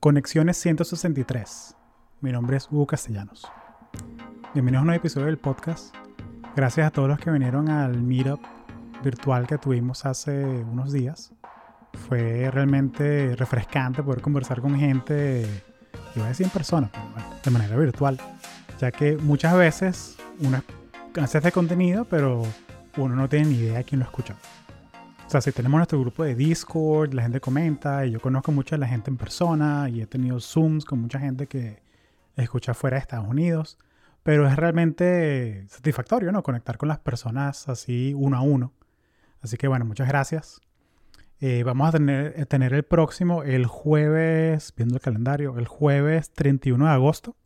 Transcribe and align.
Conexiones 0.00 0.56
163. 0.56 1.76
Mi 2.22 2.32
nombre 2.32 2.56
es 2.56 2.68
Hugo 2.70 2.86
Castellanos. 2.86 3.46
Bienvenidos 4.54 4.78
a 4.78 4.80
un 4.80 4.86
nuevo 4.86 4.98
episodio 4.98 5.26
del 5.26 5.36
podcast. 5.36 5.94
Gracias 6.56 6.86
a 6.86 6.90
todos 6.90 7.06
los 7.06 7.18
que 7.18 7.30
vinieron 7.30 7.68
al 7.68 8.00
meetup 8.00 8.40
virtual 9.04 9.46
que 9.46 9.58
tuvimos 9.58 10.06
hace 10.06 10.42
unos 10.42 10.90
días. 10.90 11.34
Fue 12.08 12.50
realmente 12.50 13.36
refrescante 13.36 14.02
poder 14.02 14.22
conversar 14.22 14.62
con 14.62 14.78
gente, 14.78 15.46
iba 16.16 16.24
a 16.24 16.28
decir 16.28 16.46
en 16.46 16.52
persona, 16.52 16.88
pero 16.90 17.04
bueno, 17.10 17.28
de 17.44 17.50
manera 17.50 17.76
virtual. 17.76 18.18
Ya 18.80 18.90
que 18.92 19.18
muchas 19.18 19.54
veces 19.54 20.16
uno 20.38 20.62
hace 21.20 21.36
este 21.36 21.52
contenido, 21.52 22.06
pero 22.06 22.40
uno 22.96 23.16
no 23.16 23.28
tiene 23.28 23.50
ni 23.50 23.56
idea 23.56 23.76
de 23.76 23.84
quién 23.84 23.98
lo 23.98 24.06
escucha. 24.06 24.34
O 25.30 25.32
sea, 25.32 25.40
si 25.40 25.52
tenemos 25.52 25.78
nuestro 25.78 26.00
grupo 26.00 26.24
de 26.24 26.34
Discord, 26.34 27.14
la 27.14 27.22
gente 27.22 27.40
comenta, 27.40 28.04
y 28.04 28.10
yo 28.10 28.20
conozco 28.20 28.50
mucho 28.50 28.74
a 28.74 28.78
la 28.78 28.88
gente 28.88 29.10
en 29.10 29.16
persona, 29.16 29.88
y 29.88 30.02
he 30.02 30.06
tenido 30.08 30.40
Zooms 30.40 30.84
con 30.84 31.00
mucha 31.00 31.20
gente 31.20 31.46
que 31.46 31.84
escucha 32.34 32.74
fuera 32.74 32.96
de 32.96 33.02
Estados 33.02 33.28
Unidos, 33.28 33.78
pero 34.24 34.48
es 34.48 34.56
realmente 34.56 35.66
satisfactorio, 35.68 36.32
¿no? 36.32 36.42
Conectar 36.42 36.78
con 36.78 36.88
las 36.88 36.98
personas 36.98 37.68
así 37.68 38.12
uno 38.12 38.38
a 38.38 38.40
uno. 38.40 38.72
Así 39.40 39.56
que 39.56 39.68
bueno, 39.68 39.84
muchas 39.84 40.08
gracias. 40.08 40.60
Eh, 41.38 41.62
vamos 41.62 41.90
a 41.90 41.92
tener, 41.92 42.34
a 42.40 42.44
tener 42.46 42.74
el 42.74 42.82
próximo, 42.82 43.44
el 43.44 43.66
jueves, 43.66 44.74
viendo 44.76 44.96
el 44.96 45.00
calendario, 45.00 45.60
el 45.60 45.68
jueves 45.68 46.32
31 46.32 46.86
de 46.86 46.90
agosto. 46.90 47.36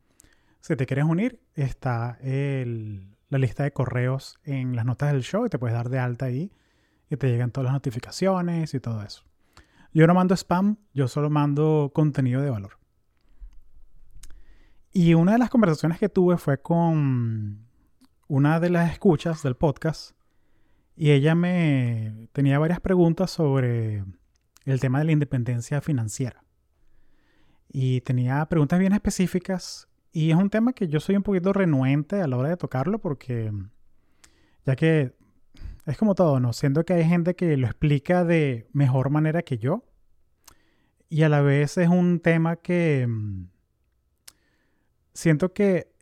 Si 0.61 0.75
te 0.75 0.87
quieres 0.87 1.05
unir, 1.05 1.39
está 1.55 2.17
el, 2.23 3.15
la 3.29 3.37
lista 3.37 3.65
de 3.65 3.75
correos 3.75 4.39
en 4.43 4.75
las 4.75 4.87
notas 4.87 5.13
del 5.13 5.23
show 5.23 5.45
y 5.45 5.51
te 5.51 5.59
puedes 5.59 5.77
dar 5.77 5.91
de 5.91 5.99
alta 5.99 6.25
ahí 6.25 6.51
y 7.15 7.17
te 7.17 7.29
llegan 7.29 7.51
todas 7.51 7.67
las 7.67 7.75
notificaciones 7.75 8.75
y 8.75 8.81
todo 8.81 9.03
eso. 9.03 9.25
Yo 9.93 10.07
no 10.07 10.15
mando 10.15 10.35
spam, 10.35 10.77
yo 10.93 11.09
solo 11.09 11.31
mando 11.31 11.93
contenido 11.95 12.43
de 12.43 12.51
valor. 12.51 12.79
Y 14.93 15.15
una 15.15 15.33
de 15.33 15.39
las 15.39 15.51
conversaciones 15.51 15.99
que 15.99 16.09
tuve 16.09 16.37
fue 16.37 16.61
con 16.61 17.67
una 18.29 18.61
de 18.61 18.71
las 18.71 18.93
escuchas 18.93 19.43
del 19.43 19.57
podcast 19.57 20.13
y 20.97 21.11
ella 21.11 21.35
me 21.35 22.29
tenía 22.33 22.59
varias 22.59 22.81
preguntas 22.81 23.31
sobre 23.31 24.05
el 24.65 24.81
tema 24.81 24.99
de 24.99 25.05
la 25.05 25.13
independencia 25.13 25.81
financiera. 25.81 26.45
Y 27.69 28.01
tenía 28.03 28.45
preguntas 28.47 28.79
bien 28.79 28.93
específicas 28.93 29.89
y 30.13 30.31
es 30.31 30.37
un 30.37 30.51
tema 30.51 30.73
que 30.73 30.87
yo 30.87 31.01
soy 31.01 31.17
un 31.17 31.25
poquito 31.25 31.53
renuente 31.53 32.21
a 32.21 32.29
la 32.29 32.37
hora 32.37 32.51
de 32.51 32.57
tocarlo 32.57 33.01
porque 33.01 33.53
ya 34.65 34.77
que 34.77 35.17
es 35.87 35.99
como 35.99 36.15
todo, 36.15 36.41
¿no? 36.41 36.53
Siento 36.53 36.85
que 36.85 36.95
hay 36.95 37.05
gente 37.05 37.37
que 37.37 37.57
lo 37.57 37.67
explica 37.67 38.25
de 38.25 38.69
mejor 38.73 39.11
manera 39.11 39.43
que 39.43 39.59
yo. 39.59 39.85
Y 41.09 41.23
a 41.23 41.29
la 41.29 41.43
vez 41.43 41.77
es 41.77 41.89
un 41.89 42.21
tema 42.21 42.57
que 42.57 43.07
mm, 43.07 43.49
siento 45.13 45.53
que, 45.53 45.93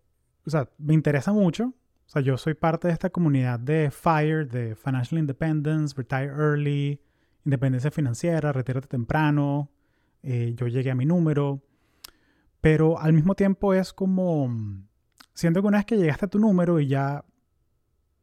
o 0.47 0.51
sea, 0.51 0.69
me 0.79 0.95
interesa 0.95 1.33
mucho. 1.33 1.75
O 2.07 2.11
sea, 2.13 2.23
yo 2.23 2.37
soy 2.37 2.55
parte 2.55 2.89
de 2.89 2.95
esta 2.95 3.11
comunidad 3.11 3.59
de 3.59 3.91
FIRE, 3.91 4.45
de 4.45 4.77
Financial 4.77 5.19
Independence, 5.19 5.95
Retire 5.97 6.27
Early, 6.27 7.01
Independencia 7.45 7.91
Financiera, 7.91 8.53
Retírate 8.53 8.87
Temprano. 8.87 9.71
Eh, 10.23 10.55
yo 10.57 10.69
llegué 10.69 10.91
a 10.91 10.95
mi 10.95 11.07
número. 11.07 11.63
Pero 12.61 13.01
al 13.01 13.13
mismo 13.13 13.35
tiempo 13.35 13.75
es 13.75 13.93
como, 13.93 14.47
mm, 14.49 14.87
siento 15.35 15.61
que 15.61 15.67
una 15.67 15.79
vez 15.79 15.87
que 15.87 15.97
llegaste 15.97 16.27
a 16.27 16.29
tu 16.29 16.39
número 16.39 16.79
y 16.79 16.87
ya 16.87 17.25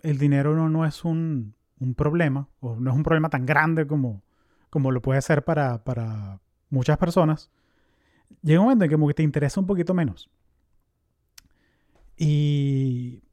el 0.01 0.17
dinero 0.17 0.55
no, 0.55 0.69
no 0.69 0.85
es 0.85 1.03
un, 1.03 1.55
problema, 1.95 2.49
o 2.59 2.75
no 2.75 2.91
es 2.91 2.95
un 2.95 3.03
problema 3.03 3.29
tan 3.29 3.45
grande 3.45 3.87
como, 3.87 4.23
como 4.69 4.91
lo 4.91 5.01
puede 5.01 5.21
ser 5.21 5.43
para, 5.43 5.83
para 5.83 6.39
muchas 6.69 6.97
personas, 6.97 7.51
llega 8.41 8.59
un 8.59 8.65
momento 8.65 8.85
en 8.85 9.07
que 9.07 9.13
te 9.13 9.23
interesa 9.23 9.59
un 9.59 9.67
poquito 9.67 9.93
menos. 9.93 10.29
Y 12.17 13.23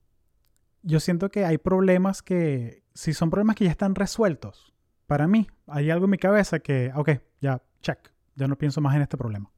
yo 0.82 1.00
siento 1.00 1.30
que 1.30 1.44
hay 1.44 1.58
problemas 1.58 2.22
que, 2.22 2.84
si 2.94 3.12
son 3.12 3.30
problemas 3.30 3.56
que 3.56 3.64
ya 3.64 3.70
están 3.70 3.94
resueltos, 3.94 4.72
para 5.06 5.26
mí 5.26 5.48
hay 5.66 5.90
algo 5.90 6.04
en 6.04 6.12
mi 6.12 6.18
cabeza 6.18 6.60
que, 6.60 6.92
ok, 6.94 7.10
ya, 7.40 7.62
check, 7.80 8.12
ya 8.36 8.46
no 8.46 8.56
pienso 8.56 8.80
más 8.80 8.94
en 8.94 9.02
este 9.02 9.16
problema 9.16 9.50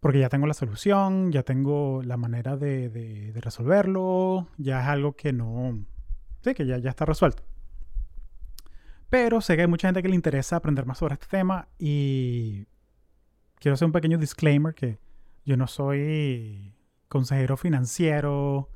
porque 0.00 0.20
ya 0.20 0.28
tengo 0.28 0.46
la 0.46 0.54
solución, 0.54 1.32
ya 1.32 1.42
tengo 1.42 2.02
la 2.02 2.16
manera 2.16 2.56
de, 2.56 3.32
resolverlo, 3.36 4.48
ya 4.58 4.80
es 4.80 4.86
algo 4.86 5.16
que 5.16 5.32
no, 5.32 5.84
sí, 6.42 6.54
que 6.54 6.66
ya, 6.66 6.78
ya 6.78 6.90
está 6.90 7.04
resuelto. 7.04 7.42
Pero 9.08 9.40
sé 9.40 9.56
que 9.56 9.62
hay 9.62 9.68
mucha 9.68 9.88
gente 9.88 10.02
que 10.02 10.08
le 10.08 10.14
interesa 10.14 10.56
aprender 10.56 10.84
más 10.84 10.98
sobre 10.98 11.14
este 11.14 11.26
tema 11.26 11.68
y 11.78 12.66
quiero 13.56 13.74
hacer 13.74 13.86
un 13.86 13.92
pequeño 13.92 14.18
disclaimer 14.18 14.74
que 14.74 14.98
yo 15.44 15.56
no 15.56 15.66
soy 15.66 16.74
consejero 17.08 17.56
financiero 17.56 18.68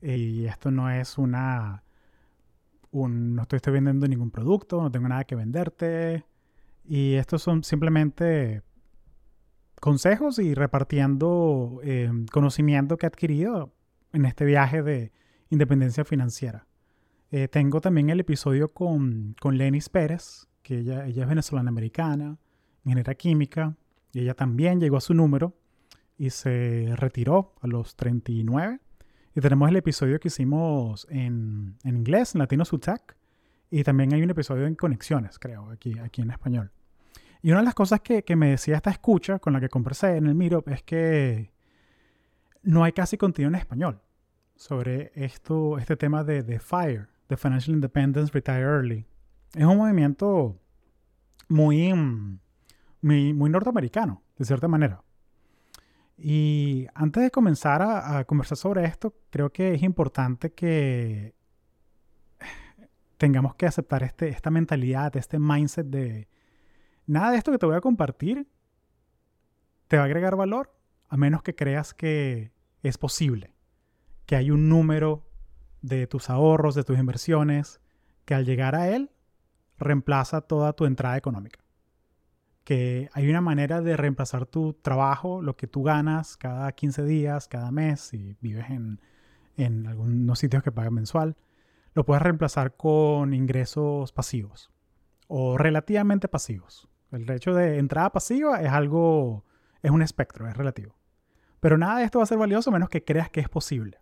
y 0.00 0.46
esto 0.46 0.70
no 0.70 0.90
es 0.90 1.18
una... 1.18 1.82
Un, 2.90 3.34
no 3.34 3.42
estoy, 3.42 3.58
estoy 3.58 3.74
vendiendo 3.74 4.08
ningún 4.08 4.30
producto, 4.30 4.80
no 4.80 4.90
tengo 4.90 5.08
nada 5.08 5.24
que 5.24 5.34
venderte. 5.34 6.24
Y 6.84 7.14
estos 7.14 7.42
son 7.42 7.62
simplemente 7.64 8.62
consejos 9.80 10.38
y 10.38 10.54
repartiendo 10.54 11.80
eh, 11.82 12.10
conocimiento 12.30 12.96
que 12.96 13.06
he 13.06 13.08
adquirido 13.08 13.72
en 14.12 14.24
este 14.24 14.44
viaje 14.44 14.82
de 14.82 15.12
independencia 15.50 16.04
financiera. 16.04 16.66
Eh, 17.30 17.48
tengo 17.48 17.80
también 17.80 18.10
el 18.10 18.20
episodio 18.20 18.72
con, 18.72 19.36
con 19.40 19.58
Lenis 19.58 19.88
Pérez, 19.88 20.46
que 20.62 20.78
ella, 20.78 21.06
ella 21.06 21.22
es 21.24 21.28
venezolana 21.28 21.68
americana, 21.68 22.38
ingeniera 22.84 23.14
química, 23.14 23.76
y 24.12 24.20
ella 24.20 24.34
también 24.34 24.80
llegó 24.80 24.96
a 24.96 25.00
su 25.00 25.14
número 25.14 25.54
y 26.16 26.30
se 26.30 26.92
retiró 26.96 27.54
a 27.60 27.66
los 27.66 27.96
39. 27.96 28.80
Y 29.36 29.40
tenemos 29.40 29.68
el 29.68 29.76
episodio 29.76 30.18
que 30.18 30.28
hicimos 30.28 31.06
en, 31.10 31.76
en 31.84 31.96
inglés, 31.96 32.34
en 32.34 32.40
Latino 32.40 32.64
Sutac, 32.64 33.16
y 33.70 33.82
también 33.84 34.12
hay 34.14 34.22
un 34.22 34.30
episodio 34.30 34.66
en 34.66 34.74
Conexiones, 34.74 35.38
creo, 35.38 35.70
aquí, 35.70 35.98
aquí 35.98 36.22
en 36.22 36.30
español. 36.30 36.72
Y 37.42 37.50
una 37.50 37.60
de 37.60 37.66
las 37.66 37.74
cosas 37.74 38.00
que, 38.00 38.24
me 38.36 38.50
decía 38.50 38.76
esta 38.76 38.90
escucha 38.90 39.38
con 39.38 39.52
la 39.52 39.60
que 39.60 39.68
conversé 39.68 40.16
en 40.16 40.26
el 40.26 40.34
Meetup 40.34 40.68
es 40.68 40.82
que 40.82 41.52
no 42.62 42.84
hay 42.84 42.92
casi 42.92 43.16
contenido 43.16 43.48
en 43.48 43.54
español 43.54 44.00
sobre 44.56 45.12
esto, 45.14 45.78
este 45.78 45.96
tema 45.96 46.24
de, 46.24 46.58
FIRE, 46.58 47.06
de 47.28 47.36
Financial 47.36 47.74
Independence 47.74 48.32
Retire 48.32 48.60
Early. 48.60 49.06
Es 49.54 49.64
un 49.64 49.76
movimiento 49.76 50.58
muy, 51.48 51.92
muy, 53.00 53.32
muy 53.32 53.50
norteamericano, 53.50 54.22
de 54.36 54.44
cierta 54.44 54.66
manera. 54.66 55.02
Y 56.16 56.88
antes 56.94 57.22
de 57.22 57.30
comenzar 57.30 57.80
a, 57.80 58.18
a, 58.18 58.24
conversar 58.24 58.58
sobre 58.58 58.84
esto, 58.84 59.14
creo 59.30 59.52
que 59.52 59.74
es 59.74 59.82
importante 59.84 60.52
que 60.52 61.36
tengamos 63.16 63.54
que 63.54 63.66
aceptar 63.66 64.02
este, 64.02 64.28
esta 64.28 64.50
mentalidad, 64.50 65.16
este 65.16 65.38
mindset 65.38 65.86
de, 65.86 66.28
Nada 67.08 67.30
de 67.30 67.38
esto 67.38 67.50
que 67.50 67.58
te 67.58 67.64
voy 67.64 67.74
a 67.74 67.80
compartir 67.80 68.46
te 69.88 69.96
va 69.96 70.02
a 70.02 70.06
agregar 70.06 70.36
valor 70.36 70.76
a 71.08 71.16
menos 71.16 71.42
que 71.42 71.54
creas 71.54 71.94
que 71.94 72.52
es 72.82 72.98
posible, 72.98 73.54
que 74.26 74.36
hay 74.36 74.50
un 74.50 74.68
número 74.68 75.26
de 75.80 76.06
tus 76.06 76.28
ahorros, 76.28 76.74
de 76.74 76.84
tus 76.84 76.98
inversiones, 76.98 77.80
que 78.26 78.34
al 78.34 78.44
llegar 78.44 78.74
a 78.74 78.90
él 78.90 79.10
reemplaza 79.78 80.42
toda 80.42 80.74
tu 80.74 80.84
entrada 80.84 81.16
económica. 81.16 81.60
Que 82.64 83.08
hay 83.14 83.30
una 83.30 83.40
manera 83.40 83.80
de 83.80 83.96
reemplazar 83.96 84.44
tu 84.44 84.74
trabajo, 84.74 85.40
lo 85.40 85.56
que 85.56 85.66
tú 85.66 85.82
ganas 85.82 86.36
cada 86.36 86.70
15 86.72 87.04
días, 87.04 87.48
cada 87.48 87.70
mes, 87.70 88.00
si 88.00 88.36
vives 88.42 88.68
en, 88.68 89.00
en 89.56 89.86
algunos 89.86 90.38
sitios 90.38 90.62
que 90.62 90.72
pagan 90.72 90.92
mensual, 90.92 91.38
lo 91.94 92.04
puedes 92.04 92.22
reemplazar 92.22 92.76
con 92.76 93.32
ingresos 93.32 94.12
pasivos 94.12 94.70
o 95.26 95.56
relativamente 95.56 96.28
pasivos. 96.28 96.87
El 97.10 97.28
hecho 97.30 97.54
de 97.54 97.78
entrada 97.78 98.12
pasiva 98.12 98.60
es 98.60 98.70
algo, 98.70 99.44
es 99.82 99.90
un 99.90 100.02
espectro, 100.02 100.48
es 100.48 100.56
relativo. 100.56 100.94
Pero 101.60 101.78
nada 101.78 101.98
de 101.98 102.04
esto 102.04 102.18
va 102.18 102.24
a 102.24 102.26
ser 102.26 102.38
valioso 102.38 102.70
menos 102.70 102.88
que 102.88 103.04
creas 103.04 103.30
que 103.30 103.40
es 103.40 103.48
posible. 103.48 103.98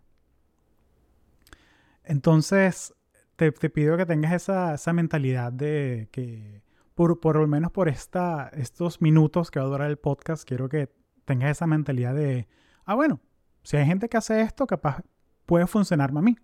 Entonces, 2.03 2.93
te, 3.35 3.51
pido 3.51 3.97
que 3.97 4.05
tengas 4.05 4.33
esa, 4.33 4.93
mentalidad 4.93 5.51
de 5.51 6.09
que, 6.11 6.63
por, 6.95 7.19
por 7.19 7.37
lo 7.37 7.47
menos 7.47 7.71
por 7.71 7.89
esta, 7.89 8.49
estos 8.53 9.01
minutos 9.01 9.51
que 9.51 9.59
va 9.59 9.65
a 9.65 9.69
durar 9.69 9.89
el 9.89 9.97
podcast, 9.97 10.47
quiero 10.47 10.69
que 10.69 10.89
tengas 11.25 11.51
esa 11.51 11.67
mentalidad 11.67 12.15
de, 12.15 12.47
ah, 12.85 12.95
bueno, 12.95 13.19
si 13.63 13.77
hay 13.77 13.85
gente 13.85 14.07
que 14.09 14.17
hace 14.17 14.41
esto, 14.41 14.65
capaz 14.65 15.01
puede 15.45 15.67
funcionarme 15.67 16.19
a 16.19 16.23
mí. 16.23 16.37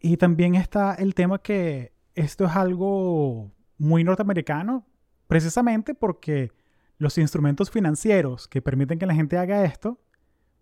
Y 0.00 0.16
también 0.16 0.54
está 0.54 0.94
el 0.94 1.14
tema 1.14 1.38
que 1.38 1.92
esto 2.14 2.44
es 2.44 2.56
algo 2.56 3.50
muy 3.78 4.04
norteamericano, 4.04 4.86
Precisamente 5.26 5.94
porque 5.94 6.52
los 6.98 7.18
instrumentos 7.18 7.70
financieros 7.70 8.48
que 8.48 8.62
permiten 8.62 8.98
que 8.98 9.06
la 9.06 9.14
gente 9.14 9.36
haga 9.36 9.64
esto, 9.64 10.00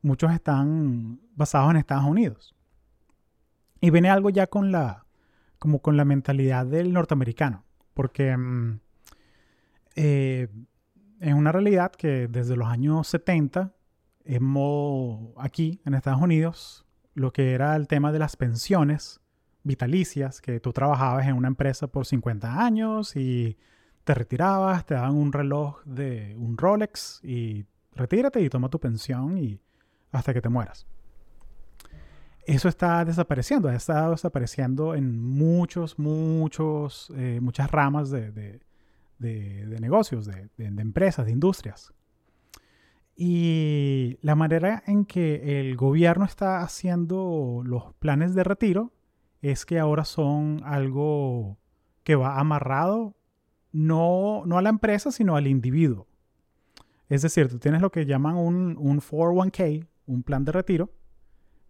muchos 0.02 0.32
están 0.32 1.20
basados 1.34 1.70
en 1.70 1.76
Estados 1.76 2.04
Unidos. 2.04 2.54
Y 3.80 3.90
viene 3.90 4.10
algo 4.10 4.30
ya 4.30 4.46
con 4.46 4.72
la, 4.72 5.06
como 5.58 5.80
con 5.80 5.96
la 5.96 6.04
mentalidad 6.04 6.66
del 6.66 6.92
norteamericano. 6.92 7.64
Porque 7.92 8.36
mm, 8.36 8.80
eh, 9.96 10.48
es 11.20 11.34
una 11.34 11.52
realidad 11.52 11.92
que 11.92 12.28
desde 12.28 12.56
los 12.56 12.68
años 12.68 13.06
70 13.08 13.72
hemos, 14.24 15.30
aquí 15.36 15.80
en 15.84 15.94
Estados 15.94 16.20
Unidos, 16.20 16.84
lo 17.14 17.32
que 17.32 17.52
era 17.52 17.76
el 17.76 17.86
tema 17.86 18.10
de 18.12 18.18
las 18.18 18.36
pensiones 18.36 19.20
vitalicias, 19.62 20.40
que 20.40 20.60
tú 20.60 20.72
trabajabas 20.72 21.26
en 21.26 21.36
una 21.36 21.48
empresa 21.48 21.86
por 21.86 22.06
50 22.06 22.64
años 22.64 23.16
y 23.16 23.56
te 24.04 24.14
retirabas, 24.14 24.84
te 24.86 24.94
daban 24.94 25.14
un 25.14 25.32
reloj 25.32 25.82
de 25.84 26.36
un 26.38 26.56
Rolex 26.56 27.20
y 27.24 27.64
retírate 27.94 28.40
y 28.40 28.50
toma 28.50 28.68
tu 28.68 28.78
pensión 28.78 29.38
y 29.38 29.60
hasta 30.12 30.32
que 30.32 30.40
te 30.40 30.48
mueras. 30.48 30.86
Eso 32.46 32.68
está 32.68 33.04
desapareciendo, 33.06 33.68
ha 33.68 33.74
estado 33.74 34.10
desapareciendo 34.10 34.94
en 34.94 35.18
muchos, 35.22 35.98
muchos, 35.98 37.10
eh, 37.16 37.38
muchas 37.40 37.70
ramas 37.70 38.10
de, 38.10 38.60
negocios, 39.18 40.26
de, 40.26 40.50
empresas, 40.58 41.24
de 41.24 41.32
industrias. 41.32 41.94
Y 43.16 44.18
la 44.20 44.34
manera 44.34 44.82
en 44.86 45.06
que 45.06 45.60
el 45.60 45.76
gobierno 45.76 46.26
está 46.26 46.60
haciendo 46.60 47.62
los 47.64 47.94
planes 47.94 48.34
de 48.34 48.44
retiro 48.44 48.92
es 49.40 49.64
que 49.64 49.78
ahora 49.78 50.04
son 50.04 50.60
algo 50.64 51.56
que 52.02 52.16
va 52.16 52.38
amarrado 52.38 53.14
no, 53.74 54.44
no 54.46 54.56
a 54.56 54.62
la 54.62 54.70
empresa, 54.70 55.10
sino 55.10 55.34
al 55.36 55.48
individuo. 55.48 56.06
Es 57.08 57.22
decir, 57.22 57.48
tú 57.48 57.58
tienes 57.58 57.82
lo 57.82 57.90
que 57.90 58.06
llaman 58.06 58.36
un, 58.36 58.76
un 58.78 59.00
401k, 59.00 59.86
un 60.06 60.22
plan 60.22 60.44
de 60.44 60.52
retiro, 60.52 60.90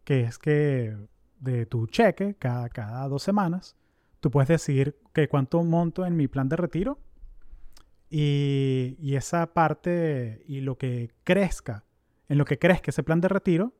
que 0.04 0.20
es 0.20 0.38
que 0.38 0.94
de 1.40 1.64
tu 1.64 1.86
cheque 1.86 2.34
cada, 2.38 2.68
cada 2.68 3.08
dos 3.08 3.22
semanas, 3.22 3.74
tú 4.20 4.30
puedes 4.30 4.48
decir 4.48 4.96
que 5.14 5.28
cuánto 5.28 5.62
monto 5.64 6.04
en 6.04 6.14
mi 6.14 6.28
plan 6.28 6.48
de 6.48 6.56
retiro 6.56 6.98
y, 8.10 8.96
y, 9.00 9.16
esa 9.16 9.52
parte 9.54 10.44
y 10.46 10.60
lo 10.60 10.76
que 10.76 11.10
crezca, 11.24 11.84
en 12.28 12.36
lo 12.36 12.44
que 12.44 12.58
crezca 12.58 12.90
ese 12.90 13.02
plan 13.02 13.22
de 13.22 13.28
retiro, 13.28 13.72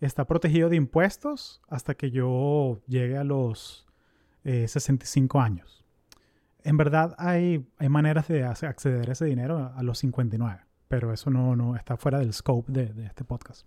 está 0.00 0.26
protegido 0.26 0.68
de 0.68 0.76
impuestos 0.76 1.60
hasta 1.68 1.94
que 1.94 2.12
yo 2.12 2.80
llegue 2.86 3.18
a 3.18 3.24
los 3.24 3.86
65 4.44 5.38
eh, 5.38 5.42
años. 5.42 5.83
En 6.64 6.76
verdad 6.76 7.14
hay, 7.18 7.66
hay 7.78 7.88
maneras 7.88 8.26
de 8.26 8.42
acceder 8.42 9.08
a 9.08 9.12
ese 9.12 9.26
dinero 9.26 9.72
a, 9.76 9.82
los 9.82 9.98
59, 9.98 10.60
pero 10.88 11.12
eso 11.12 11.30
no, 11.30 11.54
no 11.54 11.76
está 11.76 11.96
fuera 11.96 12.18
del 12.18 12.32
scope 12.32 12.72
de, 12.72 12.92
de 12.92 13.06
este 13.06 13.22
podcast. 13.24 13.66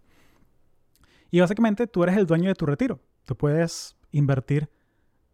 Y 1.31 1.39
básicamente 1.39 1.88
tú 1.88 2.03
eres 2.03 2.17
el 2.17 2.25
dueño 2.25 2.49
de 2.49 2.55
tu 2.55 2.65
retiro. 2.65 2.99
Tú 3.25 3.38
puedes 3.38 3.95
invertir 4.11 4.69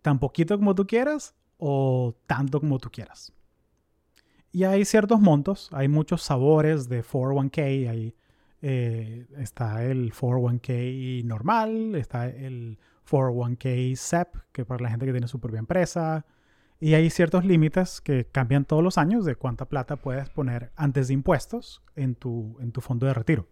tan 0.02 0.20
poquito 0.20 0.58
como 0.58 0.76
tú 0.76 0.86
quieras 0.86 1.36
o 1.58 2.16
tanto 2.28 2.60
como 2.60 2.78
tú 2.80 2.92
quieras. 2.92 3.34
Y 4.52 4.66
hay 4.66 4.86
ciertos 4.86 5.20
montos, 5.20 5.70
hay 5.72 5.88
muchos 5.88 6.22
sabores 6.22 6.90
de 6.90 7.04
401k, 7.04 7.90
hay 7.90 8.16
eh, 8.66 9.26
está 9.40 9.84
el 9.84 10.14
401k 10.14 11.26
normal, 11.26 11.96
está 11.96 12.30
el 12.30 12.80
401k 13.10 13.94
SEP, 13.98 14.38
que 14.54 14.64
para 14.64 14.84
la 14.84 14.90
gente 14.90 15.06
que 15.06 15.12
tiene 15.12 15.28
su 15.28 15.38
propia 15.42 15.60
empresa. 15.60 16.26
Y 16.84 16.96
hay 16.96 17.10
ciertos 17.10 17.46
límites 17.46 18.02
que 18.02 18.26
cambian 18.26 18.66
todos 18.66 18.84
los 18.84 18.98
años 18.98 19.24
de 19.24 19.38
cuánta 19.38 19.64
plata 19.64 19.96
puedes 19.96 20.30
poner 20.30 20.74
antes 20.76 21.08
de 21.08 21.14
impuestos 21.14 21.82
en 21.96 22.14
tu, 22.14 22.58
en 22.60 22.74
tu 22.74 22.82
fondo 22.82 23.06
de 23.06 23.14
retiro. 23.14 23.48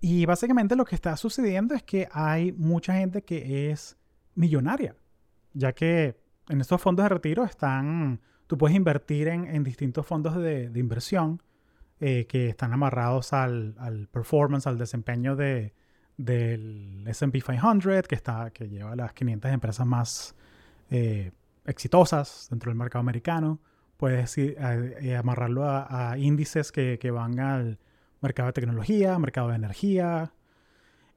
Y 0.00 0.26
básicamente 0.26 0.74
lo 0.74 0.84
que 0.84 0.96
está 0.96 1.16
sucediendo 1.16 1.76
es 1.76 1.84
que 1.84 2.08
hay 2.10 2.50
mucha 2.50 2.94
gente 2.94 3.22
que 3.22 3.70
es 3.70 3.96
millonaria, 4.34 4.96
ya 5.52 5.72
que 5.72 6.20
en 6.48 6.60
estos 6.60 6.82
fondos 6.82 7.04
de 7.04 7.10
retiro 7.10 7.44
están, 7.44 8.20
tú 8.48 8.58
puedes 8.58 8.76
invertir 8.76 9.28
en, 9.28 9.62
distintos 9.62 10.04
fondos 10.04 10.34
de, 10.34 10.70
de 10.70 10.80
inversión 10.80 11.40
eh, 12.00 12.26
que 12.28 12.48
están 12.48 12.72
amarrados 12.72 13.32
al, 13.32 13.76
al, 13.78 14.08
performance, 14.08 14.66
al 14.66 14.76
desempeño 14.76 15.36
de, 15.36 15.72
del 16.16 17.04
SP 17.06 17.38
500, 17.40 18.08
que, 18.08 18.16
está, 18.16 18.50
que 18.50 18.68
lleva 18.68 18.96
las 18.96 19.12
500 19.12 19.52
empresas 19.52 19.86
más 19.86 20.34
eh, 20.90 21.32
exitosas 21.64 22.48
dentro 22.50 22.70
del 22.70 22.78
mercado 22.78 23.00
americano. 23.00 23.60
Puedes 23.96 24.38
eh, 24.38 25.16
amarrarlo 25.16 25.64
a, 25.64 26.16
índices 26.18 26.70
que, 26.72 26.98
que, 27.00 27.10
van 27.10 27.38
al 27.40 27.78
mercado 28.20 28.48
de 28.48 28.52
tecnología, 28.52 29.18
mercado 29.18 29.48
de 29.48 29.56
energía. 29.56 30.32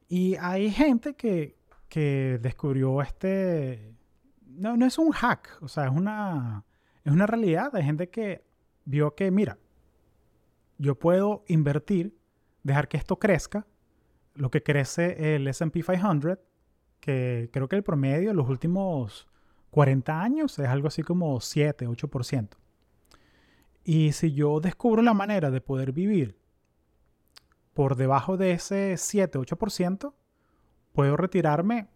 Y 0.08 0.36
hay 0.36 0.70
gente 0.70 1.14
que, 1.14 1.56
que 1.88 2.38
descubrió 2.42 3.02
este... 3.02 3.94
No, 4.46 4.76
no 4.76 4.84
es 4.84 4.98
un 4.98 5.12
hack, 5.12 5.58
o 5.62 5.68
sea, 5.68 5.86
es 5.86 5.92
una, 5.92 6.64
es 7.04 7.12
una 7.12 7.26
realidad. 7.26 7.74
Hay 7.74 7.84
gente 7.84 8.10
que 8.10 8.44
vio 8.84 9.14
que, 9.14 9.30
mira, 9.30 9.58
yo 10.78 10.98
puedo 10.98 11.44
invertir, 11.48 12.18
dejar 12.62 12.88
que 12.88 12.96
esto 12.96 13.18
crezca, 13.18 13.66
lo 14.34 14.50
que 14.50 14.62
crece 14.62 15.36
el 15.36 15.46
SP 15.48 15.82
500, 15.82 16.38
que 17.00 17.50
creo 17.52 17.68
que 17.68 17.76
el 17.76 17.82
promedio 17.82 18.30
en 18.30 18.36
los 18.36 18.48
últimos 18.48 19.28
40 19.72 20.20
años 20.20 20.58
es 20.58 20.68
algo 20.68 20.88
así 20.88 21.02
como 21.02 21.40
7, 21.40 21.88
8%. 21.88 22.48
Y 23.84 24.12
si 24.12 24.34
yo 24.34 24.60
descubro 24.60 25.00
la 25.00 25.14
manera 25.14 25.50
de 25.50 25.62
poder 25.62 25.92
vivir 25.92 26.36
por 27.72 27.96
debajo 27.96 28.36
de 28.36 28.52
ese 28.52 28.98
7, 28.98 29.38
8%, 29.38 30.12
puedo 30.92 31.16
retirarme 31.16 31.88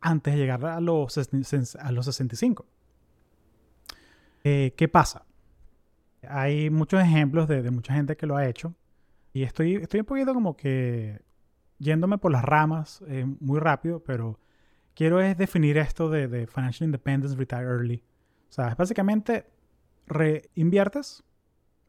antes 0.00 0.32
de 0.32 0.40
llegar 0.40 0.64
a 0.64 0.80
los, 0.80 1.18
a 1.78 1.92
los 1.92 2.06
65. 2.06 2.66
Eh, 4.42 4.72
¿Qué 4.74 4.88
pasa? 4.88 5.26
Hay 6.26 6.70
muchos 6.70 7.02
ejemplos 7.02 7.48
de, 7.48 7.70
mucha 7.70 7.92
gente 7.92 8.16
que 8.16 8.26
lo 8.26 8.34
ha 8.34 8.46
hecho. 8.46 8.74
Y 9.34 9.42
estoy, 9.42 9.74
estoy 9.74 10.00
un 10.00 10.06
poquito 10.06 10.32
como 10.32 10.56
que 10.56 11.20
yéndome 11.78 12.16
por 12.16 12.32
las 12.32 12.46
ramas 12.46 13.04
eh, 13.08 13.26
muy 13.40 13.60
rápido, 13.60 14.02
pero 14.02 14.40
quiero 14.94 15.20
es 15.20 15.36
definir 15.36 15.78
esto 15.78 16.08
de, 16.10 16.46
Financial 16.46 16.86
Independence 16.86 17.36
Retire 17.36 17.62
Early. 17.62 18.02
O 18.48 18.52
sea, 18.52 18.68
es 18.68 18.76
básicamente 18.76 19.46
reinviertes 20.06 21.24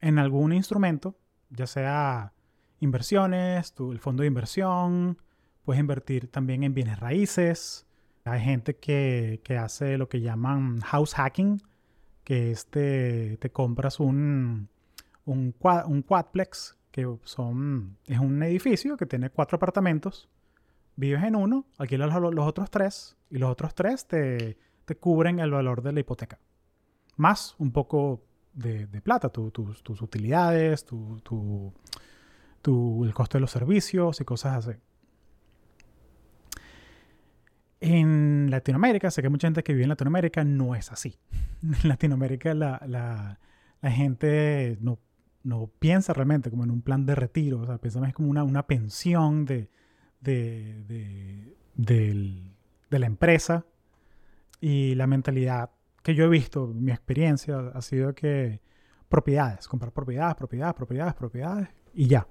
en 0.02 0.20
algún 0.20 0.54
instrumento, 0.54 1.16
ya 1.50 1.68
sea 1.68 2.34
inversiones, 2.80 3.74
el 3.80 4.00
fondo 4.00 4.22
de 4.22 4.28
inversión, 4.28 5.18
puedes 5.64 5.80
invertir 5.80 6.28
también 6.30 6.64
en 6.64 6.74
bienes 6.74 7.00
raíces. 7.00 7.86
Hay 8.26 8.42
gente 8.42 8.76
que, 8.76 9.42
que 9.44 9.58
hace 9.58 9.98
lo 9.98 10.08
que 10.08 10.22
llaman 10.22 10.80
house 10.82 11.14
hacking, 11.16 11.62
que 12.24 12.52
este, 12.52 13.38
te 13.38 13.52
compras 13.52 14.00
un, 14.00 14.70
un, 15.26 15.52
quadplex, 15.54 16.78
que 16.92 17.08
son, 17.24 17.98
es 18.08 18.20
un 18.20 18.42
edificio 18.44 18.98
que 18.98 19.06
tiene 19.06 19.30
cuatro 19.30 19.58
apartamentos, 19.58 20.30
vives 20.96 21.24
en 21.24 21.36
uno, 21.36 21.66
alquilas 21.78 22.14
los, 22.14 22.34
los 22.34 22.48
otros 22.48 22.70
tres 22.70 23.18
y 23.30 23.38
los 23.38 23.50
otros 23.50 23.74
tres 23.76 24.08
te, 24.08 24.58
te, 24.86 24.96
cubren 24.96 25.40
el 25.40 25.52
valor 25.52 25.82
de 25.82 25.92
la 25.92 26.00
hipoteca. 26.00 26.40
Más 27.16 27.56
un 27.58 27.72
poco 27.72 28.24
de, 28.54 28.88
de 28.88 29.02
plata, 29.02 29.30
tus 29.30 30.02
utilidades, 30.02 30.86
tu, 30.86 31.20
tu, 32.62 33.06
el 33.06 33.14
costo 33.14 33.38
de 33.38 33.42
los 33.42 33.52
servicios 33.52 34.22
y 34.22 34.26
cosas 34.26 34.68
así. 34.68 34.78
En 37.82 38.50
Latinoamérica, 38.50 39.12
sé 39.12 39.22
que 39.22 39.30
mucha 39.30 39.48
gente 39.48 39.64
que 39.64 39.74
vive 39.74 39.84
en 39.84 39.90
Latinoamérica 39.90 40.44
no 40.44 40.76
es 40.76 40.92
así. 40.92 41.18
En 41.64 41.88
Latinoamérica 41.88 42.54
la, 42.54 42.82
la, 42.88 43.40
la 43.82 43.92
gente 43.92 44.78
no, 44.82 45.00
no, 45.44 45.68
piensa 45.80 46.14
realmente 46.14 46.50
como 46.50 46.64
en 46.64 46.72
un 46.72 46.82
plan 46.82 47.06
de 47.06 47.16
retiro, 47.16 47.62
o 47.62 47.66
sea, 47.66 47.78
piensa 47.78 48.00
más 48.00 48.14
como 48.14 48.30
una, 48.30 48.44
una 48.44 48.68
pensión 48.68 49.46
de, 49.46 49.70
de, 50.24 50.84
de, 51.76 52.54
de, 52.90 53.00
la 53.00 53.06
empresa. 53.06 53.66
Y 54.62 54.96
la 54.96 55.08
mentalidad 55.08 55.72
que 56.04 56.16
yo 56.16 56.26
he 56.26 56.30
visto, 56.30 56.68
mi 56.68 56.92
experiencia 56.92 57.72
ha 57.74 57.82
sido 57.82 58.14
que 58.16 58.62
propiedades, 59.10 59.68
comprar 59.68 59.92
propiedades, 59.92 60.36
propiedades, 60.36 60.74
propiedades, 60.76 61.14
propiedades 61.16 61.70
y 61.94 62.08
ya. 62.08 62.28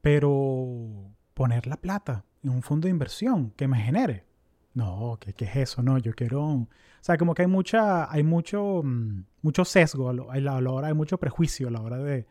Pero 0.00 1.14
poner 1.34 1.66
la 1.66 1.76
plata 1.76 2.24
en 2.42 2.50
un 2.50 2.62
fondo 2.62 2.86
de 2.86 2.90
inversión 2.90 3.52
que 3.52 3.68
me 3.68 3.78
genere 3.78 4.26
no, 4.74 5.18
¿qué, 5.20 5.32
¿qué, 5.34 5.44
es 5.44 5.56
eso? 5.56 5.82
No, 5.82 5.98
yo 5.98 6.12
quiero... 6.14 6.42
O 6.42 6.68
sea, 7.00 7.16
como 7.18 7.34
que 7.34 7.42
hay 7.42 7.48
mucha, 7.48 8.10
hay 8.10 8.22
mucho, 8.22 8.82
mm, 8.82 9.24
mucho 9.42 9.64
sesgo 9.64 10.08
a, 10.08 10.40
la, 10.40 10.70
hora, 10.70 10.88
hay 10.88 10.94
mucho 10.94 11.18
prejuicio 11.18 11.68
a 11.68 11.70
la 11.70 11.80
hora 11.80 11.98
de, 11.98 12.26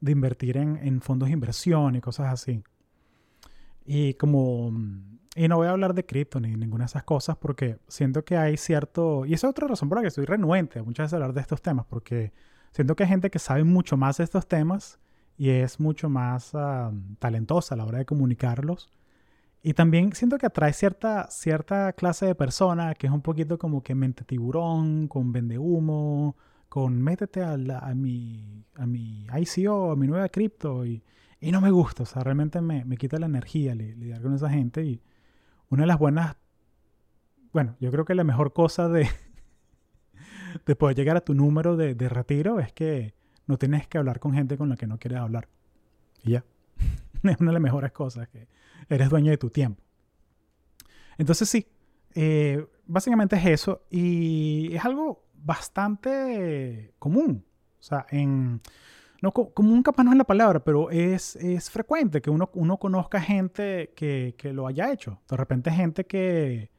de 0.00 0.12
invertir 0.12 0.56
en, 0.56 0.76
en, 0.76 1.00
fondos 1.00 1.28
de 1.28 1.34
inversión 1.34 1.96
y 1.96 2.00
cosas 2.00 2.32
así. 2.32 2.62
Y 3.84 4.14
como... 4.14 4.70
Mm, 4.70 5.12
y 5.34 5.48
no 5.48 5.56
voy 5.56 5.66
a 5.66 5.70
hablar 5.70 5.94
de 5.94 6.04
cripto 6.04 6.40
ni 6.40 6.54
ninguna 6.54 6.84
de 6.84 6.88
esas 6.88 7.04
cosas 7.04 7.36
porque 7.36 7.78
siento 7.88 8.24
que 8.24 8.36
hay 8.36 8.56
cierto... 8.56 9.24
Y 9.24 9.34
esa 9.34 9.46
es 9.46 9.50
otra 9.50 9.66
razón 9.66 9.88
por 9.88 9.98
la 9.98 10.02
que 10.02 10.08
estoy 10.08 10.26
renuente 10.26 10.82
muchas 10.82 11.04
veces 11.04 11.14
a 11.14 11.16
hablar 11.16 11.32
de 11.32 11.40
estos 11.40 11.62
temas 11.62 11.86
porque 11.86 12.32
siento 12.72 12.96
que 12.96 13.04
hay 13.04 13.08
gente 13.08 13.30
que 13.30 13.38
sabe 13.38 13.64
mucho 13.64 13.96
más 13.96 14.18
de 14.18 14.24
estos 14.24 14.46
temas 14.46 14.98
y 15.38 15.48
es 15.50 15.80
mucho 15.80 16.10
más 16.10 16.54
ah, 16.54 16.92
talentosa 17.18 17.74
a 17.74 17.78
la 17.78 17.86
hora 17.86 17.98
de 17.98 18.04
comunicarlos. 18.04 18.90
Y 19.62 19.74
también 19.74 20.12
siento 20.12 20.38
que 20.38 20.46
atrae 20.46 20.72
cierta, 20.72 21.30
cierta 21.30 21.92
clase 21.92 22.26
de 22.26 22.34
persona 22.34 22.94
que 22.94 23.06
es 23.06 23.12
un 23.12 23.22
poquito 23.22 23.58
como 23.58 23.82
que 23.82 23.94
mente 23.94 24.24
tiburón, 24.24 25.08
con 25.08 25.32
vende 25.32 25.58
humo, 25.58 26.36
con 26.68 27.00
métete 27.00 27.42
a, 27.42 27.52
a, 27.52 27.94
mi, 27.94 28.64
a 28.74 28.86
mi 28.86 29.26
ICO, 29.38 29.92
a 29.92 29.96
mi 29.96 30.06
nueva 30.06 30.28
cripto 30.28 30.84
y, 30.84 31.02
y, 31.42 31.52
no 31.52 31.60
me 31.60 31.70
gusta, 31.70 32.04
o 32.04 32.06
sea, 32.06 32.22
realmente 32.22 32.60
me, 32.60 32.84
me 32.84 32.96
quita 32.96 33.18
la 33.18 33.26
energía 33.26 33.74
lidiar 33.74 34.22
con 34.22 34.34
esa 34.34 34.48
gente 34.48 34.84
y 34.84 35.02
una 35.68 35.82
de 35.82 35.86
las 35.88 35.98
buenas, 35.98 36.36
bueno, 37.52 37.76
yo 37.80 37.90
creo 37.90 38.04
que 38.04 38.14
la 38.14 38.24
mejor 38.24 38.52
cosa 38.52 38.88
de, 38.88 39.08
de 40.66 40.76
poder 40.76 40.96
llegar 40.96 41.16
a 41.16 41.20
tu 41.20 41.34
número 41.34 41.76
de, 41.76 41.94
de 41.94 42.08
retiro 42.08 42.60
es 42.60 42.72
que 42.72 43.14
no 43.46 43.58
tienes 43.58 43.86
que 43.86 43.98
hablar 43.98 44.20
con 44.20 44.32
gente 44.32 44.56
con 44.56 44.68
la 44.68 44.76
que 44.76 44.86
no 44.86 44.98
quieres 44.98 45.18
hablar. 45.18 45.48
Y 46.22 46.32
ya. 46.32 46.44
es 47.22 47.40
una 47.40 47.50
de 47.50 47.54
las 47.54 47.62
mejores 47.62 47.92
cosas, 47.92 48.28
que 48.28 48.48
eres 48.88 49.10
dueño 49.10 49.30
de 49.30 49.38
tu 49.38 49.50
tiempo. 49.50 49.82
Entonces 51.18 51.48
sí, 51.48 51.66
eh, 52.14 52.66
básicamente 52.86 53.36
es 53.36 53.46
eso 53.46 53.86
y 53.90 54.74
es 54.74 54.84
algo 54.84 55.24
bastante 55.34 56.94
común. 56.98 57.44
O 57.78 57.82
sea, 57.82 58.06
en, 58.10 58.60
no, 59.22 59.30
común 59.30 59.84
capaz 59.84 60.02
no 60.02 60.10
es 60.10 60.18
la 60.18 60.24
palabra, 60.24 60.64
pero 60.64 60.90
es, 60.90 61.36
es 61.36 61.70
frecuente 61.70 62.20
que 62.20 62.28
uno, 62.28 62.50
uno 62.54 62.76
conozca 62.78 63.20
gente 63.20 63.92
que, 63.94 64.34
que, 64.36 64.52
lo 64.52 64.66
haya 64.66 64.92
hecho. 64.92 65.20
De 65.30 65.36
repente 65.36 65.70
gente 65.70 66.04
que 66.04 66.70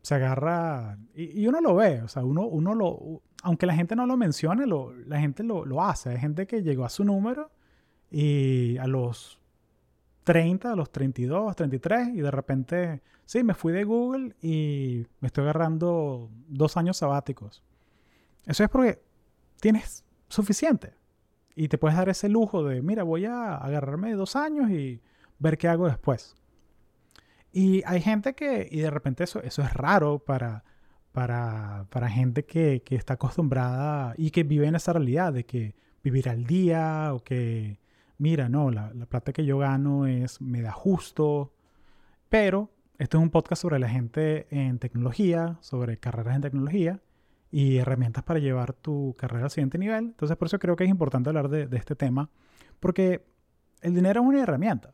se 0.00 0.14
agarra 0.14 0.98
y, 1.14 1.46
uno 1.46 1.60
lo 1.60 1.74
ve, 1.74 2.00
o 2.00 2.08
sea, 2.08 2.24
uno, 2.24 2.46
uno 2.46 2.74
lo, 2.74 3.22
aunque 3.42 3.66
la 3.66 3.74
gente 3.74 3.94
no 3.96 4.06
lo 4.06 4.16
mencione, 4.16 4.64
la 5.06 5.20
gente 5.20 5.42
lo, 5.42 5.66
lo 5.66 5.82
hace. 5.82 6.08
Hay 6.08 6.18
gente 6.18 6.46
que 6.46 6.62
llegó 6.62 6.86
a 6.86 6.88
su 6.88 7.04
número 7.04 7.50
y 8.10 8.78
a 8.78 8.86
los 8.86 9.38
30, 10.24 10.72
a 10.72 10.76
los 10.76 10.90
32, 10.90 11.54
33 11.54 12.08
y 12.14 12.22
de 12.22 12.30
repente, 12.30 13.02
sí, 13.26 13.44
me 13.44 13.52
fui 13.52 13.74
de 13.74 13.84
Google 13.84 14.34
y 14.40 15.06
me 15.20 15.26
estoy 15.26 15.42
agarrando 15.42 16.30
dos 16.48 16.78
años 16.78 16.96
sabáticos. 16.96 17.62
Eso 18.46 18.64
es 18.64 18.70
porque 18.70 19.02
tienes 19.60 20.02
suficiente 20.28 21.03
y 21.54 21.68
te 21.68 21.78
puedes 21.78 21.96
dar 21.96 22.08
ese 22.08 22.28
lujo 22.28 22.64
de, 22.64 22.82
mira, 22.82 23.02
voy 23.02 23.26
a 23.26 23.56
agarrarme 23.56 24.14
dos 24.14 24.36
años 24.36 24.70
y 24.70 25.00
ver 25.38 25.58
qué 25.58 25.68
hago 25.68 25.86
después. 25.86 26.36
Y 27.52 27.82
hay 27.86 28.00
gente 28.00 28.34
que, 28.34 28.68
y 28.70 28.80
de 28.80 28.90
repente 28.90 29.24
eso, 29.24 29.42
eso 29.42 29.62
es 29.62 29.72
raro 29.72 30.18
para, 30.18 30.64
para, 31.12 31.86
para 31.90 32.08
gente 32.08 32.44
que, 32.44 32.82
que 32.84 32.96
está 32.96 33.14
acostumbrada 33.14 34.14
y 34.16 34.30
que 34.30 34.42
vive 34.42 34.66
en 34.66 34.74
esa 34.74 34.92
realidad 34.92 35.32
de 35.32 35.46
que 35.46 35.76
vivir 36.02 36.28
al 36.28 36.44
día 36.44 37.12
o 37.14 37.20
que 37.22 37.78
mira, 38.18 38.48
no, 38.48 38.70
la, 38.70 38.90
plata 39.08 39.32
que 39.32 39.44
yo 39.44 39.58
gano 39.58 40.06
es, 40.06 40.40
me 40.40 40.62
da 40.62 40.72
justo, 40.72 41.52
pero 42.28 42.70
esto 42.98 43.18
es 43.18 43.22
un 43.22 43.30
podcast 43.30 43.62
sobre 43.62 43.78
la 43.78 43.88
gente 43.88 44.46
en 44.50 44.78
tecnología, 44.78 45.58
sobre 45.60 45.98
carreras 45.98 46.36
en 46.36 46.42
tecnología 46.42 47.00
y 47.54 47.78
herramientas 47.78 48.24
para 48.24 48.40
llevar 48.40 48.72
tu 48.72 49.14
carrera 49.16 49.44
al 49.44 49.50
siguiente 49.50 49.78
nivel. 49.78 50.06
Entonces, 50.06 50.36
por 50.36 50.46
eso 50.46 50.58
creo 50.58 50.74
que 50.74 50.82
es 50.82 50.90
importante 50.90 51.30
hablar 51.30 51.48
de, 51.48 51.68
este 51.76 51.94
tema, 51.94 52.28
porque 52.80 53.24
el 53.80 53.94
dinero 53.94 54.22
es 54.22 54.26
una 54.26 54.42
herramienta 54.42 54.90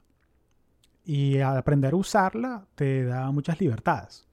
y 1.02 1.38
al 1.38 1.56
aprender 1.56 1.94
a 1.94 1.96
usarla 1.96 2.66
te 2.74 3.04
da 3.04 3.30
muchas 3.30 3.58
libertades. 3.62 4.28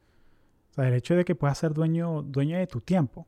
O 0.72 0.74
sea, 0.74 0.90
el 0.90 0.96
hecho 0.96 1.16
de 1.16 1.24
que 1.24 1.36
puedas 1.36 1.58
ser 1.58 1.74
dueño, 1.74 2.22
dueño 2.22 2.58
de 2.58 2.68
tu 2.68 2.82
tiempo. 2.82 3.26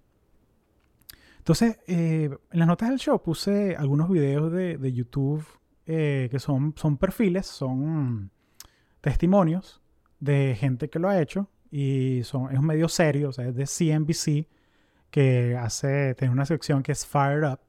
Entonces, 1.37 1.79
eh, 1.87 2.29
en 2.51 2.59
las 2.59 2.67
notas 2.67 2.89
del 2.89 2.99
show 2.99 3.23
puse 3.23 3.77
algunos 3.77 4.09
videos 4.09 4.51
de, 4.51 4.91
YouTube 4.91 5.45
eh, 5.85 6.27
que 6.29 6.39
son, 6.39 6.73
son 6.75 6.97
perfiles, 6.97 7.45
son 7.45 8.31
testimonios 8.99 9.81
de 10.19 10.57
gente 10.59 10.89
que 10.89 10.99
lo 10.99 11.07
ha 11.07 11.21
hecho 11.21 11.47
y 11.71 12.21
son, 12.25 12.51
es 12.51 12.59
un 12.59 12.65
medio 12.65 12.89
serio, 12.89 13.29
o 13.29 13.31
sea, 13.31 13.47
es 13.47 13.55
de 13.55 13.65
CNBC 13.65 14.58
que 15.11 15.57
hace, 15.57 16.15
tiene 16.15 16.33
una 16.33 16.45
sección 16.45 16.83
que 16.83 16.91
es 16.91 17.05
Fired 17.05 17.49
Up, 17.51 17.59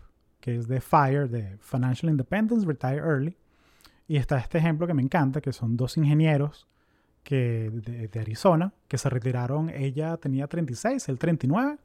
que 0.40 0.56
es 0.56 0.68
de 0.68 0.80
FIRE, 0.80 1.28
de 1.28 1.58
Financial 1.58 2.10
Independence, 2.10 2.66
Retire 2.66 2.96
Early. 2.96 3.36
Y 4.08 4.16
está 4.16 4.38
este 4.38 4.58
ejemplo 4.58 4.86
que 4.86 4.94
me 4.94 5.02
encanta, 5.02 5.40
que 5.40 5.52
son 5.52 5.76
dos 5.76 5.96
ingenieros 5.96 6.66
que, 7.22 7.70
de, 7.72 8.20
Arizona 8.20 8.72
que 8.88 8.98
se 8.98 9.08
retiraron. 9.08 9.70
Ella 9.70 10.16
tenía 10.16 10.46
36, 10.46 11.08
él 11.08 11.18
39 11.18 11.78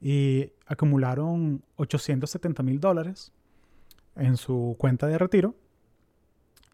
y 0.00 0.52
acumularon 0.66 1.62
870 1.76 2.62
mil 2.62 2.78
dólares 2.78 3.32
en 4.14 4.36
su 4.36 4.76
cuenta 4.78 5.06
de 5.06 5.18
retiro 5.18 5.56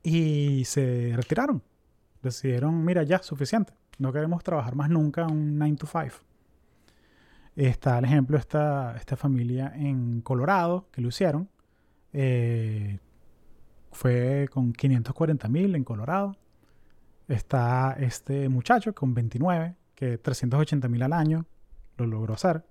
y 0.03 0.65
se 0.67 1.13
retiraron. 1.17 1.63
Decidieron, 2.23 2.85
mira, 2.85 3.03
ya, 3.03 3.23
suficiente. 3.23 3.73
No 3.99 4.13
queremos 4.13 4.43
trabajar 4.43 4.75
más 4.75 4.91
nunca 4.91 5.27
un 5.27 5.59
9 5.59 5.77
to 5.77 5.87
5. 5.87 6.34
Está 7.57 7.99
el 7.99 8.05
ejemplo 8.05 8.37
esta, 8.37 8.97
esta 8.97 9.17
familia 9.17 9.73
en 9.77 10.21
Colorado 10.23 10.89
que 10.91 11.01
lo 11.01 11.09
hicieron. 11.09 11.49
Eh, 12.13 12.99
fue 13.93 14.49
con 14.51 14.73
540 14.73 15.49
mil 15.49 15.75
en 15.75 15.85
Colorado. 15.85 16.37
Está 17.29 17.97
este 17.99 18.49
muchacho 18.49 18.95
con 18.95 19.15
29, 19.15 19.77
que 19.95 20.19
380 20.19 20.89
mil 20.89 21.03
al 21.03 21.13
año 21.13 21.47
lo 21.97 22.07
logró 22.07 22.35
hacer. 22.35 22.65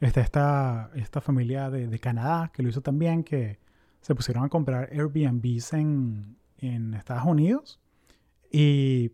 Está 0.00 0.20
esta, 0.20 0.90
esta 0.94 1.20
familia 1.20 1.70
de, 1.70 1.98
Canadá 1.98 2.50
que 2.52 2.62
lo 2.62 2.68
hizo 2.68 2.82
también, 2.82 3.24
que 3.24 3.58
se 4.00 4.14
pusieron 4.14 4.44
a 4.44 4.48
comprar 4.48 4.90
Airbnbs 4.92 5.72
en, 5.72 6.36
Estados 6.94 7.24
Unidos 7.26 7.78
y 8.50 9.12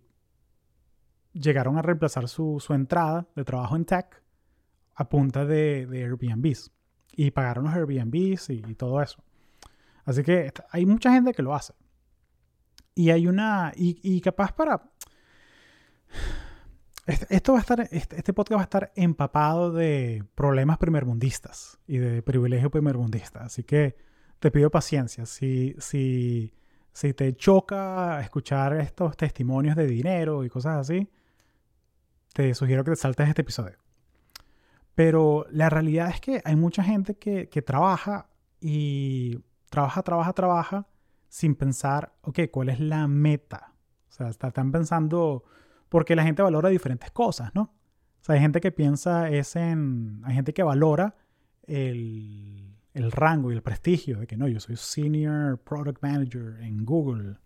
llegaron 1.32 1.78
a 1.78 1.82
reemplazar 1.82 2.28
su, 2.28 2.62
entrada 2.70 3.26
de 3.34 3.44
trabajo 3.44 3.74
en 3.74 3.84
tech 3.84 4.22
a 5.00 5.08
punta 5.08 5.44
de, 5.44 5.88
Airbnbs. 5.90 6.72
Y 7.12 7.30
pagaron 7.30 7.64
los 7.64 7.74
Airbnbs 7.74 8.50
y, 8.50 8.74
todo 8.74 9.02
eso. 9.02 9.22
Así 10.04 10.22
que 10.22 10.52
hay 10.70 10.86
mucha 10.86 11.12
gente 11.12 11.32
que 11.32 11.42
lo 11.42 11.54
hace. 11.54 11.74
Y 12.94 13.10
hay 13.10 13.26
una. 13.26 13.72
y 13.76 14.20
capaz 14.20 14.52
para. 14.52 14.82
Este, 17.10 17.34
esto 17.34 17.52
va 17.52 17.58
a 17.58 17.62
estar, 17.62 17.80
este, 17.90 18.16
este, 18.16 18.32
podcast 18.32 18.58
va 18.58 18.62
a 18.62 18.64
estar 18.64 18.92
empapado 18.94 19.72
de 19.72 20.22
problemas 20.36 20.78
primermundistas 20.78 21.78
y 21.88 21.98
de 21.98 22.22
privilegio 22.22 22.70
primermundista. 22.70 23.40
Así 23.40 23.64
que 23.64 23.96
te 24.38 24.52
pido 24.52 24.70
paciencia. 24.70 25.26
Si, 25.26 25.74
si, 25.78 26.54
si 26.92 27.12
te 27.14 27.34
choca 27.34 28.20
escuchar 28.20 28.74
estos 28.74 29.16
testimonios 29.16 29.74
de 29.74 29.86
dinero 29.86 30.44
y 30.44 30.48
cosas 30.48 30.78
así, 30.78 31.10
te 32.32 32.54
sugiero 32.54 32.84
que 32.84 32.92
te 32.92 32.96
saltes 32.96 33.28
este 33.28 33.42
episodio. 33.42 33.76
Pero 34.94 35.46
la 35.50 35.70
realidad 35.70 36.10
es 36.10 36.20
que 36.20 36.42
hay 36.44 36.56
mucha 36.56 36.82
gente 36.82 37.16
que, 37.16 37.48
que 37.48 37.62
trabaja 37.62 38.28
y 38.60 39.38
trabaja, 39.70 40.02
trabaja, 40.02 40.32
trabaja 40.32 40.88
sin 41.28 41.54
pensar, 41.54 42.12
ok, 42.22 42.40
¿cuál 42.50 42.68
es 42.68 42.80
la 42.80 43.06
meta? 43.06 43.74
O 44.08 44.12
sea, 44.12 44.28
están 44.28 44.72
pensando 44.72 45.44
porque 45.88 46.16
la 46.16 46.24
gente 46.24 46.42
valora 46.42 46.68
diferentes 46.68 47.10
cosas, 47.10 47.54
¿no? 47.54 47.62
O 47.62 48.24
sea, 48.24 48.34
hay 48.34 48.40
gente 48.40 48.60
que 48.60 48.72
piensa 48.72 49.30
es 49.30 49.56
en... 49.56 50.20
Hay 50.24 50.34
gente 50.34 50.52
que 50.52 50.62
valora 50.62 51.16
el, 51.62 52.76
el 52.92 53.12
rango 53.12 53.50
y 53.50 53.54
el 53.54 53.62
prestigio 53.62 54.20
de 54.20 54.26
que 54.26 54.36
no, 54.36 54.48
yo 54.48 54.60
soy 54.60 54.76
Senior 54.76 55.58
Product 55.58 56.02
Manager 56.02 56.60
en 56.60 56.84
Google. 56.84 57.36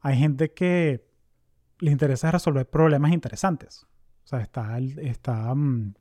Hay 0.00 0.18
gente 0.18 0.52
que 0.52 1.06
le 1.78 1.90
interesa 1.90 2.30
resolver 2.30 2.68
problemas 2.68 3.12
interesantes. 3.12 3.86
O 4.24 4.26
sea, 4.26 4.40
está, 4.40 4.78
está 4.78 5.54
mm, 5.54 5.94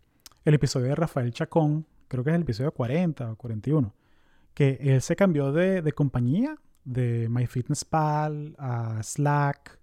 el 0.46 0.54
episodio 0.54 0.88
de 0.88 0.96
Rafael 0.96 1.32
Chacón, 1.32 1.86
creo 2.08 2.24
que 2.24 2.30
es 2.32 2.36
el 2.36 2.42
episodio 2.44 2.72
40 2.72 3.32
o 3.32 3.36
41, 3.36 3.94
que 4.54 4.78
él 4.82 5.02
se 5.02 5.16
cambió 5.16 5.52
de, 5.52 5.82
de 5.82 5.92
compañía, 5.92 6.56
de 6.84 7.28
MyFitnessPal 7.30 8.56
a 8.58 9.02
Slack, 9.04 9.80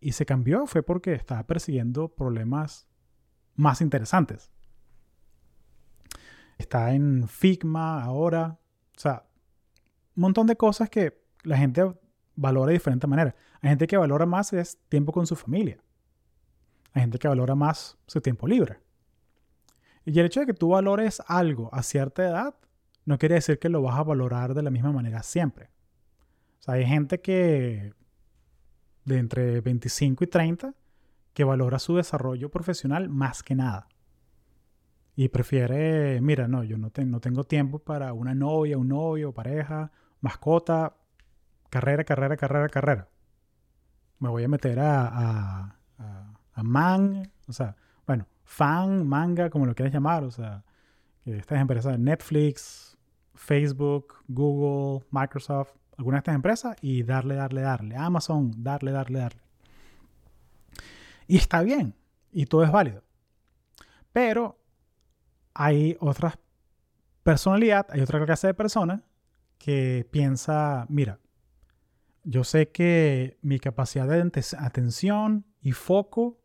y 0.00 0.12
se 0.12 0.26
cambió 0.26 0.66
fue 0.66 0.82
porque 0.82 1.14
estaba 1.14 1.46
persiguiendo 1.46 2.08
problemas 2.08 2.88
más 3.54 3.80
interesantes. 3.80 4.50
Está 6.58 6.92
en 6.92 7.28
Figma 7.28 8.02
ahora. 8.02 8.58
O 8.96 9.00
sea, 9.00 9.24
un 10.16 10.22
montón 10.22 10.46
de 10.48 10.56
cosas 10.56 10.90
que 10.90 11.24
la 11.44 11.56
gente 11.56 11.82
valora 12.34 12.70
de 12.70 12.74
diferente 12.74 13.06
manera. 13.06 13.34
Hay 13.60 13.70
gente 13.70 13.86
que 13.86 13.96
valora 13.96 14.26
más 14.26 14.52
es 14.52 14.78
tiempo 14.88 15.12
con 15.12 15.26
su 15.26 15.36
familia. 15.36 15.82
Hay 16.92 17.02
gente 17.02 17.18
que 17.18 17.28
valora 17.28 17.54
más 17.54 17.96
su 18.06 18.20
tiempo 18.20 18.46
libre. 18.46 18.80
Y 20.04 20.18
el 20.18 20.26
hecho 20.26 20.40
de 20.40 20.46
que 20.46 20.54
tú 20.54 20.70
valores 20.70 21.22
algo 21.26 21.68
a 21.72 21.82
cierta 21.82 22.24
edad 22.24 22.54
no 23.04 23.18
quiere 23.18 23.36
decir 23.36 23.58
que 23.58 23.68
lo 23.68 23.82
vas 23.82 23.98
a 23.98 24.04
valorar 24.04 24.54
de 24.54 24.62
la 24.62 24.70
misma 24.70 24.92
manera 24.92 25.22
siempre. 25.22 25.70
O 26.60 26.62
sea, 26.62 26.74
hay 26.74 26.86
gente 26.86 27.20
que 27.20 27.92
de 29.04 29.18
entre 29.18 29.60
25 29.60 30.24
y 30.24 30.26
30 30.26 30.74
que 31.34 31.44
valora 31.44 31.78
su 31.78 31.96
desarrollo 31.96 32.50
profesional 32.50 33.08
más 33.08 33.42
que 33.42 33.54
nada. 33.54 33.88
Y 35.14 35.28
prefiere, 35.28 36.20
mira, 36.20 36.48
no, 36.48 36.62
yo 36.64 36.78
no, 36.78 36.90
no 36.94 37.20
tengo 37.20 37.44
tiempo 37.44 37.78
para 37.78 38.12
una 38.12 38.34
novia, 38.34 38.78
un 38.78 38.88
novio, 38.88 39.32
pareja, 39.32 39.92
mascota, 40.20 40.96
carrera, 41.68 42.04
carrera, 42.04 42.36
carrera, 42.36 42.68
carrera. 42.68 43.08
Me 44.18 44.28
voy 44.28 44.44
a 44.44 44.48
meter 44.48 44.78
a, 44.78 45.06
a, 45.06 45.78
a, 46.54 46.62
man, 46.62 47.30
o 47.48 47.52
sea, 47.52 47.76
fan, 48.52 49.08
manga, 49.08 49.48
como 49.48 49.64
lo 49.64 49.74
quieras 49.74 49.94
llamar, 49.94 50.24
o 50.24 50.30
sea, 50.30 50.62
Estas 51.24 51.60
empresas, 51.60 51.98
Netflix, 51.98 52.98
Facebook, 53.34 54.16
Google, 54.28 55.06
Microsoft, 55.10 55.70
algunas 55.96 56.18
de 56.18 56.20
estas 56.20 56.34
empresas, 56.34 56.76
y 56.82 57.02
darle, 57.02 57.36
darle, 57.36 57.62
darle. 57.62 57.96
Amazon, 57.96 58.52
darle, 58.62 58.92
darle, 58.92 59.20
darle. 59.20 59.40
Y 61.26 61.38
está 61.38 61.62
bien, 61.62 61.94
y 62.30 62.44
todo 62.44 62.62
es 62.64 62.70
válido. 62.70 63.02
Pero 64.12 64.58
hay 65.54 65.96
otras 66.00 66.38
personalidad, 67.22 67.86
hay 67.88 68.00
otra 68.02 68.22
clase 68.26 68.48
de 68.48 68.54
persona 68.54 69.02
que 69.56 70.06
piensa, 70.10 70.84
mira, 70.90 71.20
yo 72.24 72.44
sé 72.44 72.68
que 72.68 73.38
mi 73.40 73.58
capacidad 73.60 74.08
de 74.08 74.30
atención 74.58 75.46
y 75.60 75.72
foco 75.72 76.41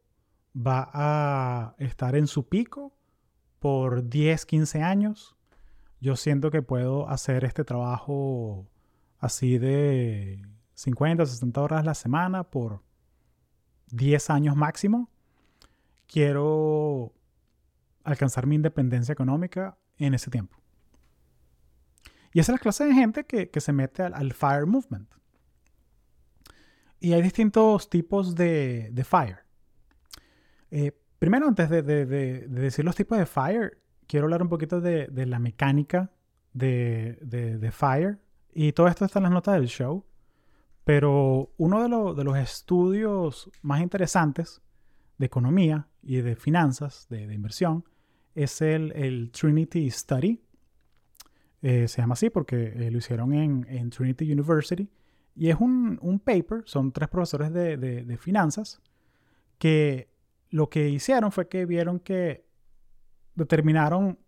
va 0.58 0.90
a 0.94 1.76
estar 1.78 2.16
en 2.16 2.28
su 2.28 2.48
pico 2.48 2.96
por 3.60 4.10
10, 4.10 4.46
15 4.46 4.82
años. 4.82 5.36
Yo 6.00 6.16
siento 6.16 6.52
que 6.52 6.62
puedo 6.62 7.10
hacer 7.10 7.44
este 7.44 7.64
trabajo 7.64 8.68
así 9.20 9.58
de 9.58 10.42
50, 10.74 11.26
60 11.26 11.62
horas 11.62 11.80
a 11.82 11.84
la 11.84 11.94
semana 11.94 12.44
por 12.44 12.84
10 13.92 14.30
años 14.30 14.56
máximo. 14.56 15.10
Quiero 16.08 17.14
alcanzar 18.04 18.48
mi 18.48 18.56
independencia 18.56 19.12
económica 19.12 19.78
en 19.98 20.14
ese 20.14 20.32
tiempo. 20.32 20.58
Y 22.34 22.40
esa 22.40 22.52
es 22.52 22.60
la 22.60 22.62
clase 22.62 22.86
de 22.86 22.94
gente 22.94 23.26
que, 23.26 23.60
se 23.60 23.74
mete 23.74 24.04
al, 24.04 24.34
FIRE 24.34 24.66
movement. 24.66 25.10
Y 27.00 27.14
hay 27.14 27.22
distintos 27.22 27.90
tipos 27.90 28.36
de, 28.36 28.92
FIRE. 29.04 29.40
Eh, 30.72 30.92
primero, 31.20 31.48
antes 31.48 31.70
de, 31.70 31.84
decir 31.84 32.86
los 32.86 32.96
tipos 32.96 33.18
de 33.18 33.26
FIRE, 33.26 33.78
quiero 34.08 34.26
hablar 34.26 34.42
un 34.42 34.50
poquito 34.50 34.82
de, 34.82 35.10
la 35.26 35.40
mecánica 35.40 36.12
de, 36.54 37.72
FIRE. 37.72 38.18
Y 38.54 38.72
todo 38.72 38.88
esto 38.88 39.06
está 39.06 39.20
en 39.20 39.24
las 39.24 39.32
notas 39.32 39.56
del 39.56 39.68
show. 39.68 40.06
Pero 40.84 41.52
uno 41.58 42.14
de, 42.16 42.24
los 42.24 42.38
estudios 42.38 43.52
más 43.62 43.82
interesantes 43.82 44.62
de 45.18 45.26
economía 45.26 45.88
y 46.02 46.22
de 46.22 46.36
finanzas, 46.36 47.08
de, 47.10 47.34
inversión, 47.34 47.84
es 48.36 48.62
el, 48.62 49.32
Trinity 49.32 49.90
Study. 49.92 50.42
Eh, 51.62 51.88
se 51.88 52.02
llama 52.02 52.14
así 52.14 52.30
porque 52.30 52.68
eh, 52.68 52.92
lo 52.92 53.00
hicieron 53.00 53.34
en, 53.34 53.90
Trinity 53.90 54.32
University. 54.32 54.90
Y 55.36 55.50
es 55.50 55.58
un, 55.60 56.22
paper, 56.24 56.64
son 56.66 56.92
tres 56.92 57.10
profesores 57.10 57.52
de, 57.52 58.18
finanzas, 58.20 58.82
que 59.60 60.10
lo 60.50 60.70
que 60.70 60.90
hicieron 60.90 61.32
fue 61.32 61.48
que 61.48 61.66
vieron 61.66 62.00
que 62.00 62.48
determinaron 63.36 64.20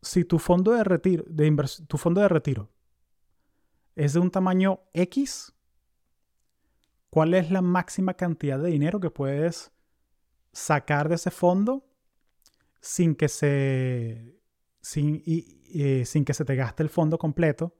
si 0.00 0.24
tu 0.24 0.38
fondo 0.38 0.72
de 0.72 0.84
retiro, 0.84 1.24
de 1.28 1.54
tu 1.86 1.96
fondo 1.96 2.20
de 2.20 2.28
retiro 2.28 2.70
es 3.94 4.14
de 4.14 4.20
un 4.20 4.30
tamaño 4.30 4.80
X, 4.94 5.54
¿cuál 7.10 7.34
es 7.34 7.50
la 7.50 7.62
máxima 7.62 8.14
cantidad 8.14 8.58
de 8.58 8.70
dinero 8.70 9.00
que 9.00 9.10
puedes 9.10 9.70
sacar 10.52 11.08
de 11.08 11.16
ese 11.16 11.30
fondo 11.30 11.86
sin 12.80 13.14
que 13.14 13.28
se, 13.28 14.40
sin, 14.80 15.22
y, 15.24 16.04
sin 16.04 16.24
que 16.24 16.34
se 16.34 16.44
te 16.44 16.56
gaste 16.56 16.82
el 16.82 16.90
fondo 16.90 17.18
completo, 17.18 17.74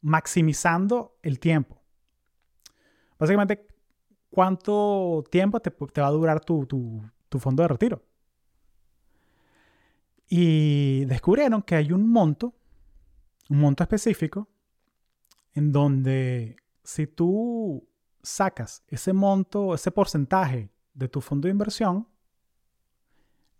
maximizando 0.00 1.18
el 1.22 1.40
tiempo. 1.40 1.82
Básicamente, 3.18 3.66
¿cuánto 4.34 5.22
tiempo 5.30 5.60
te, 5.60 5.70
va 6.00 6.08
a 6.08 6.10
durar 6.10 6.40
tu, 6.40 6.66
tu 6.66 7.38
fondo 7.38 7.62
de 7.62 7.68
retiro? 7.68 8.02
Y 10.28 11.04
descubrieron 11.04 11.62
que 11.62 11.76
hay 11.76 11.92
un 11.92 12.08
monto, 12.10 12.52
un 13.48 13.60
monto 13.60 13.84
específico, 13.84 14.48
en 15.52 15.70
donde 15.70 16.56
si 16.82 17.06
tú 17.06 17.88
sacas 18.24 18.82
ese 18.88 19.12
monto, 19.12 19.72
ese 19.72 19.92
porcentaje 19.92 20.68
de 20.94 21.08
tu 21.08 21.20
fondo 21.20 21.46
de 21.46 21.52
inversión, 21.52 22.08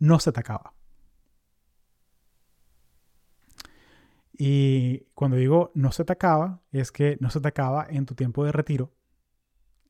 no 0.00 0.18
se 0.18 0.32
te 0.32 0.40
acaba. 0.40 0.74
Y 4.36 5.04
cuando 5.14 5.36
digo 5.36 5.70
no 5.74 5.92
se 5.92 6.04
te 6.04 6.12
acaba, 6.12 6.62
es 6.72 6.90
que 6.90 7.16
no 7.20 7.30
se 7.30 7.40
te 7.40 7.46
acaba 7.46 7.86
en 7.88 8.06
tu 8.06 8.16
tiempo 8.16 8.44
de 8.44 8.50
retiro. 8.50 8.90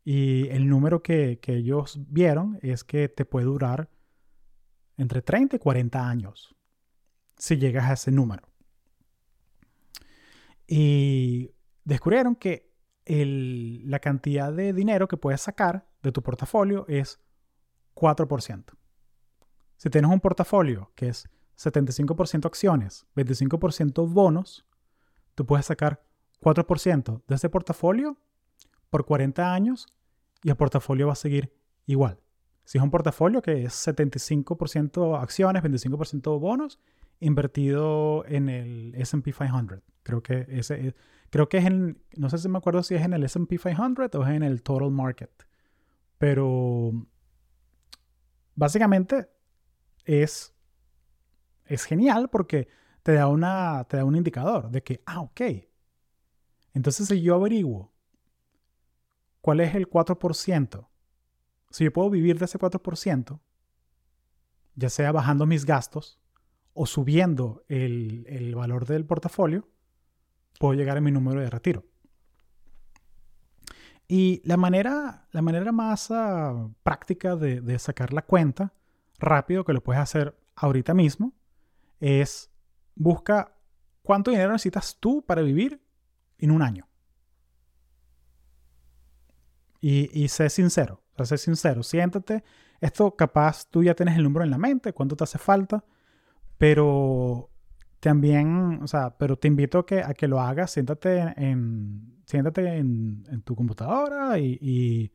Y 0.04 0.48
el 0.50 0.68
número 0.68 1.02
que, 1.02 1.40
ellos 1.46 1.98
vieron 2.08 2.58
es 2.62 2.84
que 2.84 3.08
te 3.08 3.24
puede 3.24 3.46
durar 3.46 3.88
entre 4.98 5.22
30 5.22 5.56
y 5.56 5.58
40 5.58 6.08
años 6.08 6.54
si 7.38 7.56
llegas 7.56 7.86
a 7.86 7.94
ese 7.94 8.10
número. 8.10 8.46
Y 10.66 11.50
descubrieron 11.84 12.36
que 12.36 12.70
la 13.06 13.98
cantidad 13.98 14.52
de 14.52 14.72
dinero 14.72 15.08
que 15.08 15.16
puedes 15.16 15.40
sacar 15.40 15.88
de 16.02 16.12
tu 16.12 16.22
portafolio 16.22 16.84
es 16.86 17.20
4%. 17.94 18.64
Si 19.76 19.90
tienes 19.90 20.10
un 20.10 20.20
portafolio 20.20 20.92
que 20.94 21.08
es 21.08 21.28
75% 21.56 22.46
acciones, 22.46 23.06
25% 23.16 24.06
bonos, 24.12 24.66
tú 25.34 25.46
puedes 25.46 25.66
sacar 25.66 26.02
4% 26.40 27.22
de 27.26 27.34
ese 27.34 27.48
portafolio 27.48 28.18
por 28.94 29.06
40 29.06 29.52
años 29.52 29.88
y 30.44 30.50
el 30.50 30.56
portafolio 30.56 31.08
va 31.08 31.14
a 31.14 31.16
seguir 31.16 31.52
igual. 31.84 32.20
Si 32.62 32.78
es 32.78 32.84
un 32.84 32.92
portafolio 32.92 33.42
que 33.42 33.64
es 33.64 33.72
75% 33.88 35.20
acciones, 35.20 35.64
25% 35.64 36.38
bonos, 36.38 36.78
invertido 37.18 38.24
en 38.28 38.48
el 38.48 38.94
SP 38.94 39.34
500. 39.36 39.80
Creo 40.04 40.22
que 40.22 40.46
ese 40.48 40.94
creo 41.30 41.48
que 41.48 41.56
es 41.56 41.64
en 41.64 42.04
no 42.16 42.30
sé 42.30 42.38
si 42.38 42.48
me 42.48 42.58
acuerdo 42.58 42.84
si 42.84 42.94
es 42.94 43.02
en 43.02 43.14
el 43.14 43.24
S&P 43.24 43.58
500 43.58 44.14
o 44.14 44.22
es 44.22 44.30
en 44.30 44.44
el 44.44 44.62
total 44.62 44.92
market. 44.92 45.44
Pero 46.16 46.92
básicamente 48.54 49.28
es, 50.04 50.54
es 51.64 51.84
genial 51.84 52.28
porque 52.30 52.68
te 53.02 53.14
da, 53.14 53.26
una, 53.26 53.86
te 53.88 53.96
da 53.96 54.04
un 54.04 54.14
indicador 54.14 54.70
de 54.70 54.84
que, 54.84 55.02
ah, 55.04 55.20
ok. 55.20 55.40
Entonces, 56.74 57.08
si 57.08 57.22
yo 57.22 57.34
averiguo 57.34 57.93
cuál 59.44 59.60
es 59.60 59.74
el 59.74 59.90
4%, 59.90 60.88
si 61.68 61.84
yo 61.84 61.92
puedo 61.92 62.08
vivir 62.08 62.38
de 62.38 62.46
ese 62.46 62.58
4%, 62.58 63.40
ya 64.74 64.88
sea 64.88 65.12
bajando 65.12 65.44
mis 65.44 65.66
gastos 65.66 66.18
o 66.72 66.86
subiendo 66.86 67.62
el, 67.68 68.24
el 68.26 68.54
valor 68.54 68.86
del 68.86 69.04
portafolio, 69.04 69.68
puedo 70.58 70.72
llegar 70.72 70.96
a 70.96 71.02
mi 71.02 71.12
número 71.12 71.42
de 71.42 71.50
retiro. 71.50 71.84
Y 74.08 74.40
la 74.46 74.56
manera, 74.56 75.28
la 75.30 75.42
manera 75.42 75.72
más 75.72 76.10
ah, 76.10 76.70
práctica 76.82 77.36
de, 77.36 77.60
de, 77.60 77.78
sacar 77.78 78.14
la 78.14 78.22
cuenta 78.22 78.72
rápido 79.18 79.62
que 79.62 79.74
lo 79.74 79.82
puedes 79.82 80.00
hacer 80.00 80.34
ahorita 80.56 80.94
mismo 80.94 81.34
es 82.00 82.50
busca 82.94 83.58
cuánto 84.00 84.30
dinero 84.30 84.52
necesitas 84.52 84.96
tú 84.98 85.20
para 85.20 85.42
vivir 85.42 85.82
en 86.38 86.50
un 86.50 86.62
año. 86.62 86.88
Y, 89.86 90.28
sé 90.28 90.48
sincero, 90.48 91.02
o 91.14 91.26
sé 91.26 91.36
sincero, 91.36 91.82
siéntate. 91.82 92.42
Esto 92.80 93.16
capaz 93.16 93.68
tú 93.68 93.82
ya 93.82 93.94
tienes 93.94 94.16
el 94.16 94.22
número 94.22 94.42
en 94.42 94.50
la 94.50 94.56
mente, 94.56 94.94
cuánto 94.94 95.14
te 95.14 95.24
hace 95.24 95.36
falta, 95.36 95.84
pero 96.56 97.50
también, 98.00 98.80
o 98.82 98.86
sea, 98.86 99.14
pero 99.18 99.36
te 99.36 99.46
invito 99.46 99.80
a 99.80 99.86
que, 99.86 100.02
a 100.02 100.14
que 100.14 100.26
lo 100.26 100.40
hagas, 100.40 100.70
siéntate 100.70 101.18
en, 101.36 102.22
siéntate 102.24 102.78
en, 102.78 103.24
en 103.30 103.42
tu 103.42 103.54
computadora 103.54 104.38
y, 104.38 104.58
y, 104.62 105.12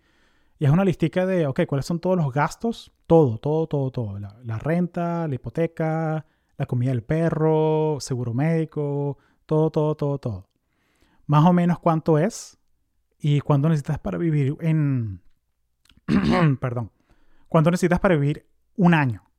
es 0.59 0.69
una 0.69 0.85
listica 0.85 1.25
de, 1.25 1.47
ok, 1.47 1.61
¿cuáles 1.65 1.87
son 1.87 1.99
todos 1.99 2.17
los 2.17 2.31
gastos? 2.31 2.91
Todo, 3.07 3.39
todo, 3.39 3.65
todo, 3.65 3.89
todo. 3.89 4.19
La, 4.19 4.59
renta, 4.59 5.27
la 5.27 5.33
hipoteca, 5.33 6.27
la 6.57 6.65
comida 6.67 6.91
del 6.91 7.01
perro, 7.01 7.97
seguro 7.99 8.35
médico, 8.35 9.17
todo, 9.47 9.71
todo, 9.71 9.95
todo, 9.95 10.19
todo. 10.19 10.49
Más 11.25 11.43
o 11.45 11.53
menos 11.53 11.79
cuánto 11.79 12.19
es 12.19 12.58
y 13.19 13.41
cuánto 13.41 13.69
necesitas 13.69 13.99
para 13.99 14.17
vivir 14.17 14.57
en... 14.61 15.21
perdón. 16.59 16.91
¿Cuánto 17.47 17.71
necesitas 17.71 17.99
para 17.99 18.15
vivir 18.15 18.47
un 18.75 18.93
año? 18.93 19.29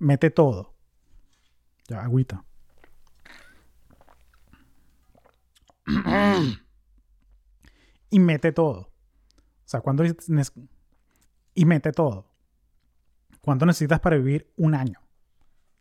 mete 0.00 0.30
todo. 0.30 0.74
Ya, 1.86 2.02
agüita. 2.02 2.44
y 8.10 8.18
mete 8.18 8.50
todo. 8.52 8.80
O 8.80 8.92
sea, 9.64 9.80
¿cuánto 9.80 10.02
y 11.54 11.64
mete 11.64 11.92
todo. 11.92 12.26
¿Cuánto 13.40 13.66
necesitas 13.66 14.00
para 14.00 14.16
vivir 14.16 14.52
un 14.56 14.74
año? 14.74 15.00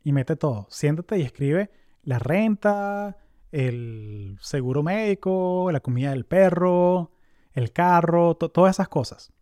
Y 0.04 0.12
mete 0.12 0.36
todo. 0.36 0.68
Siéntate 0.70 1.20
y 1.20 1.24
escribe 1.24 1.72
la 2.04 2.20
renta, 2.20 3.18
el 3.52 4.38
seguro 4.42 4.84
médico, 4.84 5.70
la 5.72 5.80
comida 5.80 6.12
del 6.12 6.26
perro, 6.26 7.12
el 7.54 7.72
carro, 7.72 8.36
todas 8.36 8.76
esas 8.76 8.90
cosas. 8.90 9.34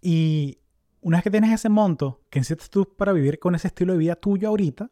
Y 0.00 0.58
una 1.00 1.18
vez 1.18 1.24
que 1.24 1.30
tienes 1.30 1.52
ese 1.52 1.68
monto 1.68 2.22
que 2.30 2.40
necesitas 2.40 2.70
tú 2.70 2.94
para 2.96 3.12
vivir 3.12 3.38
con 3.38 3.54
ese 3.54 3.68
estilo 3.68 3.92
de 3.92 3.98
vida 3.98 4.16
tuyo 4.16 4.48
ahorita, 4.48 4.90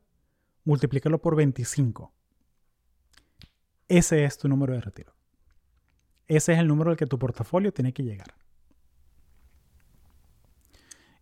multiplícalo 0.65 1.21
por 1.21 1.37
25. 1.37 2.13
Ese 3.89 4.25
es 4.25 4.39
tu 4.39 4.49
número 4.49 4.75
de 4.75 4.81
retiro. 4.81 5.15
Ese 6.27 6.53
es 6.53 6.59
el 6.59 6.69
número 6.69 6.91
al 6.91 6.97
que 6.97 7.07
tu 7.07 7.19
portafolio 7.19 7.73
tiene 7.73 7.93
que 7.93 8.03
llegar. 8.03 8.35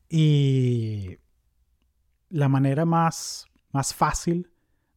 Y 0.08 1.18
la 2.36 2.48
manera 2.50 2.84
más, 2.84 3.46
más 3.72 3.94
fácil 3.94 4.50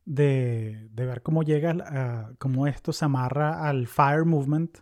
de, 0.03 0.89
ver 0.93 1.21
cómo 1.21 1.41
llega, 1.43 2.33
cómo 2.37 2.67
esto 2.67 2.91
se 2.91 3.05
amarra 3.05 3.67
al 3.67 3.87
FIRE 3.87 4.25
movement 4.25 4.79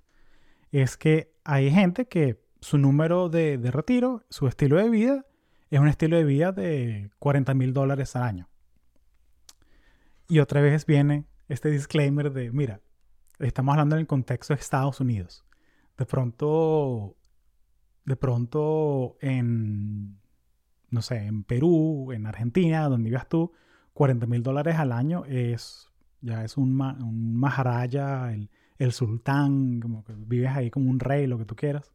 es 0.72 0.98
que 0.98 1.32
hay 1.44 1.70
gente 1.70 2.08
que 2.08 2.42
su 2.60 2.80
número 2.80 3.30
de, 3.30 3.60
retiro, 3.72 4.26
su 4.30 4.48
estilo 4.48 4.78
de 4.78 4.90
vida, 4.90 5.26
es 5.70 5.80
un 5.80 5.88
estilo 5.88 6.18
de 6.18 6.24
vida 6.24 6.52
de 6.52 7.12
40 7.20 7.54
mil 7.54 7.74
dólares 7.74 8.16
al 8.16 8.24
año. 8.24 8.50
Y 10.28 10.40
otra 10.40 10.60
vez 10.62 10.86
viene 10.86 11.26
este 11.50 11.70
disclaimer 11.70 12.32
de, 12.32 12.52
mira, 12.52 12.82
estamos 13.38 13.74
hablando 13.74 13.96
en 13.96 14.02
el 14.02 14.08
contexto 14.08 14.56
de 14.56 14.60
Estados 14.60 15.00
Unidos. 15.00 15.46
De 15.96 16.06
pronto, 16.06 17.16
de 18.04 18.16
pronto 18.16 19.18
en, 19.22 20.20
no 20.90 21.02
sé, 21.02 21.18
en 21.26 21.44
Perú, 21.44 22.12
en 22.14 22.26
Argentina, 22.26 22.88
donde 22.90 23.10
vivas 23.10 23.28
tú, 23.28 23.52
40 23.94 24.26
mil 24.28 24.44
dólares 24.44 24.76
al 24.78 24.92
año 24.92 25.26
es, 25.26 25.90
ya 26.22 26.44
es 26.44 26.58
un, 26.58 26.80
un 26.80 27.36
maharaya, 27.36 28.34
el, 28.34 28.50
el 28.78 28.92
sultán, 28.92 29.80
como 29.80 30.04
que 30.04 30.14
vives 30.16 30.52
ahí 30.52 30.70
como 30.70 30.90
un 30.90 31.00
rey, 31.00 31.28
lo 31.28 31.38
que 31.38 31.46
tú 31.46 31.56
quieras. 31.56 31.92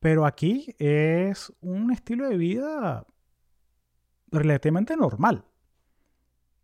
Pero 0.00 0.26
aquí 0.26 0.74
es 0.78 1.52
un 1.60 1.92
estilo 1.92 2.28
de 2.28 2.36
vida 2.36 3.06
relativamente 4.32 4.96
normal. 4.96 5.44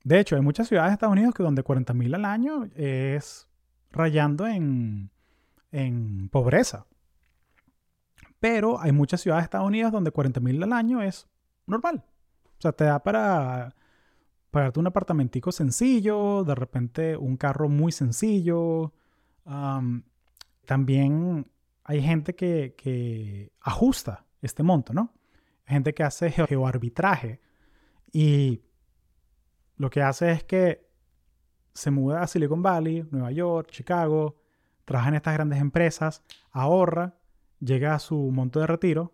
De 0.05 0.21
hecho, 0.21 0.37
hay 0.37 0.43
muchas 0.43 0.69
ciudades 0.69 0.91
de 0.91 0.95
Estados 0.95 1.13
Unidos 1.13 1.35
que 1.35 1.43
donde 1.43 1.63
40 1.63 1.93
mil 1.95 2.15
al 2.15 2.25
año 2.25 2.69
es 2.75 3.49
rayando 3.91 4.47
en, 4.47 5.11
en 5.73 6.29
pobreza. 6.29 6.87
Pero 8.41 8.81
hay 8.81 8.93
muchas 8.93 9.21
ciudades 9.21 9.43
de 9.43 9.47
Estados 9.47 9.67
Unidos 9.67 9.93
donde 9.93 10.11
40 10.11 10.41
mil 10.41 10.63
al 10.63 10.73
año 10.73 11.03
es 11.03 11.29
normal. 11.67 12.05
O 12.59 12.61
sea, 12.61 12.73
te 12.73 12.85
da 12.85 13.03
para 13.03 13.75
pagarte 14.51 14.81
un 14.81 14.87
apartamentico 14.87 15.53
sencillo, 15.53 16.45
de 16.45 16.55
repente 16.55 17.17
un 17.17 17.37
carro 17.37 17.69
muy 17.69 17.93
sencillo. 17.93 18.93
también 20.65 21.51
hay 21.85 22.03
gente 22.03 22.35
que, 22.35 23.53
ajusta 23.61 24.25
este 24.43 24.63
monto, 24.63 24.93
¿no? 24.93 25.13
Gente 25.67 25.95
que 25.95 26.05
hace 26.05 26.31
geoarbitraje 26.31 27.41
y 28.13 28.63
lo 29.77 29.91
que 29.91 30.03
hace 30.03 30.33
es 30.33 30.45
que 30.45 30.89
se 31.75 31.91
muda 31.91 32.23
a 32.23 32.27
Silicon 32.27 32.63
Valley, 32.63 33.07
Nueva 33.11 33.31
York, 33.33 33.71
Chicago, 33.71 34.37
trabaja 34.85 35.11
en 35.11 35.17
estas 35.17 35.35
grandes 35.35 35.61
empresas, 35.61 36.23
ahorra, 36.51 37.19
llega 37.61 37.95
a 37.95 37.99
su 37.99 38.17
monto 38.31 38.61
de 38.61 38.67
retiro, 38.67 39.13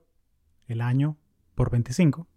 el 0.68 0.80
año 0.80 1.16
por 1.54 1.70
25, 1.70 2.28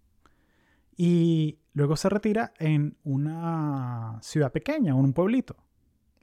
y 0.96 1.58
luego 1.74 1.96
se 1.96 2.08
retira 2.08 2.52
en 2.58 2.96
una 3.04 4.18
ciudad 4.22 4.52
pequeña, 4.52 4.92
en 4.92 4.96
un 4.96 5.12
pueblito, 5.12 5.56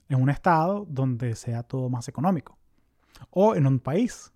en 0.10 0.22
un 0.22 0.30
estado 0.30 0.86
donde 0.90 1.36
sea 1.36 1.64
todo 1.64 1.90
más 1.90 2.08
económico 2.08 2.58
o 3.30 3.56
en 3.56 3.68
un 3.68 3.80
país. 3.80 4.32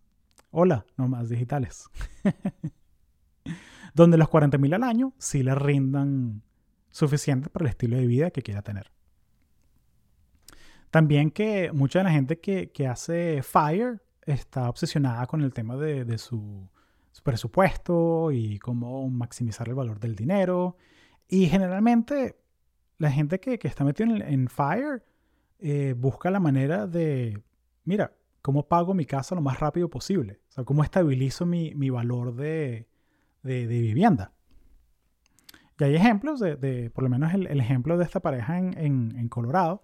Hola, 0.52 0.86
nomás 0.96 1.30
digitales. 1.30 1.90
Donde 3.94 4.18
los 4.18 4.30
40 4.30 4.58
mil 4.60 4.74
al 4.74 4.84
año 4.84 5.14
sí 5.18 5.42
le 5.42 5.56
rindan 5.56 6.44
suficiente 6.90 7.50
para 7.50 7.66
el 7.66 7.70
estilo 7.70 7.98
de 7.98 8.08
vida 8.08 8.32
que 8.32 8.44
quiera 8.44 8.62
tener. 8.62 8.92
También 10.92 11.32
que 11.32 11.72
mucha 11.74 12.00
de 12.00 12.06
la 12.06 12.12
gente 12.12 12.40
que, 12.40 12.88
hace 12.88 13.42
FIRE 13.44 14.00
está 14.26 14.70
obsesionada 14.70 15.26
con 15.28 15.42
el 15.42 15.54
tema 15.54 15.76
de, 15.76 16.18
su, 16.18 16.70
presupuesto 17.22 18.32
y 18.32 18.60
cómo 18.60 19.10
maximizar 19.10 19.68
el 19.68 19.76
valor 19.76 20.00
del 20.00 20.16
dinero. 20.16 20.78
Y 21.28 21.48
generalmente 21.48 22.40
la 22.98 23.12
gente 23.12 23.40
que, 23.40 23.60
está 23.62 23.84
metida 23.84 24.08
en, 24.28 24.48
FIRE 24.48 25.04
eh, 25.60 25.94
busca 25.98 26.32
la 26.32 26.40
manera 26.40 26.88
de, 26.88 27.42
mira, 27.84 28.14
cómo 28.42 28.68
pago 28.68 28.94
mi 28.94 29.06
casa 29.06 29.36
lo 29.36 29.42
más 29.42 29.60
rápido 29.60 29.90
posible. 29.90 30.40
O 30.50 30.52
sea, 30.52 30.64
cómo 30.64 30.84
estabilizo 30.84 31.46
mi, 31.46 31.90
valor 31.90 32.34
de, 32.34 32.88
vivienda. 33.44 34.32
Y 35.80 35.84
hay 35.84 35.96
ejemplos 35.96 36.40
de, 36.40 36.90
por 36.94 37.04
lo 37.04 37.10
menos 37.10 37.34
el, 37.34 37.60
ejemplo 37.60 37.98
de 37.98 38.04
esta 38.04 38.20
pareja 38.20 38.58
en, 38.58 39.30
Colorado, 39.30 39.84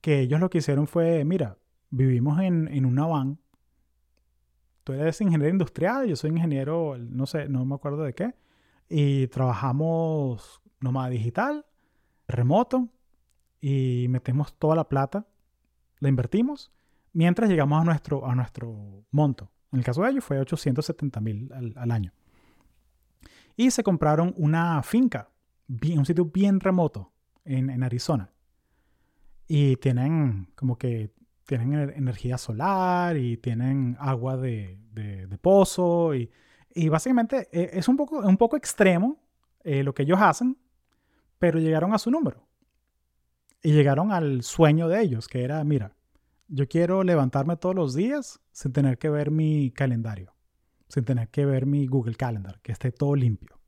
que 0.00 0.20
ellos 0.20 0.40
lo 0.40 0.48
que 0.48 0.58
hicieron 0.58 0.86
fue, 0.86 1.24
mira, 1.24 1.58
vivimos 1.90 2.40
en, 2.40 2.86
una 2.86 3.06
van. 3.06 3.38
Tú 4.84 4.92
eres 4.92 5.20
ingeniero 5.20 5.50
industrial, 5.50 6.06
yo 6.06 6.16
soy 6.16 6.30
ingeniero, 6.30 6.96
no 6.98 7.26
sé, 7.26 7.48
no 7.48 7.64
me 7.64 7.74
acuerdo 7.74 8.02
de 8.02 8.14
qué. 8.14 8.34
Y 8.88 9.26
trabajamos 9.28 10.60
nómada 10.80 11.08
digital, 11.08 11.64
remoto, 12.28 12.88
y 13.60 14.06
metemos 14.10 14.54
toda 14.58 14.76
la 14.76 14.88
plata, 14.88 15.26
la 16.00 16.10
invertimos 16.10 16.70
mientras 17.14 17.48
llegamos 17.48 17.80
a 17.80 17.84
nuestro, 17.84 18.26
a 18.26 18.34
nuestro 18.34 19.06
monto. 19.10 19.50
En 19.72 19.78
el 19.78 19.84
caso 19.84 20.02
de 20.02 20.10
ellos 20.10 20.24
fue 20.24 20.38
870 20.38 21.20
mil 21.20 21.50
al, 21.52 21.90
año. 21.90 22.12
Y 23.56 23.70
se 23.70 23.82
compraron 23.82 24.34
una 24.36 24.82
finca, 24.82 25.30
un 25.68 26.04
sitio 26.04 26.26
bien 26.26 26.60
remoto 26.60 27.10
en, 27.44 27.82
Arizona. 27.82 28.30
Y 29.48 29.76
tienen 29.76 30.48
como 30.54 30.76
que 30.76 31.12
tienen 31.46 31.90
energía 31.90 32.38
solar 32.38 33.16
y 33.16 33.36
tienen 33.36 33.96
agua 33.98 34.36
de, 34.36 34.78
pozo. 35.40 36.14
Y, 36.14 36.30
básicamente 36.88 37.48
e, 37.52 37.78
es 37.78 37.88
un 37.88 37.96
poco, 37.96 38.18
un 38.18 38.36
poco 38.36 38.56
extremo 38.56 39.18
eh, 39.62 39.82
lo 39.82 39.94
que 39.94 40.02
ellos 40.02 40.18
hacen, 40.20 40.56
pero 41.38 41.58
llegaron 41.58 41.94
a 41.94 41.98
su 41.98 42.10
número. 42.10 42.46
Y 43.62 43.72
llegaron 43.72 44.12
al 44.12 44.42
sueño 44.42 44.88
de 44.88 45.00
ellos, 45.00 45.26
que 45.26 45.42
era, 45.42 45.62
mira, 45.64 45.94
yo 46.48 46.68
quiero 46.68 47.02
levantarme 47.02 47.56
todos 47.56 47.74
los 47.74 47.94
días 47.94 48.40
sin 48.52 48.72
tener 48.72 48.98
que 48.98 49.08
ver 49.08 49.30
mi 49.30 49.70
calendario, 49.70 50.34
sin 50.88 51.04
tener 51.04 51.28
que 51.28 51.46
ver 51.46 51.64
mi 51.64 51.86
Google 51.86 52.14
Calendar, 52.14 52.60
que 52.60 52.72
esté 52.72 52.92
todo 52.92 53.16
limpio. 53.16 53.58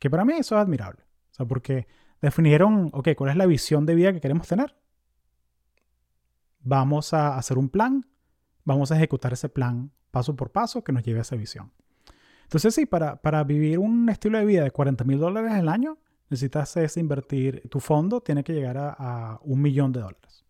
Que 0.00 0.10
para 0.10 0.24
mí 0.24 0.32
eso 0.32 0.56
es 0.56 0.62
admirable. 0.62 1.02
O 1.30 1.34
sea, 1.34 1.46
porque 1.46 1.86
definieron, 2.20 2.90
ok, 2.92 3.10
¿cuál 3.16 3.30
es 3.30 3.36
la 3.36 3.46
visión 3.46 3.86
de 3.86 3.94
vida 3.94 4.12
que 4.12 4.20
queremos 4.20 4.48
tener? 4.48 4.74
Vamos 6.62 7.12
a 7.12 7.36
hacer 7.36 7.58
un 7.58 7.68
plan, 7.68 8.06
vamos 8.64 8.92
a 8.92 8.96
ejecutar 8.96 9.32
ese 9.32 9.48
plan 9.48 9.90
paso 10.10 10.36
por 10.36 10.52
paso 10.52 10.84
que 10.84 10.92
nos 10.92 11.02
lleve 11.02 11.18
a 11.18 11.22
esa 11.22 11.36
visión. 11.36 11.72
Entonces 12.44 12.74
sí, 12.74 12.86
para, 12.86 13.16
para 13.22 13.42
vivir 13.44 13.78
un 13.78 14.08
estilo 14.08 14.38
de 14.38 14.44
vida 14.44 14.62
de 14.62 14.70
40 14.70 15.04
mil 15.04 15.18
dólares 15.18 15.52
al 15.52 15.68
año, 15.68 15.98
necesitas 16.28 16.76
es 16.76 16.96
invertir, 16.96 17.62
tu 17.70 17.80
fondo 17.80 18.20
tiene 18.20 18.44
que 18.44 18.52
llegar 18.52 18.76
a 18.78 19.40
un 19.42 19.62
millón 19.62 19.92
de 19.92 20.00
dólares 20.00 20.42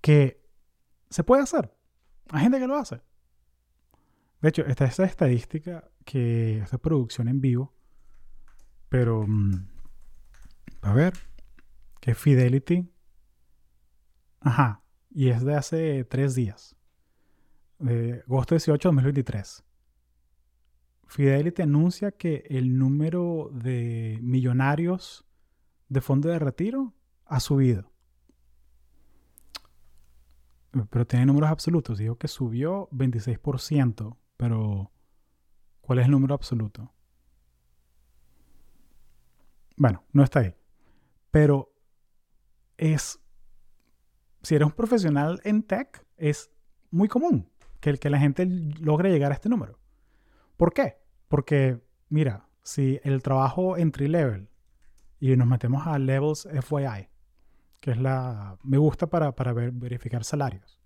que 0.00 0.42
se 1.10 1.24
puede 1.24 1.42
hacer. 1.42 1.74
Hay 2.30 2.42
gente 2.42 2.58
que 2.58 2.66
lo 2.66 2.76
hace. 2.76 3.00
De 4.40 4.48
hecho, 4.48 4.64
está 4.66 4.84
esa 4.84 5.04
estadística 5.04 5.90
que 6.04 6.58
esta 6.58 6.78
producción 6.78 7.28
en 7.28 7.40
vivo, 7.40 7.74
pero 8.88 9.24
mm, 9.26 9.66
a 10.82 10.92
ver, 10.92 11.14
que 12.00 12.14
Fidelity, 12.14 12.88
ajá, 14.40 14.82
y 15.10 15.28
es 15.28 15.44
de 15.44 15.54
hace 15.54 16.04
tres 16.04 16.34
días, 16.34 16.76
de 17.78 18.22
agosto 18.26 18.54
18 18.54 18.88
de 18.88 18.94
2023. 18.94 19.64
Fidelity 21.06 21.62
anuncia 21.62 22.12
que 22.12 22.44
el 22.50 22.78
número 22.78 23.50
de 23.52 24.18
millonarios 24.20 25.24
de 25.88 26.00
fondo 26.00 26.28
de 26.28 26.38
retiro 26.38 26.94
ha 27.24 27.40
subido 27.40 27.90
pero 30.90 31.06
tiene 31.06 31.26
números 31.26 31.50
absolutos. 31.50 31.98
Digo 31.98 32.16
que 32.16 32.28
subió 32.28 32.88
26%, 32.90 34.16
pero 34.36 34.92
¿cuál 35.80 36.00
es 36.00 36.06
el 36.06 36.10
número 36.10 36.34
absoluto? 36.34 36.92
Bueno, 39.76 40.04
no 40.12 40.22
está 40.22 40.40
ahí. 40.40 40.54
Pero 41.30 41.72
es, 42.76 43.20
si 44.42 44.54
eres 44.54 44.66
un 44.66 44.72
profesional 44.72 45.40
en 45.44 45.62
tech, 45.62 46.04
es 46.16 46.50
muy 46.90 47.08
común 47.08 47.48
que, 47.80 47.96
que 47.98 48.10
la 48.10 48.18
gente 48.18 48.46
logre 48.46 49.10
llegar 49.10 49.32
a 49.32 49.34
este 49.34 49.48
número. 49.48 49.78
¿Por 50.56 50.72
qué? 50.72 50.98
Porque, 51.28 51.80
mira, 52.08 52.48
si 52.62 53.00
el 53.04 53.22
trabajo 53.22 53.76
entry 53.76 54.08
level 54.08 54.48
y 55.20 55.36
nos 55.36 55.46
metemos 55.46 55.86
a 55.86 55.98
levels 55.98 56.48
FYI, 56.50 57.08
que 57.80 57.92
es 57.92 57.98
la, 57.98 58.58
me 58.62 58.78
gusta 58.78 59.06
para, 59.06 59.30
ver, 59.52 59.72
verificar 59.72 60.24
salarios. 60.24 60.78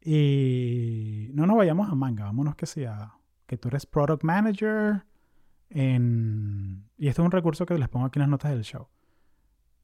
Y 0.00 1.28
no 1.34 1.46
nos 1.46 1.56
vayamos 1.56 1.90
a 1.90 1.94
manga, 1.94 2.24
vámonos 2.24 2.56
que 2.56 2.66
sea 2.66 3.14
que 3.46 3.58
tú 3.58 3.68
eres 3.68 3.84
product 3.84 4.22
manager 4.22 5.04
en... 5.68 6.88
Y 6.96 7.08
este 7.08 7.20
es 7.20 7.26
un 7.26 7.32
recurso 7.32 7.66
que 7.66 7.76
les 7.76 7.88
pongo 7.88 8.06
aquí 8.06 8.18
en 8.18 8.22
las 8.22 8.30
notas 8.30 8.52
del 8.52 8.62
show. 8.62 8.88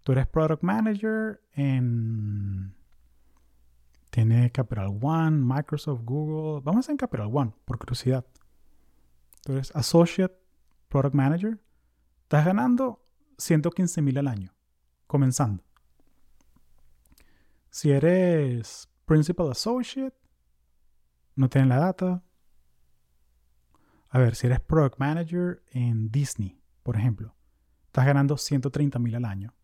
Tú 0.03 0.13
eres 0.13 0.27
product 0.27 0.63
manager 0.63 1.43
en... 1.53 2.75
Tiene 4.17 4.51
Capital 4.51 4.99
One, 5.03 5.43
Microsoft, 5.45 6.01
Google. 6.03 6.63
Vamos 6.65 6.89
a 6.89 6.91
en 6.91 6.97
Capital 6.97 7.29
One, 7.31 7.53
por 7.67 7.79
curiosidad. 7.79 8.25
Tú 9.43 9.53
eres 9.53 9.71
associate 9.77 10.35
product 10.89 11.15
manager. 11.15 11.61
Estás 12.23 12.47
ganando 12.47 13.07
115 13.37 14.01
mil 14.01 14.17
al 14.17 14.29
año, 14.29 14.55
comenzando. 15.07 15.63
Si 17.69 17.91
eres 17.91 18.89
principal 19.05 19.51
associate, 19.51 20.17
no 21.35 21.51
tienen 21.51 21.69
la 21.69 21.77
data. 21.77 22.25
A 24.09 24.19
ver, 24.19 24.35
si 24.35 24.47
eres 24.47 24.61
product 24.61 24.99
manager 24.99 25.63
en 25.73 26.11
Disney, 26.11 26.59
por 26.83 26.97
ejemplo, 26.97 27.37
estás 27.85 28.07
ganando 28.07 28.39
130 28.39 28.99
mil 28.99 29.15
al 29.15 29.27
año. 29.27 29.56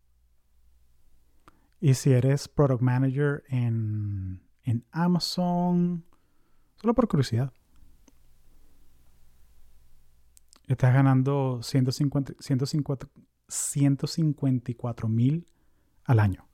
Y 1.83 1.95
si 1.95 2.13
eres 2.13 2.47
product 2.47 2.81
manager 2.81 3.43
en, 3.49 4.41
en 4.63 4.85
Amazon, 4.91 6.05
solo 6.75 6.93
por 6.93 7.09
curiosidad, 7.09 7.51
estás 10.65 10.93
ganando 10.93 11.59
150, 11.61 12.35
154 13.49 15.09
mil 15.09 15.45
al 16.05 16.21
año. 16.21 16.47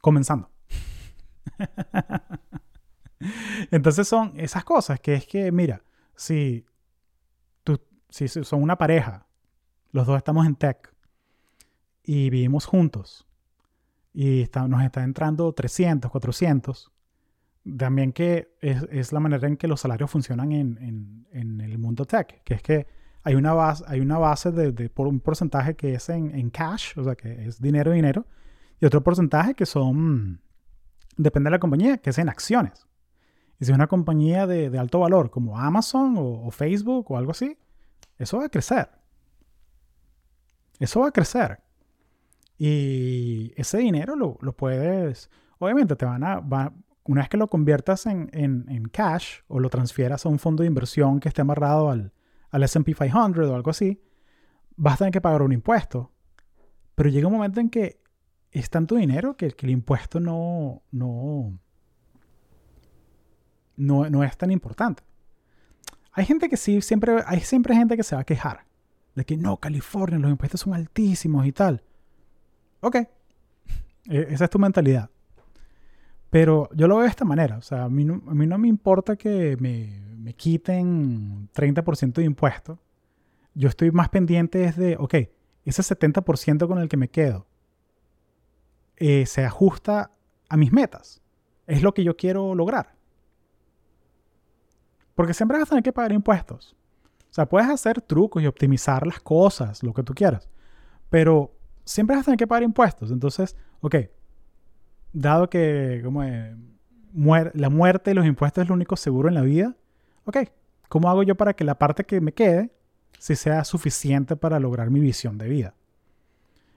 Comenzando. 0.00 0.50
Entonces 3.70 4.08
son 4.08 4.32
esas 4.40 4.64
cosas 4.64 4.98
que 4.98 5.12
es 5.12 5.26
que, 5.26 5.52
mira, 5.52 5.84
si, 6.16 6.64
tú, 7.64 7.78
si 8.08 8.28
son 8.28 8.62
una 8.62 8.78
pareja, 8.78 9.26
los 9.90 10.06
dos 10.06 10.16
estamos 10.16 10.46
en 10.46 10.54
tech 10.54 10.90
y 12.02 12.30
vivimos 12.30 12.64
juntos 12.64 13.26
y 14.12 14.48
nos 14.68 14.82
está 14.82 15.04
entrando 15.04 15.52
300, 15.52 16.10
400. 16.10 16.92
También 17.76 18.12
que 18.12 18.56
es, 18.60 19.12
la 19.12 19.20
manera 19.20 19.46
en 19.46 19.56
que 19.56 19.68
los 19.68 19.80
salarios 19.80 20.10
funcionan 20.10 20.52
en, 20.52 21.26
el 21.32 21.78
mundo 21.78 22.04
tech, 22.04 22.42
que 22.42 22.54
es 22.54 22.62
que 22.62 22.86
hay 23.22 23.34
una 23.34 23.52
base, 23.52 23.84
hay 23.86 24.00
una 24.00 24.18
base 24.18 24.50
de, 24.50 24.88
por 24.88 25.06
un 25.06 25.20
porcentaje 25.20 25.76
que 25.76 25.94
es 25.94 26.08
en, 26.08 26.50
cash, 26.50 26.98
o 26.98 27.04
sea, 27.04 27.14
que 27.14 27.46
es 27.46 27.60
dinero, 27.60 27.92
dinero, 27.92 28.26
y 28.80 28.86
otro 28.86 29.02
porcentaje 29.02 29.54
que 29.54 29.66
son, 29.66 30.40
depende 31.16 31.48
de 31.48 31.52
la 31.52 31.60
compañía, 31.60 31.98
que 31.98 32.10
es 32.10 32.18
en 32.18 32.28
acciones. 32.28 32.86
Y 33.60 33.66
si 33.66 33.72
es 33.72 33.76
una 33.76 33.88
compañía 33.88 34.46
de, 34.46 34.76
alto 34.78 35.00
valor 35.00 35.30
como 35.30 35.58
Amazon 35.58 36.16
o, 36.16 36.46
o 36.46 36.50
Facebook 36.50 37.10
o 37.10 37.18
algo 37.18 37.32
así, 37.32 37.58
eso 38.16 38.38
va 38.38 38.46
a 38.46 38.48
crecer. 38.48 38.88
Eso 40.78 41.00
va 41.00 41.08
a 41.08 41.12
crecer. 41.12 41.60
Y 42.62 43.54
ese 43.56 43.78
dinero 43.78 44.16
lo, 44.16 44.36
puedes, 44.54 45.30
obviamente 45.58 45.96
te 45.96 46.04
van 46.04 46.22
a, 46.22 46.42
una 47.04 47.22
vez 47.22 47.30
que 47.30 47.38
lo 47.38 47.48
conviertas 47.48 48.04
en, 48.04 48.90
cash 48.92 49.38
o 49.48 49.60
lo 49.60 49.70
transfieras 49.70 50.26
a 50.26 50.28
un 50.28 50.38
fondo 50.38 50.62
de 50.62 50.66
inversión 50.66 51.20
que 51.20 51.30
esté 51.30 51.40
amarrado 51.40 51.88
al, 51.88 52.12
al 52.50 52.62
SP 52.68 52.92
500 52.92 53.48
o 53.48 53.54
algo 53.54 53.70
así, 53.70 54.02
vas 54.76 54.96
a 54.96 54.98
tener 54.98 55.12
que 55.14 55.22
pagar 55.22 55.40
un 55.40 55.54
impuesto. 55.54 56.12
Pero 56.96 57.08
llega 57.08 57.28
un 57.28 57.32
momento 57.32 57.60
en 57.60 57.70
que 57.70 58.02
es 58.50 58.68
tanto 58.68 58.96
dinero 58.96 59.38
que, 59.38 59.54
el 59.58 59.70
impuesto 59.70 60.20
no, 60.20 60.82
no, 60.90 61.58
no, 63.78 64.10
no 64.10 64.22
es 64.22 64.36
tan 64.36 64.50
importante. 64.50 65.02
Hay 66.12 66.26
gente 66.26 66.50
que 66.50 66.58
sí, 66.58 66.82
siempre, 66.82 67.22
hay 67.24 67.40
siempre 67.40 67.74
gente 67.74 67.96
que 67.96 68.02
se 68.02 68.16
va 68.16 68.20
a 68.20 68.24
quejar 68.24 68.66
de 69.14 69.24
que 69.24 69.38
no, 69.38 69.56
California, 69.56 70.18
los 70.18 70.30
impuestos 70.30 70.60
son 70.60 70.74
altísimos 70.74 71.46
y 71.46 71.52
tal. 71.52 71.82
Ok, 72.80 72.96
e, 72.96 73.08
esa 74.30 74.44
es 74.44 74.50
tu 74.50 74.58
mentalidad. 74.58 75.10
Pero 76.30 76.68
yo 76.74 76.86
lo 76.86 76.96
veo 76.96 77.04
de 77.04 77.10
esta 77.10 77.24
manera. 77.24 77.58
O 77.58 77.62
sea, 77.62 77.84
a 77.84 77.88
mí 77.88 78.04
no, 78.04 78.22
a 78.26 78.34
mí 78.34 78.46
no 78.46 78.56
me 78.56 78.68
importa 78.68 79.16
que 79.16 79.56
me, 79.58 80.00
me 80.16 80.34
quiten 80.34 81.50
30% 81.52 82.12
de 82.12 82.24
impuestos. 82.24 82.78
Yo 83.54 83.68
estoy 83.68 83.90
más 83.90 84.08
pendiente 84.08 84.70
de, 84.72 84.96
ok, 84.96 85.14
ese 85.64 85.82
70% 85.82 86.66
con 86.68 86.78
el 86.78 86.88
que 86.88 86.96
me 86.96 87.08
quedo 87.08 87.46
eh, 88.96 89.26
se 89.26 89.44
ajusta 89.44 90.12
a 90.48 90.56
mis 90.56 90.72
metas. 90.72 91.20
Es 91.66 91.82
lo 91.82 91.92
que 91.92 92.04
yo 92.04 92.16
quiero 92.16 92.54
lograr. 92.54 92.94
Porque 95.14 95.34
siempre 95.34 95.58
vas 95.58 95.68
a 95.68 95.70
tener 95.70 95.82
que 95.82 95.92
pagar 95.92 96.12
impuestos. 96.12 96.76
O 97.30 97.32
sea, 97.32 97.46
puedes 97.46 97.68
hacer 97.68 98.00
trucos 98.00 98.42
y 98.42 98.46
optimizar 98.46 99.06
las 99.06 99.20
cosas, 99.20 99.82
lo 99.82 99.92
que 99.94 100.02
tú 100.02 100.14
quieras. 100.14 100.48
Pero 101.08 101.52
siempre 101.90 102.14
vas 102.14 102.22
a 102.22 102.26
tener 102.26 102.38
que 102.38 102.46
pagar 102.46 102.62
impuestos. 102.62 103.10
Entonces, 103.10 103.56
ok, 103.80 103.96
dado 105.12 105.50
que 105.50 106.00
como, 106.04 106.22
la 106.22 107.68
muerte 107.68 108.12
y 108.12 108.14
los 108.14 108.26
impuestos 108.26 108.62
es 108.62 108.68
lo 108.68 108.74
único 108.74 108.96
seguro 108.96 109.28
en 109.28 109.34
la 109.34 109.42
vida, 109.42 109.76
ok, 110.24 110.38
¿cómo 110.88 111.10
hago 111.10 111.24
yo 111.24 111.34
para 111.34 111.54
que 111.54 111.64
la 111.64 111.78
parte 111.78 112.04
que 112.04 112.20
me 112.20 112.32
quede 112.32 112.70
si 113.18 113.34
sea 113.34 113.64
suficiente 113.64 114.36
para 114.36 114.60
lograr 114.60 114.90
mi 114.90 115.00
visión 115.00 115.36
de 115.36 115.48
vida? 115.48 115.74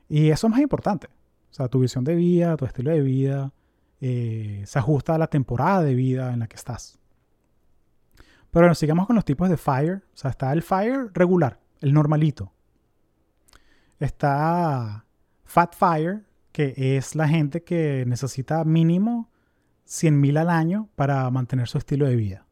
Y 0.09 0.29
eso 0.29 0.47
es 0.47 0.51
más 0.51 0.61
importante. 0.61 1.07
O 1.51 1.53
sea, 1.53 1.67
tu 1.67 1.79
visión 1.79 2.03
de 2.03 2.15
vida, 2.15 2.57
tu 2.57 2.65
estilo 2.65 2.89
de 2.89 3.01
vida, 3.01 3.53
eh, 4.01 4.63
se 4.65 4.79
ajusta 4.79 5.13
a 5.13 5.17
la 5.19 5.27
temporada 5.27 5.83
de 5.83 5.93
vida 5.93 6.33
en 6.33 6.39
la 6.39 6.47
que 6.47 6.55
estás. 6.55 6.97
Pero 8.49 8.63
bueno, 8.63 8.75
sigamos 8.75 9.05
con 9.05 9.15
los 9.15 9.25
tipos 9.25 9.47
de 9.49 9.57
FIRE. 9.57 9.95
O 9.95 10.01
sea, 10.15 10.31
está 10.31 10.51
el 10.51 10.63
FIRE 10.63 11.09
regular, 11.13 11.59
el 11.81 11.93
normalito. 11.93 12.51
Está 13.99 15.02
Fat 15.53 15.75
Fire, 15.75 16.23
que 16.51 16.73
es 16.97 17.13
la 17.13 17.27
gente 17.27 17.61
que 17.61 18.05
necesita 18.07 18.63
mínimo 18.63 19.29
100 19.85 20.19
mil 20.19 20.37
al 20.37 20.49
año 20.49 20.89
para 20.95 21.29
mantener 21.29 21.67
su 21.67 21.77
estilo 21.77 22.07
de 22.07 22.15
vida. 22.15 22.47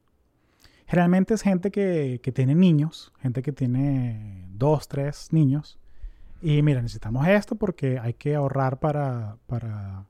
Generalmente 0.86 1.34
es 1.34 1.42
gente 1.42 1.72
que, 1.72 2.20
tiene 2.32 2.54
niños, 2.54 3.12
gente 3.20 3.42
que 3.42 3.54
tiene 3.54 4.46
dos, 4.52 4.88
tres 4.88 5.34
niños. 5.34 5.80
Y 6.44 6.62
mira, 6.62 6.80
necesitamos 6.84 7.28
esto 7.28 7.56
porque 7.56 7.98
hay 7.98 8.14
que 8.14 8.36
ahorrar 8.36 8.78
para, 8.78 9.38
para 9.48 10.06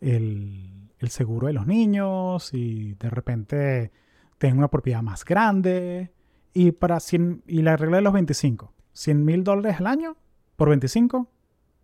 el, 0.00 0.92
el 1.00 1.08
seguro 1.08 1.48
de 1.48 1.54
los 1.54 1.66
niños 1.66 2.54
y 2.54 2.94
de 2.94 3.10
repente 3.10 3.90
tener 4.38 4.56
una 4.56 4.68
propiedad 4.68 5.02
más 5.02 5.24
grande. 5.24 6.12
Y, 6.54 6.70
para 6.70 7.00
100, 7.00 7.42
y 7.48 7.62
la 7.62 7.76
regla 7.76 7.96
de 7.96 8.02
los 8.02 8.12
25, 8.12 8.72
100 8.92 9.24
mil 9.24 9.42
dólares 9.42 9.80
al 9.80 9.88
año 9.88 10.16
por 10.54 10.68
25, 10.68 11.28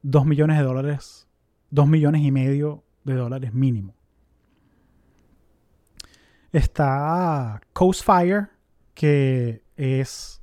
2 0.05 0.27
millones 0.27 0.59
de 0.59 0.65
dólares, 0.65 1.27
2 1.71 1.89
millones 1.89 2.23
y 2.23 2.31
medio 2.31 2.85
de 3.05 3.15
dólares 3.15 3.55
mínimo. 3.55 3.95
Está 6.53 7.61
Coast 7.73 8.05
Fire, 8.05 8.51
que 8.93 9.65
es, 9.77 10.43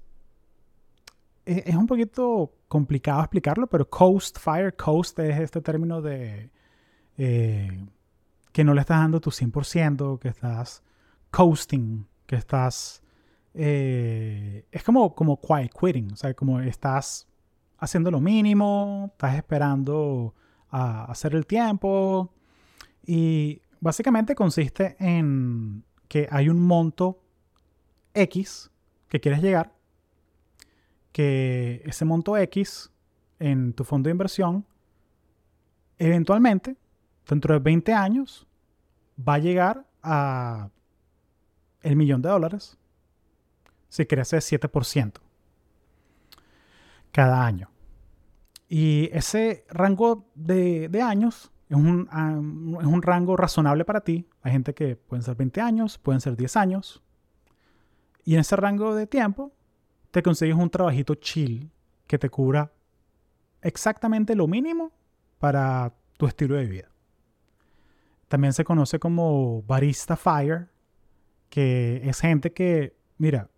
es, 1.46 1.76
un 1.76 1.86
poquito 1.86 2.56
complicado 2.68 3.22
explicarlo, 3.22 3.68
pero 3.68 3.88
Coast 3.88 4.40
Fire, 4.40 4.76
Coast 4.76 5.20
es 5.20 5.40
este 5.40 5.62
término 5.62 6.02
de 6.02 6.50
eh, 7.18 7.86
que 8.52 8.64
no 8.64 8.74
le 8.74 8.82
estás 8.82 8.98
dando 8.98 9.22
tu 9.22 9.30
100%, 9.30 10.18
que 10.18 10.28
estás 10.28 10.84
coasting, 11.30 12.08
que 12.26 12.36
estás... 12.36 13.04
Eh, 13.54 14.66
es 14.72 14.84
como, 14.84 15.14
como 15.14 15.40
quiet 15.40 15.72
quitting, 15.80 16.14
o 16.14 16.16
sea, 16.16 16.34
como 16.34 16.60
estás 16.62 17.28
haciendo 17.82 18.12
lo 18.12 18.22
mínimo, 18.22 19.10
estás 19.12 19.36
esperando 19.36 20.34
a 20.70 21.06
hacer 21.06 21.36
el 21.36 21.46
tiempo 21.46 22.32
y 23.06 23.62
básicamente 23.82 24.36
consiste 24.36 24.96
en 25.00 25.84
que 26.08 26.30
hay 26.32 26.48
un 26.48 26.62
monto 26.62 27.20
X 28.14 28.72
que 29.10 29.20
quieres 29.20 29.42
llegar, 29.42 29.74
que 31.12 31.82
ese 31.84 32.06
monto 32.06 32.38
X 32.38 32.92
en 33.40 33.74
tu 33.74 33.84
fondo 33.84 34.08
de 34.08 34.12
inversión, 34.12 34.66
eventualmente, 35.98 36.78
dentro 37.28 37.56
de 37.56 37.60
20 37.60 37.94
años, 37.94 38.48
va 39.18 39.36
a 39.36 39.40
llegar 39.40 39.88
a 40.04 40.70
el 41.82 41.96
millón 41.96 42.22
de 42.22 42.30
dólares 42.30 42.78
si 43.90 44.06
crece 44.06 44.38
7% 44.38 45.14
cada 47.12 47.44
año. 47.44 47.71
Y 48.74 49.10
ese 49.12 49.66
rango 49.68 50.32
de, 50.34 50.90
años 51.04 51.52
es 51.68 51.76
un, 51.76 52.08
es 52.80 52.88
un, 52.88 53.02
rango 53.02 53.36
razonable 53.36 53.84
para 53.84 54.00
ti. 54.00 54.30
Hay 54.44 54.54
gente 54.54 54.74
que 54.74 54.96
pueden 54.96 55.24
ser 55.24 55.36
20 55.36 55.60
años, 55.60 55.98
pueden 55.98 56.22
ser 56.22 56.38
10 56.38 56.56
años. 56.56 57.04
Y 58.24 58.36
en 58.36 58.40
ese 58.40 58.56
rango 58.56 58.96
de 58.96 59.08
tiempo 59.08 59.52
te 60.12 60.24
consigues 60.24 60.56
un 60.56 60.70
trabajito 60.70 61.16
chill 61.16 61.70
que 62.08 62.18
te 62.18 62.30
cubra 62.30 62.72
exactamente 63.62 64.36
lo 64.36 64.48
mínimo 64.48 64.94
para 65.38 65.94
tu 66.16 66.26
estilo 66.26 66.56
de 66.56 66.66
vida. 66.66 66.92
También 68.30 68.54
se 68.54 68.64
conoce 68.64 69.00
como 69.00 69.64
barista 69.64 70.16
fire, 70.16 70.70
que 71.50 72.00
es 72.06 72.22
gente 72.22 72.54
que, 72.54 72.96
mira, 73.18 73.50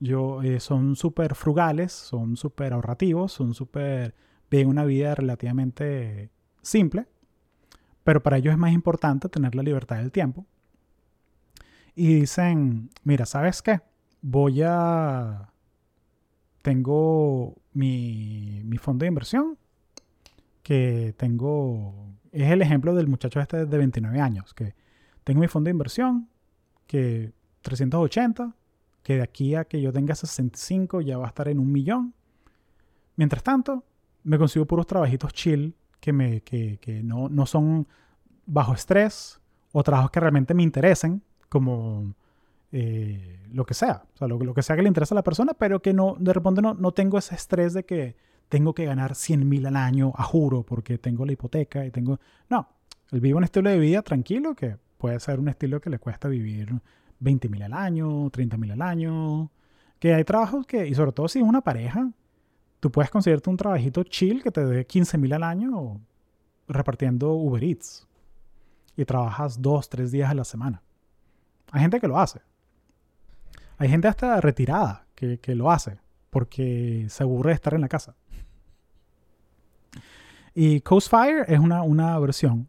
yo, 0.00 0.40
eh, 0.40 0.60
son 0.60 0.96
súper 0.96 1.34
frugales, 1.34 1.92
son 1.92 2.38
súper 2.38 2.72
ahorrativos, 2.72 3.32
son 3.32 3.52
súper... 3.52 4.14
viven 4.50 4.68
una 4.68 4.84
vida 4.84 5.14
relativamente 5.14 6.30
simple, 6.62 7.06
pero 8.04 8.22
para 8.22 8.38
ellos 8.38 8.52
es 8.52 8.58
más 8.58 8.72
importante 8.72 9.28
tener 9.28 9.54
la 9.54 9.62
libertad 9.62 9.96
del 9.96 10.12
tiempo. 10.12 10.46
Y 11.94 12.20
dicen, 12.20 12.90
mira, 13.04 13.26
¿sabes 13.26 13.62
qué? 13.62 13.80
Voy 14.20 14.62
a... 14.62 15.50
Tengo 16.62 17.56
mi, 17.72 18.62
mi 18.64 18.78
fondo 18.78 19.04
de 19.04 19.08
inversión, 19.08 19.56
que 20.62 21.14
tengo... 21.16 22.08
Es 22.32 22.50
el 22.50 22.60
ejemplo 22.60 22.94
del 22.94 23.06
muchacho 23.06 23.40
este 23.40 23.64
de 23.66 23.78
29 23.78 24.20
años, 24.20 24.52
que 24.52 24.74
tengo 25.24 25.40
mi 25.40 25.48
fondo 25.48 25.68
de 25.68 25.72
inversión, 25.72 26.28
que 26.86 27.32
380, 27.62 28.54
que 29.02 29.16
de 29.16 29.22
aquí 29.22 29.54
a 29.54 29.64
que 29.64 29.80
yo 29.80 29.92
tenga 29.92 30.14
65 30.14 31.00
ya 31.00 31.18
va 31.18 31.26
a 31.26 31.28
estar 31.28 31.48
en 31.48 31.58
un 31.58 31.72
millón. 31.72 32.14
Mientras 33.16 33.42
tanto, 33.42 33.84
me 34.26 34.38
consigo 34.38 34.66
puros 34.66 34.86
trabajitos 34.86 35.32
chill 35.32 35.76
que, 36.00 36.12
me, 36.12 36.40
que, 36.42 36.78
que 36.78 37.02
no, 37.02 37.28
no, 37.28 37.46
son 37.46 37.86
bajo 38.44 38.74
estrés 38.74 39.40
o 39.72 39.82
trabajos 39.82 40.10
que 40.10 40.20
realmente 40.20 40.52
me 40.52 40.64
interesen, 40.64 41.22
como 41.48 42.12
eh, 42.72 43.40
lo 43.52 43.64
que 43.64 43.74
sea, 43.74 44.04
o 44.18 44.26
lo, 44.26 44.52
que 44.52 44.62
sea 44.62 44.74
que 44.74 44.82
le 44.82 44.88
interese 44.88 45.14
a 45.14 45.16
la 45.16 45.22
persona, 45.22 45.54
pero 45.54 45.80
que 45.80 45.92
no, 45.92 46.16
de 46.18 46.32
repente 46.32 46.60
no, 46.60 46.74
no 46.74 46.92
tengo 46.92 47.18
ese 47.18 47.36
estrés 47.36 47.72
de 47.72 47.84
que 47.84 48.16
tengo 48.48 48.74
que 48.74 48.84
ganar 48.84 49.14
100 49.14 49.48
mil 49.48 49.64
al 49.64 49.76
año, 49.76 50.12
a 50.16 50.24
juro, 50.24 50.64
porque 50.64 50.98
tengo 50.98 51.24
la 51.24 51.32
hipoteca 51.32 51.86
y 51.86 51.90
tengo... 51.90 52.18
No, 52.48 52.68
él 53.12 53.20
vive 53.20 53.36
un 53.36 53.44
estilo 53.44 53.70
de 53.70 53.78
vida 53.78 54.02
tranquilo 54.02 54.54
que 54.56 54.76
puede 54.98 55.20
ser 55.20 55.38
un 55.38 55.48
estilo 55.48 55.80
que 55.80 55.90
le 55.90 56.00
cuesta 56.00 56.28
vivir 56.28 56.80
20 57.20 57.48
mil 57.48 57.62
al 57.62 57.72
año, 57.72 58.28
30 58.30 58.56
mil 58.56 58.72
al 58.72 58.82
año. 58.82 59.50
Que 60.00 60.14
hay 60.14 60.24
trabajos 60.24 60.66
que, 60.66 60.86
y 60.86 60.94
sobre 60.94 61.12
todo 61.12 61.28
si 61.28 61.38
es 61.38 61.44
una 61.44 61.60
pareja, 61.60 62.10
tú 62.86 62.92
puedes 62.92 63.10
conseguirte 63.10 63.50
un 63.50 63.56
trabajito 63.56 64.04
chill 64.04 64.42
que 64.44 64.52
te 64.52 64.64
dé 64.64 64.86
15 64.86 65.18
mil 65.18 65.32
al 65.32 65.42
año 65.42 66.00
repartiendo 66.68 67.32
Uber 67.32 67.64
Eats. 67.64 68.06
Y 68.96 69.04
trabajas 69.04 69.60
dos, 69.60 69.88
tres 69.88 70.12
días 70.12 70.30
a 70.30 70.34
la 70.34 70.44
semana. 70.44 70.82
Hay 71.72 71.80
gente 71.82 72.00
que 72.00 72.06
lo 72.06 72.16
hace. 72.18 72.40
Hay 73.76 73.88
gente 73.88 74.08
hasta 74.08 74.40
retirada 74.40 75.06
que, 75.16 75.38
que 75.38 75.54
lo 75.56 75.70
hace 75.70 75.98
porque 76.30 77.06
se 77.08 77.24
aburre 77.24 77.50
de 77.50 77.54
estar 77.56 77.74
en 77.74 77.80
la 77.80 77.88
casa. 77.88 78.14
Y 80.54 80.80
Coast 80.80 81.10
Fire 81.10 81.44
es 81.48 81.58
una, 81.58 81.82
una 81.82 82.18
versión 82.20 82.68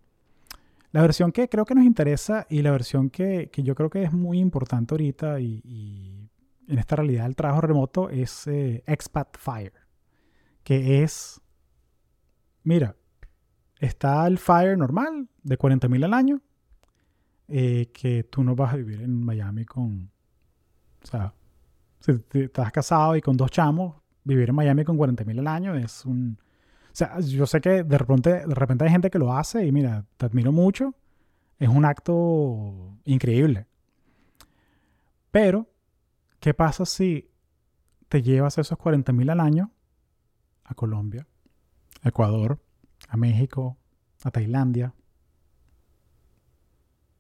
la 0.92 1.02
versión 1.04 1.32
que 1.32 1.48
creo 1.48 1.64
que 1.64 1.76
nos 1.76 1.86
interesa 1.86 2.48
y 2.50 2.64
la 2.64 2.72
versión 2.72 3.12
que, 3.12 3.52
yo 3.54 3.76
creo 3.76 3.90
que 3.90 4.02
es 4.02 4.14
muy 4.14 4.40
importante 4.40 4.96
ahorita 4.96 5.40
y, 5.40 6.28
en 6.68 6.80
esta 6.80 6.98
realidad 6.98 7.24
del 7.24 7.36
trabajo 7.36 7.62
remoto 7.62 8.10
es 8.10 8.46
eh, 8.48 8.84
Expat 8.88 9.38
Fire, 9.38 9.74
que 10.68 11.02
es, 11.02 11.40
mira, 12.66 12.98
está 13.80 14.28
el 14.28 14.38
Fire 14.38 14.78
normal 14.78 15.30
de 15.42 15.56
40 15.56 15.88
mil 15.88 16.04
al 16.04 16.14
año, 16.14 16.42
eh, 17.48 17.90
que 17.94 18.26
tú 18.26 18.44
no 18.44 18.54
vas 18.54 18.74
a 18.74 18.76
vivir 18.76 19.02
en 19.02 19.24
Miami 19.24 19.64
con, 19.64 20.12
o 21.02 21.08
sea, 21.08 21.34
si 22.02 22.22
estás 22.34 22.74
casado 22.74 23.16
y 23.16 23.22
con 23.22 23.38
dos 23.38 23.50
chamos, 23.50 23.96
vivir 24.26 24.50
en 24.50 24.56
Miami 24.56 24.84
con 24.84 24.98
40 24.98 25.24
mil 25.24 25.40
al 25.40 25.48
año 25.48 25.74
es 25.74 26.06
un, 26.06 26.38
o 26.38 26.90
sea, 26.92 27.18
yo 27.22 27.46
sé 27.46 27.62
que 27.62 27.86
de 27.86 27.98
repente, 27.98 28.46
de 28.46 28.54
repente 28.54 28.84
hay 28.84 28.92
gente 28.92 29.10
que 29.10 29.20
lo 29.20 29.32
hace 29.32 29.66
y 29.66 29.72
mira, 29.72 30.04
te 30.18 30.26
admiro 30.26 30.52
mucho. 30.52 30.94
Es 31.60 31.70
un 31.70 31.86
acto 31.86 32.98
increíble. 33.06 33.68
Pero, 35.32 35.66
¿qué 36.42 36.54
pasa 36.54 36.86
si 36.86 37.32
te 38.10 38.22
llevas 38.22 38.58
esos 38.58 38.78
40 38.78 39.14
mil 39.14 39.30
al 39.30 39.40
año 39.40 39.72
a 40.68 40.76
Colombia, 40.76 41.26
a 42.04 42.10
Ecuador, 42.10 42.60
a 43.08 43.18
México, 43.18 43.78
a 44.24 44.32
Tailandia, 44.32 44.94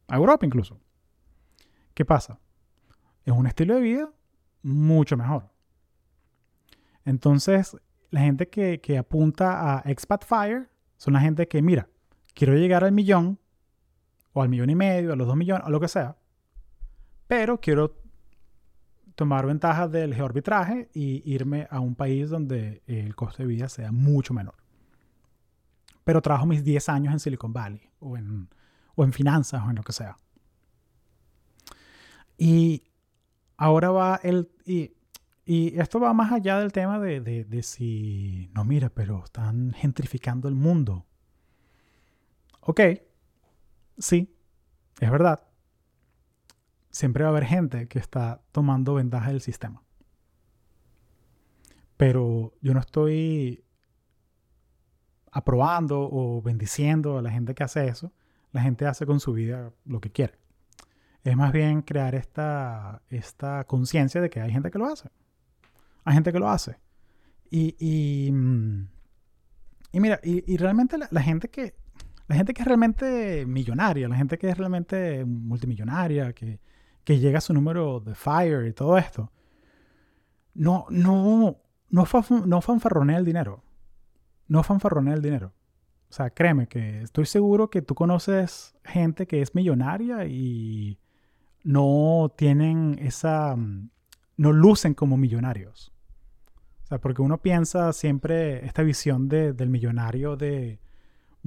a 0.07 0.15
Europa 0.15 0.45
incluso? 0.45 0.79
¿Qué 1.93 2.05
pasa? 2.05 2.39
Es 3.25 3.33
un 3.33 3.47
estilo 3.47 3.75
de 3.75 3.81
vida 3.81 4.11
mucho 4.61 5.17
mejor. 5.17 5.49
Entonces, 7.05 7.77
la 8.09 8.21
gente 8.21 8.49
que, 8.49 8.97
apunta 8.97 9.77
a 9.77 9.89
Expat 9.89 10.25
Fire 10.25 10.69
son 10.97 11.13
la 11.13 11.21
gente 11.21 11.47
que, 11.47 11.61
mira, 11.61 11.89
quiero 12.33 12.53
llegar 12.55 12.83
al 12.83 12.91
millón, 12.91 13.39
o 14.33 14.41
al 14.41 14.49
millón 14.49 14.69
y 14.69 14.75
medio, 14.75 15.13
a 15.13 15.15
los 15.15 15.27
dos 15.27 15.35
millones, 15.35 15.65
o 15.65 15.69
lo 15.69 15.79
que 15.79 15.87
sea, 15.87 16.17
pero 17.27 17.59
quiero 17.59 17.95
tomar 19.17 19.45
ventaja 19.45 19.89
del 19.89 20.15
geoarbitraje 20.15 20.89
y 20.93 21.21
irme 21.25 21.67
a 21.69 21.81
un 21.81 21.95
país 21.95 22.29
donde 22.29 22.83
el 22.87 23.15
costo 23.15 23.43
de 23.43 23.47
vida 23.47 23.67
sea 23.67 23.91
mucho 23.91 24.33
menor. 24.33 24.55
Pero 26.05 26.21
trabajo 26.21 26.45
mis 26.45 26.63
10 26.63 26.87
años 26.87 27.13
en 27.13 27.19
Silicon 27.19 27.51
Valley 27.51 27.81
o 27.99 28.15
en, 28.15 28.47
o 28.95 29.03
en 29.03 29.11
finanzas 29.11 29.61
o 29.65 29.69
en 29.69 29.75
lo 29.75 29.83
que 29.83 29.91
sea. 29.91 30.15
Y 32.37 32.83
ahora 33.57 33.91
va 33.91 34.19
el... 34.23 34.49
Y 34.65 34.93
y 35.49 35.79
esto 35.79 36.01
va 36.01 36.11
más 36.11 36.33
allá 36.33 36.59
del 36.59 36.73
tema 36.73 36.99
de, 36.99 37.21
de, 37.21 37.63
si, 37.63 38.49
no 38.53 38.65
mira, 38.65 38.89
pero 38.89 39.23
están 39.23 39.71
gentrificando 39.71 40.49
el 40.49 40.55
mundo. 40.55 41.05
Ok, 42.59 42.81
sí, 43.97 44.35
es 44.99 45.09
verdad. 45.09 45.46
Siempre 46.97 47.23
va 47.23 47.29
a 47.29 47.31
haber 47.33 47.45
gente 47.45 47.87
que 47.87 47.99
está 47.99 48.41
tomando 48.51 48.95
ventaja 48.95 49.27
del 49.27 49.39
sistema. 49.39 49.83
Pero 51.95 52.55
yo 52.59 52.73
no 52.73 52.79
estoy 52.79 53.63
aprobando 55.31 56.09
o 56.11 56.41
bendiciendo 56.41 57.19
a 57.19 57.21
la 57.21 57.29
gente 57.29 57.53
que 57.53 57.63
hace 57.63 57.87
eso. 57.87 58.11
La 58.51 58.63
gente 58.63 58.87
hace 58.87 59.05
con 59.05 59.19
su 59.19 59.33
vida 59.33 59.71
lo 59.85 60.01
que 60.01 60.11
quiere. 60.11 60.39
Es 61.23 61.37
más 61.37 61.53
bien 61.53 61.83
crear 61.83 62.15
esta, 62.15 63.03
esta 63.09 63.65
conciencia 63.65 64.19
de 64.19 64.31
que 64.31 64.41
hay 64.41 64.51
gente 64.51 64.71
que 64.71 64.79
lo 64.79 64.87
hace. 64.87 65.11
Hay 66.03 66.15
gente 66.15 66.33
que 66.33 66.39
lo 66.39 66.49
hace. 66.49 66.79
Y, 67.51 67.75
y, 67.77 68.31
mm, 68.31 68.87
mira, 69.93 70.19
y, 70.23 70.57
realmente 70.57 70.97
la, 70.97 71.21
gente 71.21 71.47
que, 71.49 71.75
la 72.25 72.35
gente 72.35 72.55
que 72.55 72.63
es 72.63 72.67
realmente 72.67 73.45
millonaria, 73.45 74.09
la 74.09 74.15
gente 74.15 74.39
que 74.39 74.49
es 74.49 74.57
realmente 74.57 75.23
multimillonaria, 75.25 76.33
que, 76.33 76.59
llega 77.19 77.37
a 77.37 77.41
su 77.41 77.53
número 77.53 77.99
de 77.99 78.15
fire 78.15 78.67
y 78.67 78.73
todo 78.73 78.97
esto, 78.97 79.31
no, 80.53 80.85
no, 80.89 81.57
no, 81.89 82.07
no 82.45 82.61
fanfarronea 82.61 83.17
el 83.17 83.25
dinero. 83.25 83.63
No 84.47 84.63
fanfarronea 84.63 85.13
el 85.13 85.21
dinero. 85.21 85.53
O 86.09 86.13
sea, 86.13 86.29
créeme 86.29 86.67
que 86.67 87.01
estoy 87.01 87.25
seguro 87.25 87.69
que 87.69 87.81
tú 87.81 87.95
conoces 87.95 88.75
gente 88.83 89.27
que 89.27 89.41
es 89.41 89.55
millonaria 89.55 90.25
y 90.25 90.99
no 91.63 92.33
tienen 92.35 92.97
esa... 93.01 93.55
Mm, 93.55 93.89
no 94.37 94.53
lucen 94.53 94.93
como 94.93 95.17
millonarios. 95.17 95.91
O 96.83 96.87
sea, 96.87 96.99
porque 96.99 97.21
uno 97.21 97.41
piensa 97.41 97.91
siempre 97.91 98.65
esta 98.65 98.83
visión 98.83 99.27
de, 99.27 99.51
del 99.53 99.69
millonario 99.69 100.37
de 100.37 100.79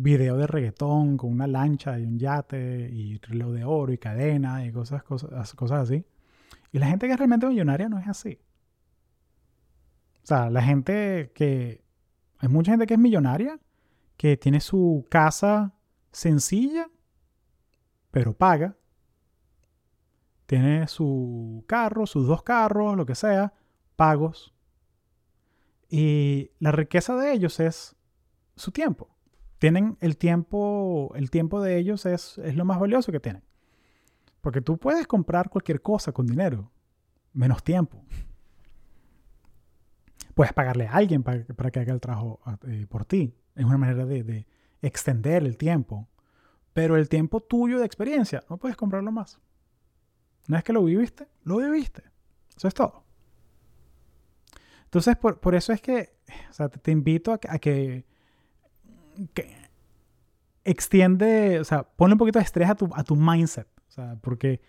video 0.02 0.36
de 0.36 0.46
reggaetón 0.46 1.16
con 1.16 1.30
una 1.30 1.46
lancha 1.46 1.98
y 1.98 2.04
un 2.04 2.18
yate 2.18 2.88
y 2.90 3.18
reloj 3.18 3.52
de 3.52 3.64
oro 3.64 3.92
y 3.92 3.98
cadena 3.98 4.64
y 4.64 4.72
cosas, 4.72 5.02
cosas, 5.02 5.54
cosas 5.54 5.80
así. 5.80 6.04
Y 6.72 6.78
la 6.78 6.86
gente 6.86 7.06
que 7.06 7.12
es 7.12 7.18
realmente 7.18 7.46
millonaria 7.46 7.88
no 7.88 7.98
es 7.98 8.08
así. 8.08 8.40
O 10.22 10.26
sea, 10.26 10.50
la 10.50 10.62
gente 10.62 11.32
que... 11.34 11.84
Hay 12.38 12.48
mucha 12.48 12.72
gente 12.72 12.86
que 12.86 12.94
es 12.94 13.00
millonaria, 13.00 13.58
que 14.16 14.38
tiene 14.38 14.60
su 14.60 15.06
casa 15.10 15.74
sencilla, 16.10 16.88
pero 18.10 18.32
paga. 18.32 18.76
Tiene 20.46 20.88
su 20.88 21.64
carro, 21.66 22.06
sus 22.06 22.27
dos 22.27 22.42
carros, 22.42 22.96
lo 22.96 23.04
que 23.04 23.14
sea, 23.14 23.52
pagos. 23.96 24.54
Y 25.90 26.52
la 26.58 26.72
riqueza 26.72 27.14
de 27.16 27.33
ellos 27.33 27.60
es 27.60 27.94
su 28.56 28.70
tiempo. 28.70 29.10
Tienen 29.61 29.98
el 30.00 30.17
tiempo, 30.17 31.13
el 31.15 31.31
tiempo 31.31 31.61
de 31.61 31.77
ellos 31.77 32.06
es, 32.06 32.38
es 32.38 32.56
lo 32.56 32.65
más 32.65 32.81
valioso 32.81 33.13
que 33.13 33.21
tienen. 33.21 33.42
Porque 34.40 34.63
tú 34.63 34.79
puedes 34.79 35.06
comprar 35.06 35.50
cualquier 35.50 35.83
cosa 35.83 36.13
con 36.13 36.27
dinero, 36.27 36.73
menos 37.35 37.63
tiempo. 37.63 38.02
Puedes 40.35 40.54
pagarle 40.54 40.87
a 40.87 40.92
alguien 40.92 41.23
para, 41.23 41.44
para 41.44 41.71
que 41.71 41.79
haga 41.79 41.92
el 41.92 42.00
trabajo 42.00 42.40
eh, 42.67 42.87
por 42.88 43.04
ti. 43.04 43.35
Es 43.54 43.67
una 43.67 43.77
manera 43.77 44.06
de, 44.06 44.25
de, 44.25 44.46
extender 44.81 45.42
el 45.44 45.58
tiempo. 45.58 46.08
Pero 46.73 46.96
el 46.96 47.11
tiempo 47.11 47.42
tuyo 47.42 47.79
de 47.79 47.85
experiencia, 47.85 48.42
no 48.48 48.56
puedes 48.56 48.79
comprarlo 48.79 49.13
más. 49.13 49.38
No 50.46 50.56
es 50.56 50.65
que 50.65 50.73
lo 50.73 50.83
viviste, 50.83 51.29
lo 51.44 51.58
viviste. 51.58 52.02
Eso 52.56 52.67
es 52.67 52.73
todo. 52.73 53.04
Entonces, 54.85 55.17
por, 55.19 55.54
eso 55.54 55.75
es 55.75 55.83
que, 55.83 56.17
te, 56.83 56.90
invito 56.90 57.33
a, 57.33 57.38
que, 57.38 58.06
extiende, 60.64 61.60
o 61.60 61.64
sea, 61.64 61.85
pone 61.85 62.14
un 62.14 62.18
poquito 62.18 62.38
de 62.38 62.44
estrés 62.44 62.68
a 62.68 62.75
tu, 62.75 62.88
a 62.94 63.04
tu 63.04 63.16
mindset. 63.16 63.68
O 63.88 63.92
sea, 63.92 64.16
porque 64.21 64.60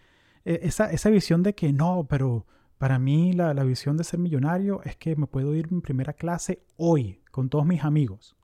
e, 0.46 0.60
esa, 0.64 0.92
esa 0.92 1.10
visión 1.10 1.44
de 1.44 1.54
que 1.56 1.74
no, 1.74 2.06
pero 2.10 2.46
para 2.78 3.00
mí 3.00 3.34
la, 3.34 3.54
la, 3.54 3.64
visión 3.64 3.98
de 3.98 4.04
ser 4.04 4.20
millonario 4.20 4.82
es 4.84 4.96
que 4.96 5.16
me 5.16 5.28
puedo 5.28 5.54
ir 5.56 5.68
en 5.72 5.82
primera 5.82 6.14
clase 6.14 6.64
hoy 6.78 7.22
con 7.32 7.50
todos 7.50 7.66
mis 7.66 7.84
amigos. 7.84 8.36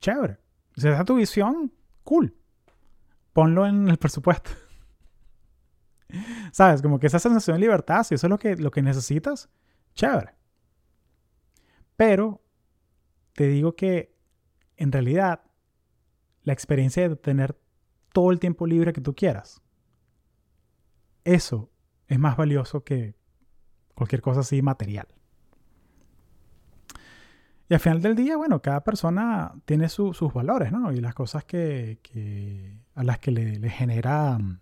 Chévere. 0.00 0.38
Si 0.76 0.88
esa 0.88 1.00
es 1.00 1.04
tu 1.04 1.16
visión, 1.16 1.72
cool. 2.04 2.36
Ponlo 3.32 3.66
en 3.66 3.88
el 3.88 3.98
presupuesto. 3.98 4.50
¿Sabes? 6.52 6.82
Como 6.82 6.98
que 6.98 7.06
esa 7.06 7.18
sensación 7.18 7.56
de 7.56 7.60
libertad, 7.60 8.04
si 8.04 8.14
eso 8.14 8.26
es 8.26 8.30
lo 8.30 8.38
que, 8.38 8.56
lo 8.56 8.70
que 8.70 8.82
necesitas, 8.82 9.48
chévere. 9.94 10.34
Pero 11.96 12.42
te 13.34 13.48
digo 13.48 13.74
que 13.74 14.11
en 14.82 14.90
realidad 14.90 15.42
la 16.42 16.52
experiencia 16.52 17.08
de 17.08 17.14
tener 17.14 17.56
todo 18.12 18.32
el 18.32 18.40
tiempo 18.40 18.66
libre 18.66 18.92
que 18.92 19.00
tú 19.00 19.14
quieras, 19.14 19.62
eso 21.24 21.70
es 22.08 22.18
más 22.18 22.36
valioso 22.36 22.82
que 22.82 23.14
cualquier 23.94 24.20
cosa 24.20 24.40
así 24.40 24.60
material. 24.60 25.06
Y 27.68 27.74
al 27.74 27.80
final 27.80 28.02
del 28.02 28.16
día, 28.16 28.36
bueno, 28.36 28.60
cada 28.60 28.82
persona 28.82 29.54
tiene 29.64 29.88
sus 29.88 30.32
valores, 30.34 30.72
¿no? 30.72 30.92
Y 30.92 31.00
las 31.00 31.14
cosas 31.14 31.44
que, 31.44 32.00
a 32.94 33.04
las 33.04 33.20
que 33.20 33.30
le, 33.30 33.58
le, 33.60 33.70
generan, 33.70 34.60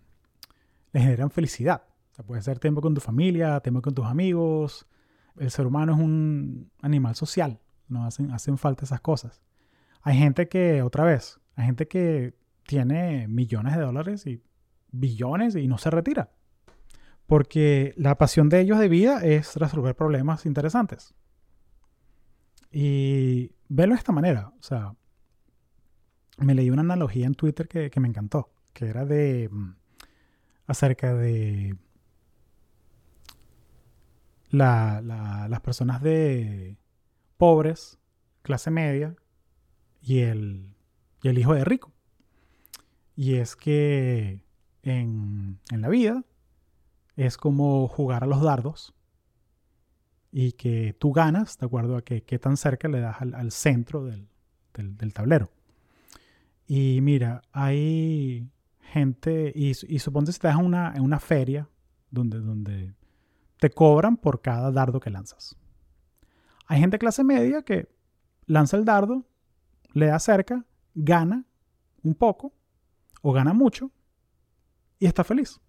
le 0.93 1.01
generan 1.01 1.31
felicidad. 1.31 1.83
O 2.11 2.15
sea, 2.15 2.23
puede 2.23 2.43
ser 2.43 2.59
tiempo 2.59 2.79
con 2.79 2.93
tu 2.93 3.01
familia, 3.01 3.59
tiempo 3.59 3.81
con 3.81 3.95
tus 3.95 4.05
amigos. 4.05 4.87
El 5.35 5.49
ser 5.49 5.65
humano 5.65 5.93
es 5.93 5.99
un 5.99 6.71
animal 6.81 7.15
social, 7.15 7.59
¿no? 7.87 8.05
Hacen, 8.05 8.31
hacen 8.31 8.57
falta 8.57 8.85
esas 8.85 9.01
cosas. 9.01 9.41
Hay 10.01 10.17
gente 10.17 10.47
que, 10.47 10.81
otra 10.81 11.03
vez, 11.03 11.39
hay 11.55 11.65
gente 11.65 11.87
que 11.87 12.33
tiene 12.65 13.27
millones 13.27 13.75
de 13.75 13.81
dólares 13.81 14.25
y 14.25 14.43
billones 14.91 15.55
y 15.55 15.67
no 15.67 15.77
se 15.77 15.89
retira. 15.89 16.31
Porque 17.27 17.93
la 17.97 18.17
pasión 18.17 18.49
de 18.49 18.59
ellos 18.61 18.79
de 18.79 18.89
vida 18.89 19.23
es 19.23 19.55
resolver 19.55 19.95
problemas 19.95 20.45
interesantes. 20.45 21.13
Y 22.71 23.51
velo 23.69 23.93
de 23.93 23.99
esta 23.99 24.11
manera. 24.11 24.53
O 24.59 24.63
sea, 24.63 24.95
me 26.37 26.55
leí 26.55 26.69
una 26.69 26.81
analogía 26.81 27.27
en 27.27 27.35
Twitter 27.35 27.67
que, 27.67 27.91
me 27.99 28.07
encantó, 28.07 28.51
que 28.73 28.87
era 28.87 29.05
de 29.05 29.49
mm, 29.51 29.75
acerca 30.67 31.13
de 31.13 31.77
las 34.49 35.61
personas 35.61 36.01
de 36.01 36.77
pobres, 37.37 37.99
clase 38.41 38.71
media, 38.71 39.15
y 40.01 40.19
el, 40.19 40.73
y 41.21 41.29
el 41.29 41.37
hijo 41.37 41.53
de 41.53 41.63
rico. 41.63 41.91
Y 43.15 43.35
es 43.35 43.55
que 43.55 44.41
en, 44.83 45.59
en 45.71 45.81
la 45.81 45.89
vida 45.89 46.23
es 47.15 47.37
como 47.37 47.87
jugar 47.87 48.23
a 48.23 48.27
los 48.27 48.41
dardos 48.41 48.93
y 50.31 50.53
que 50.53 50.95
tú 50.97 51.11
ganas 51.11 51.57
de 51.57 51.65
acuerdo 51.65 51.97
a 51.97 52.03
que, 52.03 52.23
qué 52.23 52.39
tan 52.39 52.57
cerca 52.57 52.87
le 52.87 53.01
das 53.01 53.17
al, 53.21 53.51
centro 53.51 54.05
del, 54.05 54.27
tablero. 55.13 55.51
Y 56.65 56.99
mira, 57.01 57.41
hay 57.51 58.49
gente, 58.79 59.51
y, 59.53 59.71
y 59.71 59.99
suponte 59.99 60.31
si 60.31 60.37
estás 60.37 60.57
en 60.57 60.65
una, 60.65 60.93
en 60.95 61.03
una 61.03 61.19
feria 61.19 61.67
donde, 62.09 62.39
donde 62.39 62.93
te 63.59 63.69
cobran 63.69 64.17
por 64.17 64.41
cada 64.41 64.71
dardo 64.71 64.99
que 64.99 65.09
lanzas. 65.09 65.57
Hay 66.67 66.79
gente 66.79 66.97
clase 66.97 67.23
media 67.23 67.63
que 67.63 67.89
lanza 68.45 68.77
el 68.77 68.85
dardo, 68.85 69.25
le 69.93 70.07
da 70.07 70.19
cerca, 70.19 70.65
gana 70.93 71.45
un 72.03 72.15
poco 72.15 72.53
o 73.21 73.31
gana 73.31 73.53
mucho 73.53 73.91
y 74.99 75.05
está 75.05 75.23
feliz. 75.23 75.59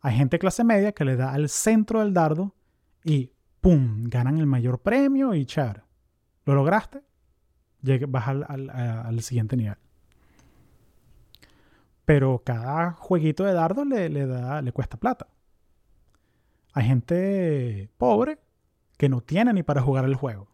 Hay 0.00 0.16
gente 0.16 0.38
clase 0.38 0.64
media 0.64 0.92
que 0.92 1.04
le 1.04 1.16
da 1.16 1.32
al 1.32 1.48
centro 1.48 2.00
del 2.00 2.14
dardo 2.14 2.54
y 3.04 3.32
¡pum! 3.60 4.04
ganan 4.04 4.38
el 4.38 4.46
mayor 4.46 4.80
premio 4.80 5.34
y 5.34 5.44
char. 5.44 5.84
¿Lo 6.44 6.54
lograste? 6.54 7.02
vas 8.08 8.28
al, 8.28 9.22
siguiente 9.22 9.56
nivel. 9.56 9.76
Pero 12.04 12.42
cada 12.44 12.92
jueguito 12.92 13.44
de 13.44 13.52
dardo 13.52 13.84
le, 13.84 14.08
le, 14.08 14.26
da, 14.26 14.60
le 14.60 14.72
cuesta 14.72 14.98
plata. 14.98 15.28
Hay 16.72 16.86
gente 16.86 17.90
pobre 17.96 18.38
que 18.96 19.08
no 19.08 19.22
tiene 19.22 19.52
ni 19.52 19.62
para 19.62 19.80
jugar 19.80 20.04
el 20.04 20.14
juego. 20.14 20.49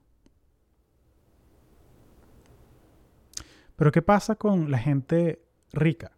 Pero 3.76 3.92
¿qué 3.92 4.02
pasa 4.02 4.36
con 4.36 4.70
la 4.70 4.78
gente 4.78 5.42
rica? 5.72 6.12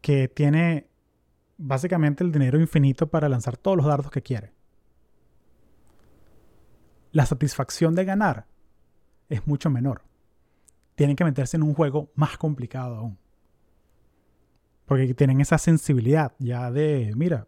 Que 0.00 0.28
tiene 0.28 0.88
básicamente 1.56 2.24
el 2.24 2.32
dinero 2.32 2.60
infinito 2.60 3.08
para 3.08 3.28
lanzar 3.28 3.56
todos 3.56 3.76
los 3.76 3.86
dardos 3.86 4.10
que 4.10 4.22
quiere. 4.22 4.52
La 7.12 7.26
satisfacción 7.26 7.94
de 7.94 8.04
ganar 8.04 8.46
es 9.28 9.46
mucho 9.46 9.68
menor. 9.70 10.02
Tienen 10.94 11.16
que 11.16 11.24
meterse 11.24 11.56
en 11.56 11.62
un 11.62 11.74
juego 11.74 12.12
más 12.14 12.36
complicado 12.36 12.96
aún. 12.96 13.18
Porque 14.84 15.14
tienen 15.14 15.40
esa 15.40 15.58
sensibilidad 15.58 16.32
ya 16.38 16.70
de, 16.70 17.12
mira, 17.16 17.46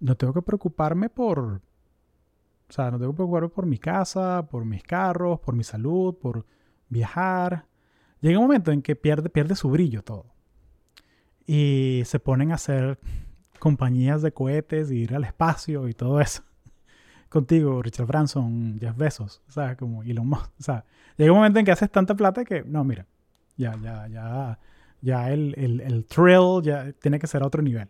no 0.00 0.16
tengo 0.16 0.32
que 0.32 0.42
preocuparme 0.42 1.08
por, 1.08 1.60
o 2.68 2.72
sea, 2.72 2.90
no 2.90 2.98
tengo 2.98 3.12
que 3.12 3.16
preocuparme 3.16 3.48
por 3.48 3.66
mi 3.66 3.78
casa, 3.78 4.46
por 4.50 4.64
mis 4.64 4.82
carros, 4.82 5.40
por 5.40 5.54
mi 5.54 5.64
salud, 5.64 6.14
por 6.16 6.44
viajar. 6.88 7.66
Llega 8.20 8.38
un 8.38 8.44
momento 8.44 8.72
en 8.72 8.82
que 8.82 8.96
pierde, 8.96 9.30
pierde 9.30 9.54
su 9.56 9.70
brillo 9.70 10.02
todo 10.02 10.26
y 11.46 12.02
se 12.04 12.20
ponen 12.20 12.52
a 12.52 12.56
hacer 12.56 12.98
compañías 13.58 14.20
de 14.20 14.32
cohetes 14.32 14.90
y 14.90 14.98
ir 14.98 15.14
al 15.14 15.24
espacio 15.24 15.88
y 15.88 15.94
todo 15.94 16.20
eso. 16.20 16.42
Contigo, 17.30 17.80
Richard 17.82 18.06
Branson, 18.06 18.78
Jeff 18.78 18.96
Bezos, 18.96 19.42
sea, 19.48 19.76
como 19.76 20.02
Elon 20.02 20.28
Musk. 20.28 20.50
O 20.60 20.62
sea, 20.62 20.84
llega 21.16 21.32
un 21.32 21.38
momento 21.38 21.58
en 21.58 21.64
que 21.64 21.72
haces 21.72 21.90
tanta 21.90 22.14
plata 22.14 22.44
que, 22.44 22.62
no, 22.64 22.84
mira, 22.84 23.06
ya, 23.56 23.78
ya, 23.82 24.06
ya, 24.08 24.58
ya 25.00 25.32
el, 25.32 25.54
el, 25.56 25.80
el 25.80 26.04
thrill 26.04 26.62
ya 26.62 26.92
tiene 26.92 27.18
que 27.18 27.26
ser 27.26 27.42
a 27.42 27.46
otro 27.46 27.62
nivel. 27.62 27.88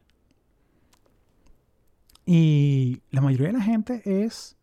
Y 2.24 3.02
la 3.10 3.22
mayoría 3.22 3.48
de 3.48 3.54
la 3.54 3.62
gente 3.62 4.02
es 4.04 4.57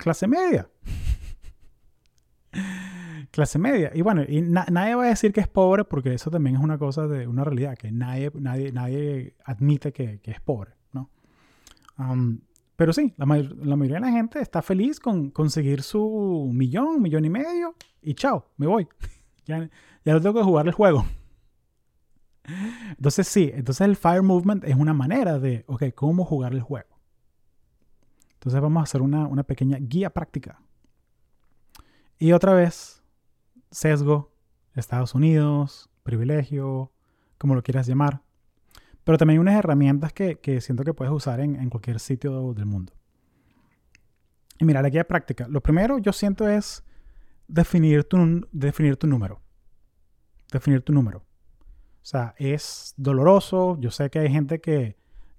clase 0.00 0.26
media 0.26 0.68
clase 3.30 3.58
media. 3.58 3.90
Y 3.94 4.02
bueno, 4.02 4.22
y 4.26 4.42
nadie 4.42 4.94
va 4.94 5.04
a 5.04 5.08
decir 5.08 5.32
que 5.32 5.40
es 5.40 5.48
pobre 5.48 5.84
porque 5.84 6.14
eso 6.14 6.30
también 6.30 6.56
es 6.56 6.62
una 6.62 6.78
cosa 6.78 7.06
de 7.06 7.26
una 7.26 7.44
realidad, 7.44 7.76
que 7.76 7.90
nadie, 7.90 8.30
nadie, 8.34 8.72
nadie 8.72 9.34
admite 9.44 9.92
que, 9.92 10.20
es 10.22 10.40
pobre, 10.40 10.72
¿no? 10.92 11.10
pero 12.76 12.92
sí, 12.94 13.12
la, 13.18 13.26
mayoría 13.26 13.96
de 13.96 14.00
la 14.00 14.10
gente 14.10 14.40
está 14.40 14.62
feliz 14.62 15.00
con 15.00 15.30
conseguir 15.30 15.82
su 15.82 16.50
millón, 16.52 17.02
millón 17.02 17.24
y 17.24 17.30
medio 17.30 17.74
y 18.00 18.14
chao, 18.14 18.46
me 18.56 18.66
voy. 18.66 18.88
ya, 19.44 19.68
ya 20.04 20.12
no 20.14 20.20
tengo 20.20 20.38
que 20.40 20.44
jugar 20.44 20.66
el 20.66 20.72
juego. 20.72 21.04
Entonces 22.88 23.28
sí, 23.28 23.50
entonces 23.54 23.86
el 23.86 23.96
Fire 23.96 24.22
Movement 24.22 24.64
es 24.64 24.74
una 24.74 24.94
manera 24.94 25.38
de, 25.38 25.64
ok, 25.66 25.84
cómo 25.94 26.24
jugar 26.24 26.54
el 26.54 26.62
juego. 26.62 26.88
Entonces 28.40 28.58
vamos 28.62 28.80
a 28.80 28.84
hacer 28.84 29.02
una, 29.02 29.26
una 29.26 29.42
pequeña 29.42 29.76
guía 29.78 30.08
práctica. 30.08 30.62
Y 32.18 32.32
otra 32.32 32.54
vez, 32.54 33.02
sesgo, 33.70 34.32
Estados 34.74 35.14
Unidos, 35.14 35.90
privilegio, 36.02 36.90
como 37.36 37.54
lo 37.54 37.62
quieras 37.62 37.86
llamar. 37.86 38.22
Pero 39.04 39.18
también 39.18 39.36
hay 39.36 39.40
unas 39.40 39.56
herramientas 39.56 40.14
que, 40.14 40.60
siento 40.62 40.84
que 40.84 40.94
puedes 40.94 41.12
usar 41.12 41.40
en, 41.40 41.68
cualquier 41.68 42.00
sitio 42.00 42.54
del 42.54 42.64
mundo. 42.64 42.94
Y 44.58 44.64
mira, 44.64 44.80
la 44.80 44.88
guía 44.88 45.06
práctica. 45.06 45.46
Lo 45.48 45.60
primero 45.62 45.98
yo 45.98 46.12
siento 46.12 46.48
es 46.48 46.82
definir 47.46 48.04
tu, 48.04 48.46
definir 48.52 48.96
tu 48.96 49.06
número. 49.06 49.40
Definir 50.50 50.80
tu 50.80 50.94
número. 50.94 51.18
O 51.18 52.04
sea, 52.04 52.34
es 52.38 52.94
doloroso. 52.96 53.78
Yo 53.80 53.90
sé 53.90 54.08
que 54.10 54.18
hay 54.18 54.30
gente 54.30 54.60
que, 54.62 54.96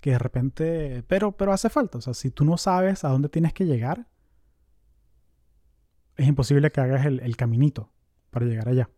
de 0.09 0.17
repente... 0.17 1.03
Pero, 1.07 1.31
pero 1.31 1.53
hace 1.53 1.69
falta. 1.69 1.99
O 1.99 2.01
sea, 2.01 2.15
si 2.15 2.31
tú 2.31 2.43
no 2.43 2.57
sabes 2.57 3.03
a 3.05 3.09
dónde 3.09 3.29
tienes 3.29 3.53
que 3.53 3.65
llegar, 3.65 4.07
es 6.17 6.27
imposible 6.27 6.71
que 6.71 6.81
hagas 6.81 7.05
el 7.05 7.37
caminito 7.37 7.91
para 8.31 8.47
llegar 8.47 8.67
allá. 8.67 8.89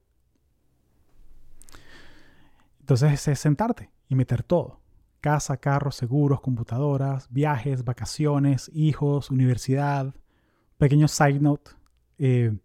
Entonces 2.83 3.27
es 3.29 3.39
sentarte 3.39 3.89
y 4.09 4.15
meter 4.15 4.43
todo. 4.43 4.81
Casa, 5.21 5.55
carros, 5.55 5.95
seguros, 5.95 6.41
computadoras, 6.41 7.31
viajes, 7.31 7.85
vacaciones, 7.85 8.69
hijos, 8.73 9.31
universidad. 9.31 10.13
Pequeño 10.77 11.07
side 11.07 11.39
note. 11.39 11.71
Eh, 12.17 12.57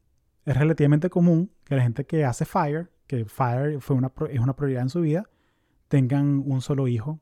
es 0.44 0.56
relativamente 0.56 1.08
común 1.08 1.52
que 1.64 1.76
la 1.76 1.82
gente 1.82 2.04
que 2.04 2.24
hace 2.24 2.44
FIRE, 2.44 2.88
que 3.06 3.26
FIRE 3.26 3.80
fue 3.80 3.94
una, 3.94 4.10
es 4.28 4.40
una 4.40 4.56
prioridad 4.56 4.82
en 4.82 4.88
su 4.88 5.02
vida, 5.02 5.30
tengan 5.86 6.42
un 6.44 6.62
solo 6.62 6.88
hijo 6.88 7.20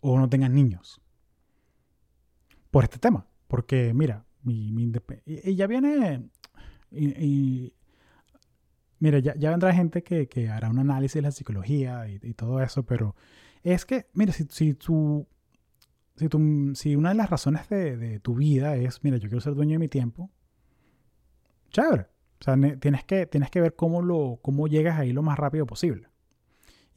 o 0.00 0.18
no 0.18 0.28
tengan 0.28 0.54
niños. 0.54 1.00
Por 2.70 2.84
este 2.84 2.98
tema. 2.98 3.26
Porque, 3.46 3.92
mira, 3.94 4.24
mi, 4.42 4.72
mi, 4.72 4.92
y 5.24 5.54
ya 5.54 5.66
viene 5.66 6.28
Y, 6.90 7.72
mira, 8.98 9.18
ya, 9.18 9.50
vendrá 9.50 9.72
gente 9.72 10.02
que, 10.02 10.28
que, 10.28 10.48
hará 10.48 10.68
un 10.70 10.78
análisis 10.78 11.14
de 11.14 11.22
la 11.22 11.30
psicología 11.30 12.08
y, 12.08 12.34
todo 12.34 12.62
eso, 12.62 12.84
pero 12.84 13.16
es 13.62 13.84
que, 13.86 14.06
mira, 14.12 14.32
si, 14.32 14.46
si 14.50 14.76
si, 16.16 16.28
si 16.74 16.96
una 16.96 17.10
de 17.10 17.14
las 17.14 17.30
razones 17.30 17.68
de, 17.68 17.96
de, 17.96 18.20
tu 18.20 18.34
vida 18.34 18.76
es, 18.76 19.04
mira, 19.04 19.18
yo 19.18 19.28
quiero 19.28 19.40
ser 19.40 19.54
dueño 19.54 19.74
de 19.74 19.78
mi 19.78 19.88
tiempo, 19.88 20.30
chévere. 21.70 22.08
O 22.40 22.44
sea, 22.44 22.56
tienes 22.78 23.04
que, 23.04 23.26
tienes 23.26 23.50
que 23.50 23.60
ver 23.60 23.74
cómo, 23.74 24.02
lo, 24.02 24.38
cómo 24.42 24.68
llegas 24.68 24.98
ahí 24.98 25.12
lo 25.12 25.22
más 25.22 25.38
rápido 25.38 25.66
posible. 25.66 26.07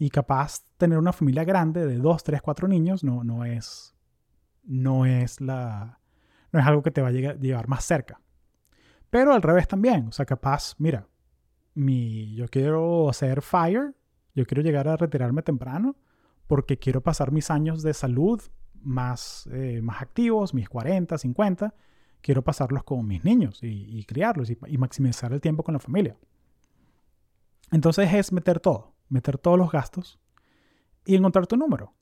Y 0.02 0.10
capaz 0.10 0.64
tener 0.78 0.97
una 0.97 1.14
familia 1.14 1.43
grande 1.43 1.86
de 1.86 1.97
dos, 1.97 2.24
tres, 2.24 2.41
cuatro 2.41 2.68
niños 2.68 3.04
no, 3.04 3.24
no 3.24 3.45
es, 3.45 3.93
no 4.64 5.06
es 5.06 5.39
la, 5.39 5.99
no 6.52 6.60
es 6.60 6.66
algo 6.66 6.82
que 6.82 6.89
te 6.89 7.04
va 7.04 7.10
a 7.10 7.12
llevar 7.12 7.68
más 7.68 7.86
cerca. 7.86 8.20
Pero 9.12 9.32
al 9.32 9.43
revés 9.43 9.68
también, 9.68 10.08
o 10.08 10.12
sea, 10.12 10.26
capaz, 10.26 10.74
mira, 10.80 11.08
mi, 11.76 12.34
yo 12.34 12.47
quiero 12.47 13.12
hacer 13.12 13.43
FIRE, 13.43 13.91
yo 14.34 14.43
quiero 14.47 14.64
llegar 14.64 14.88
a 14.88 14.97
retirarme 14.97 15.43
temprano 15.43 15.95
porque 16.47 16.80
quiero 16.80 17.02
pasar 17.02 17.32
mis 17.32 17.52
años 17.52 17.84
de 17.84 17.93
salud 17.93 18.41
más, 18.82 19.47
eh, 19.52 19.82
más 19.84 20.02
activos, 20.02 20.56
mis 20.56 20.68
40, 20.68 21.16
50, 21.16 21.76
quiero 22.22 22.43
pasarlos 22.43 22.84
con 22.84 23.06
mis 23.06 23.24
niños 23.24 23.60
y, 23.62 24.04
criarlos 24.06 24.49
y, 24.49 24.58
y, 24.66 24.80
maximizar 24.80 25.32
el 25.32 25.41
tiempo 25.41 25.62
con 25.62 25.74
la 25.74 25.80
familia. 25.80 26.18
Entonces 27.70 28.12
es 28.12 28.32
meter 28.32 28.60
todo, 28.60 28.91
meter 29.12 29.38
todos 29.38 29.57
los 29.57 29.72
gastos 29.72 30.20
y 31.05 31.16
encontrar 31.16 31.47
tu 31.47 31.57
número. 31.57 31.93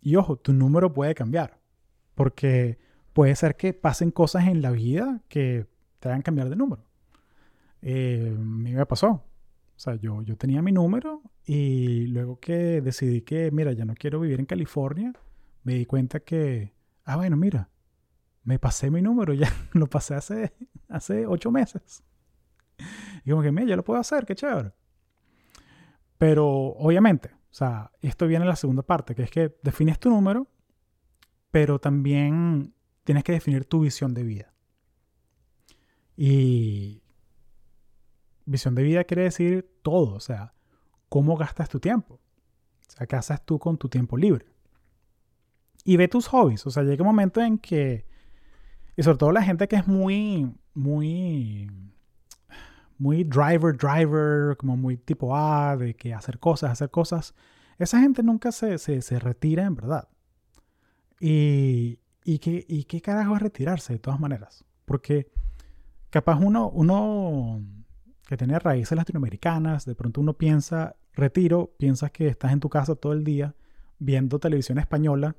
Y 0.00 0.16
ojo, 0.16 0.36
tu 0.36 0.52
número 0.52 0.92
puede 0.92 1.14
cambiar, 1.14 1.60
porque 2.14 2.78
puede 3.12 3.36
ser 3.36 3.56
que 3.56 3.72
pasen 3.72 4.10
cosas 4.10 4.48
en 4.48 4.60
la 4.60 4.70
vida 4.70 5.22
que 5.28 5.66
te 6.00 6.08
hagan 6.08 6.22
cambiar 6.22 6.50
de 6.50 6.56
número. 6.56 6.84
Eh, 7.82 8.34
a 8.34 8.38
mí 8.38 8.72
me 8.74 8.86
pasó. 8.86 9.08
O 9.76 9.78
sea, 9.78 9.96
yo, 9.96 10.22
yo 10.22 10.36
tenía 10.36 10.62
mi 10.62 10.72
número 10.72 11.22
y 11.44 12.06
luego 12.06 12.38
que 12.38 12.80
decidí 12.80 13.22
que, 13.22 13.50
mira, 13.50 13.72
ya 13.72 13.84
no 13.84 13.94
quiero 13.94 14.20
vivir 14.20 14.38
en 14.38 14.46
California, 14.46 15.12
me 15.64 15.74
di 15.74 15.86
cuenta 15.86 16.20
que, 16.20 16.74
ah, 17.04 17.16
bueno, 17.16 17.36
mira, 17.36 17.70
me 18.44 18.58
pasé 18.58 18.90
mi 18.90 19.02
número, 19.02 19.34
ya 19.34 19.48
lo 19.72 19.86
pasé 19.86 20.14
hace, 20.14 20.52
hace 20.88 21.26
ocho 21.26 21.50
meses. 21.50 22.04
Y 23.24 23.30
como 23.30 23.42
que, 23.42 23.52
mira, 23.52 23.68
ya 23.68 23.76
lo 23.76 23.84
puedo 23.84 23.98
hacer, 23.98 24.24
qué 24.26 24.34
chévere. 24.34 24.72
Pero 26.18 26.46
obviamente, 26.46 27.30
o 27.34 27.54
sea, 27.54 27.92
esto 28.02 28.26
viene 28.26 28.44
en 28.44 28.48
la 28.48 28.56
segunda 28.56 28.82
parte, 28.82 29.14
que 29.14 29.22
es 29.22 29.30
que 29.30 29.56
defines 29.62 29.98
tu 29.98 30.10
número, 30.10 30.48
pero 31.50 31.78
también 31.78 32.74
tienes 33.04 33.24
que 33.24 33.32
definir 33.32 33.64
tu 33.64 33.80
visión 33.80 34.14
de 34.14 34.22
vida. 34.22 34.54
Y 36.16 37.02
visión 38.44 38.74
de 38.74 38.82
vida 38.82 39.04
quiere 39.04 39.22
decir 39.22 39.68
todo, 39.82 40.14
o 40.14 40.20
sea, 40.20 40.54
cómo 41.08 41.36
gastas 41.36 41.68
tu 41.68 41.80
tiempo. 41.80 42.20
O 42.88 42.90
sea, 42.90 43.06
qué 43.06 43.16
haces 43.16 43.44
tú 43.44 43.58
con 43.58 43.78
tu 43.78 43.88
tiempo 43.88 44.16
libre. 44.16 44.46
Y 45.84 45.96
ve 45.96 46.08
tus 46.08 46.26
hobbies. 46.28 46.66
O 46.66 46.70
sea, 46.70 46.82
llega 46.82 47.02
un 47.02 47.08
momento 47.08 47.40
en 47.40 47.58
que, 47.58 48.06
y 48.96 49.02
sobre 49.02 49.18
todo 49.18 49.32
la 49.32 49.42
gente 49.42 49.68
que 49.68 49.76
es 49.76 49.86
muy, 49.86 50.54
muy, 50.74 51.70
muy 53.04 53.22
driver, 53.22 53.76
driver, 53.76 54.56
como 54.56 54.78
muy 54.78 54.96
tipo 54.96 55.36
A, 55.36 55.76
de 55.76 55.94
que 55.94 56.14
hacer 56.14 56.38
cosas, 56.38 56.70
hacer 56.70 56.90
cosas, 56.90 57.34
esa 57.78 58.00
gente 58.00 58.22
nunca 58.22 58.50
se, 58.50 58.78
se, 58.78 59.02
se 59.02 59.18
retira 59.18 59.64
en 59.64 59.74
verdad. 59.74 60.08
Y, 61.20 61.98
¿Y 62.24 62.38
qué, 62.38 62.64
¿Y 62.66 62.84
qué 62.84 63.02
carajo 63.02 63.36
es 63.36 63.42
retirarse 63.42 63.92
de 63.92 63.98
todas 63.98 64.18
maneras? 64.18 64.64
Porque 64.86 65.30
capaz 66.08 66.38
uno, 66.40 66.70
uno 66.70 67.60
que 68.26 68.38
tiene 68.38 68.58
raíces 68.58 68.96
latinoamericanas, 68.96 69.84
de 69.84 69.94
pronto 69.94 70.22
uno 70.22 70.32
piensa, 70.38 70.96
retiro, 71.12 71.74
piensas 71.76 72.10
que 72.10 72.28
estás 72.28 72.52
en 72.52 72.60
tu 72.60 72.70
casa 72.70 72.94
todo 72.94 73.12
el 73.12 73.22
día 73.22 73.54
viendo 73.98 74.38
televisión 74.38 74.78
española, 74.78 75.36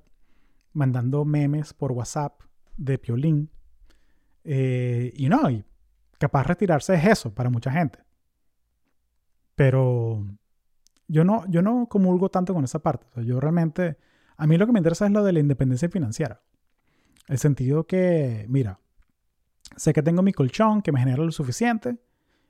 mandando 0.74 1.26
memes 1.26 1.74
por 1.74 1.94
WhatsApp 1.94 2.40
de 2.78 3.00
piolín. 3.00 3.50
Eh, 4.44 5.12
y 5.16 5.30
no, 5.30 5.50
y 5.50 5.66
capaz 6.26 6.48
retirarse 6.48 6.96
es 6.96 7.06
eso 7.06 7.36
para 7.36 7.52
mucha 7.52 7.72
gente. 7.72 8.00
Pero 9.54 10.26
yo 11.08 11.24
no, 11.24 11.46
yo 11.48 11.62
no 11.62 11.88
comulgo 11.88 12.30
tanto 12.30 12.52
con 12.52 12.64
esa 12.64 12.80
parte. 12.80 13.06
yo 13.24 13.40
realmente, 13.40 13.98
a 14.36 14.48
mí 14.48 14.58
lo 14.58 14.66
que 14.66 14.72
me 14.72 14.80
interesa 14.80 15.06
es 15.06 15.12
lo 15.12 15.24
de 15.24 15.34
la 15.34 15.40
independencia 15.40 15.88
financiera. 15.88 16.42
El 17.28 17.38
sentido 17.38 17.86
que, 17.86 18.48
mira, 18.50 18.80
sé 19.78 19.94
que 19.94 20.02
tengo 20.02 20.24
mi 20.24 20.34
colchón 20.34 20.82
que 20.82 20.92
me 20.92 21.00
genera 21.00 21.24
lo 21.24 21.32
suficiente 21.32 22.00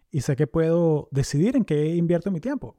y 0.09 0.21
sé 0.21 0.37
que 0.37 0.47
puedo 0.47 1.09
decidir 1.11 1.57
en 1.57 1.65
qué 1.65 1.95
invierto 1.95 2.31
mi 2.31 2.39
tiempo. 2.39 2.77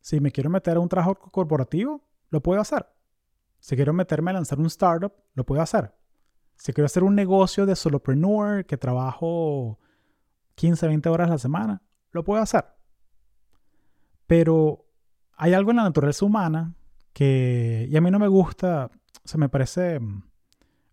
Si 0.00 0.20
me 0.20 0.32
quiero 0.32 0.48
meter 0.48 0.78
a 0.78 0.80
un 0.80 0.88
trabajo 0.88 1.16
corporativo, 1.16 2.02
lo 2.30 2.42
puedo 2.42 2.62
hacer. 2.62 2.86
Si 3.60 3.76
quiero 3.76 3.92
meterme 3.92 4.30
a 4.30 4.34
lanzar 4.34 4.58
un 4.58 4.66
startup, 4.68 5.12
lo 5.34 5.44
puedo 5.44 5.60
hacer. 5.60 5.92
Si 6.56 6.72
quiero 6.72 6.86
hacer 6.86 7.04
un 7.04 7.14
negocio 7.14 7.66
de 7.66 7.76
solopreneur 7.76 8.64
que 8.64 8.78
trabajo 8.78 9.78
15, 10.58 10.88
20 10.88 11.08
horas 11.08 11.28
a 11.28 11.32
la 11.32 11.38
semana, 11.38 11.82
lo 12.10 12.24
puedo 12.24 12.42
hacer. 12.42 12.64
Pero 14.26 14.86
hay 15.36 15.54
algo 15.54 15.70
en 15.70 15.76
la 15.76 15.84
naturaleza 15.84 16.26
humana 16.26 16.74
que, 17.12 17.86
y 17.88 17.96
a 17.96 18.00
mí 18.00 18.10
no 18.10 18.18
me 18.18 18.26
gusta, 18.26 18.90
se 19.24 19.38
me 19.38 19.48
parece 19.48 20.00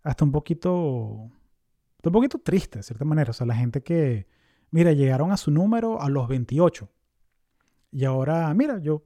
hasta 0.03 0.23
un 0.23 0.31
poquito, 0.31 0.71
un 0.71 2.11
poquito 2.11 2.37
triste, 2.37 2.79
de 2.79 2.83
cierta 2.83 3.05
manera. 3.05 3.31
O 3.31 3.33
sea, 3.33 3.47
la 3.47 3.55
gente 3.55 3.81
que, 3.81 4.27
mira, 4.69 4.91
llegaron 4.91 5.31
a 5.31 5.37
su 5.37 5.49
número 5.49 5.99
a 5.99 6.09
los 6.09 6.27
28. 6.27 6.87
Y 7.91 8.05
ahora, 8.05 8.53
mira, 8.53 8.77
yo 8.77 9.03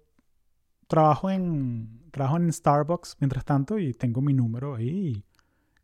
trabajo 0.88 1.30
en, 1.30 2.10
trabajo 2.12 2.36
en 2.36 2.52
Starbucks 2.52 3.16
mientras 3.22 3.46
tanto 3.46 3.80
y 3.80 3.94
tengo 3.94 4.22
mi 4.22 4.34
número 4.34 4.76
ahí 4.76 5.24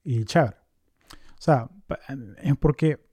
y, 0.04 0.18
y 0.18 0.26
chévere. 0.26 0.58
O 1.12 1.42
sea, 1.42 1.70
es 2.44 2.58
porque, 2.58 3.05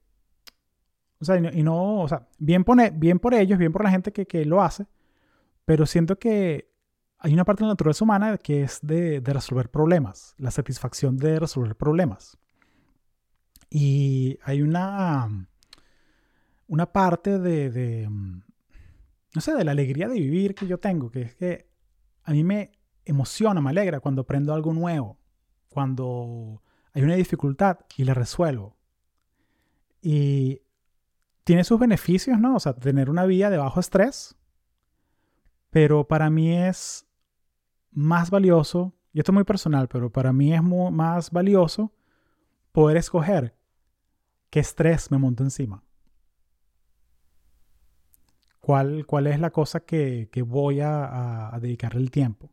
o 1.23 1.25
sea, 1.25 1.37
y 1.53 1.63
no, 1.63 2.01
o 2.01 2.07
sea, 2.07 2.27
bien, 2.37 2.63
pone, 2.63 2.91
bien 2.91 3.19
por 3.19 3.33
ellos, 3.33 3.57
bien 3.57 3.71
por 3.71 3.83
la 3.83 3.89
gente 3.89 4.11
que, 4.11 4.27
que 4.27 4.45
lo 4.45 4.61
hace, 4.61 4.85
pero 5.65 5.85
siento 5.85 6.19
que 6.19 6.73
hay 7.23 7.33
una 7.33 7.45
parte 7.45 7.63
de 7.63 7.67
la 7.67 7.73
naturaleza 7.73 8.03
humana 8.03 8.37
que 8.37 8.63
es 8.63 8.79
de, 8.81 9.21
resolver 9.25 9.69
problemas, 9.71 10.35
la 10.37 10.51
satisfacción 10.51 11.15
de 11.15 11.39
resolver 11.39 11.73
problemas. 11.77 12.37
Y 13.69 14.37
hay 14.43 14.61
una, 14.61 15.47
una 16.67 16.91
parte 16.91 17.39
de, 17.39 18.09
no 18.09 19.41
sé, 19.41 19.55
de 19.55 19.63
la 19.63 19.71
alegría 19.71 20.09
de 20.09 20.19
vivir 20.19 20.53
que 20.53 20.67
yo 20.67 20.79
tengo, 20.79 21.09
que 21.09 21.21
es 21.21 21.35
que 21.35 21.69
a 22.25 22.31
mí 22.31 22.43
me 22.43 22.73
emociona, 23.05 23.61
me 23.61 23.69
alegra 23.69 24.01
cuando 24.01 24.23
aprendo 24.23 24.53
algo 24.53 24.73
nuevo, 24.73 25.17
cuando 25.69 26.61
hay 26.91 27.03
una 27.03 27.15
dificultad 27.15 27.79
y 27.95 28.03
la 28.03 28.13
resuelvo. 28.13 28.75
Y 30.01 30.61
tiene 31.43 31.63
sus 31.63 31.79
beneficios, 31.79 32.39
¿no? 32.39 32.55
O 32.55 32.59
sea, 32.59 32.73
tener 32.73 33.09
una 33.09 33.25
vida 33.25 33.49
de 33.49 33.57
bajo 33.57 33.79
estrés, 33.79 34.35
pero 35.69 36.07
para 36.07 36.29
mí 36.29 36.55
es 36.55 37.05
más 37.91 38.29
valioso, 38.29 38.93
y 39.11 39.19
esto 39.19 39.31
es 39.31 39.33
muy 39.33 39.43
personal, 39.43 39.87
pero 39.87 40.11
para 40.11 40.33
mí 40.33 40.53
es 40.53 40.63
más 40.63 41.31
valioso 41.31 41.93
poder 42.71 42.97
escoger 42.97 43.55
qué 44.49 44.59
estrés 44.59 45.11
me 45.11 45.17
monto 45.17 45.43
encima. 45.43 45.83
¿Cuál, 48.59 49.05
cuál 49.05 49.27
es 49.27 49.39
la 49.39 49.49
cosa 49.49 49.81
que, 49.81 50.29
voy 50.47 50.79
a, 50.79 51.57
dedicarle 51.61 51.99
el 51.99 52.11
tiempo? 52.11 52.49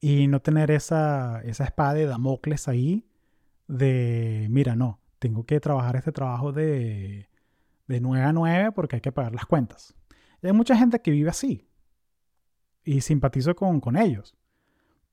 Y 0.00 0.26
no 0.26 0.42
tener 0.42 0.70
esa, 0.70 1.40
esa 1.44 1.64
espada 1.64 1.94
de 1.94 2.06
Damocles 2.06 2.68
ahí 2.68 3.06
de, 3.68 4.48
mira, 4.50 4.76
no, 4.76 5.00
tengo 5.18 5.46
que 5.46 5.60
trabajar 5.60 5.96
este 5.96 6.12
trabajo 6.12 6.52
de, 6.52 7.28
de 7.86 8.00
9 8.00 8.24
a 8.24 8.32
9 8.32 8.72
porque 8.72 8.96
hay 8.96 9.02
que 9.02 9.12
pagar 9.12 9.34
las 9.34 9.46
cuentas. 9.46 9.94
hay 10.42 10.52
mucha 10.52 10.76
gente 10.76 11.00
que 11.00 11.10
vive 11.10 11.30
así 11.30 11.68
y 12.84 13.00
simpatizo 13.00 13.54
con, 13.54 13.80
con 13.80 13.96
ellos. 13.96 14.36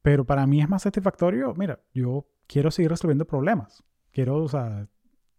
Pero 0.01 0.25
para 0.25 0.47
mí 0.47 0.61
es 0.61 0.69
más 0.69 0.83
satisfactorio, 0.83 1.53
mira, 1.55 1.81
yo 1.93 2.27
quiero 2.47 2.71
seguir 2.71 2.91
resolviendo 2.91 3.25
problemas. 3.25 3.83
Quiero, 4.11 4.37
o 4.37 4.47
sea, 4.47 4.87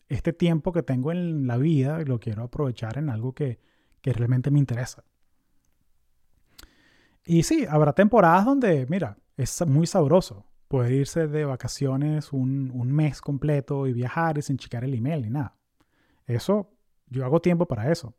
este 0.08 0.32
tiempo 0.32 0.72
que 0.72 0.82
tengo 0.82 1.12
en 1.12 1.46
la 1.46 1.56
vida 1.56 2.00
lo 2.00 2.20
quiero 2.20 2.44
aprovechar 2.44 2.98
en 2.98 3.10
algo 3.10 3.34
que, 3.34 3.58
que 4.00 4.12
realmente 4.12 4.50
me 4.50 4.58
interesa. 4.58 5.04
Y 7.24 7.42
sí, 7.42 7.66
habrá 7.68 7.92
temporadas 7.92 8.44
donde, 8.44 8.86
mira, 8.88 9.18
es 9.36 9.66
muy 9.66 9.86
sabroso 9.86 10.46
poder 10.68 10.92
irse 10.92 11.26
de 11.26 11.44
vacaciones 11.44 12.32
un, 12.32 12.70
un 12.72 12.92
mes 12.92 13.20
completo 13.20 13.86
y 13.86 13.92
viajar 13.92 14.38
y 14.38 14.42
sin 14.42 14.56
checar 14.56 14.84
el 14.84 14.94
email 14.94 15.22
ni 15.22 15.30
nada. 15.30 15.56
Eso, 16.26 16.72
yo 17.11 17.24
hago 17.24 17.40
tiempo 17.40 17.66
para 17.66 17.90
eso. 17.92 18.14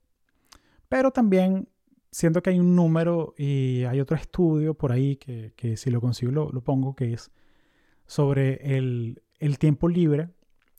Pero 0.88 1.12
también 1.12 1.68
siento 2.12 2.44
que 2.44 2.52
hay 2.52 2.60
un 2.60 2.76
número 2.76 3.34
y 3.38 3.84
hay 3.86 4.00
otro 4.00 4.18
estudio 4.18 4.74
por 4.74 4.92
ahí 4.92 5.16
que, 5.16 5.54
que 5.56 5.78
si 5.78 5.90
lo 5.90 6.02
consigo 6.02 6.32
lo, 6.32 6.64
pongo, 6.64 6.96
que 6.96 7.14
es 7.14 7.32
sobre 8.06 8.78
el, 8.78 9.24
el, 9.40 9.58
tiempo 9.58 9.88
libre 9.88 10.30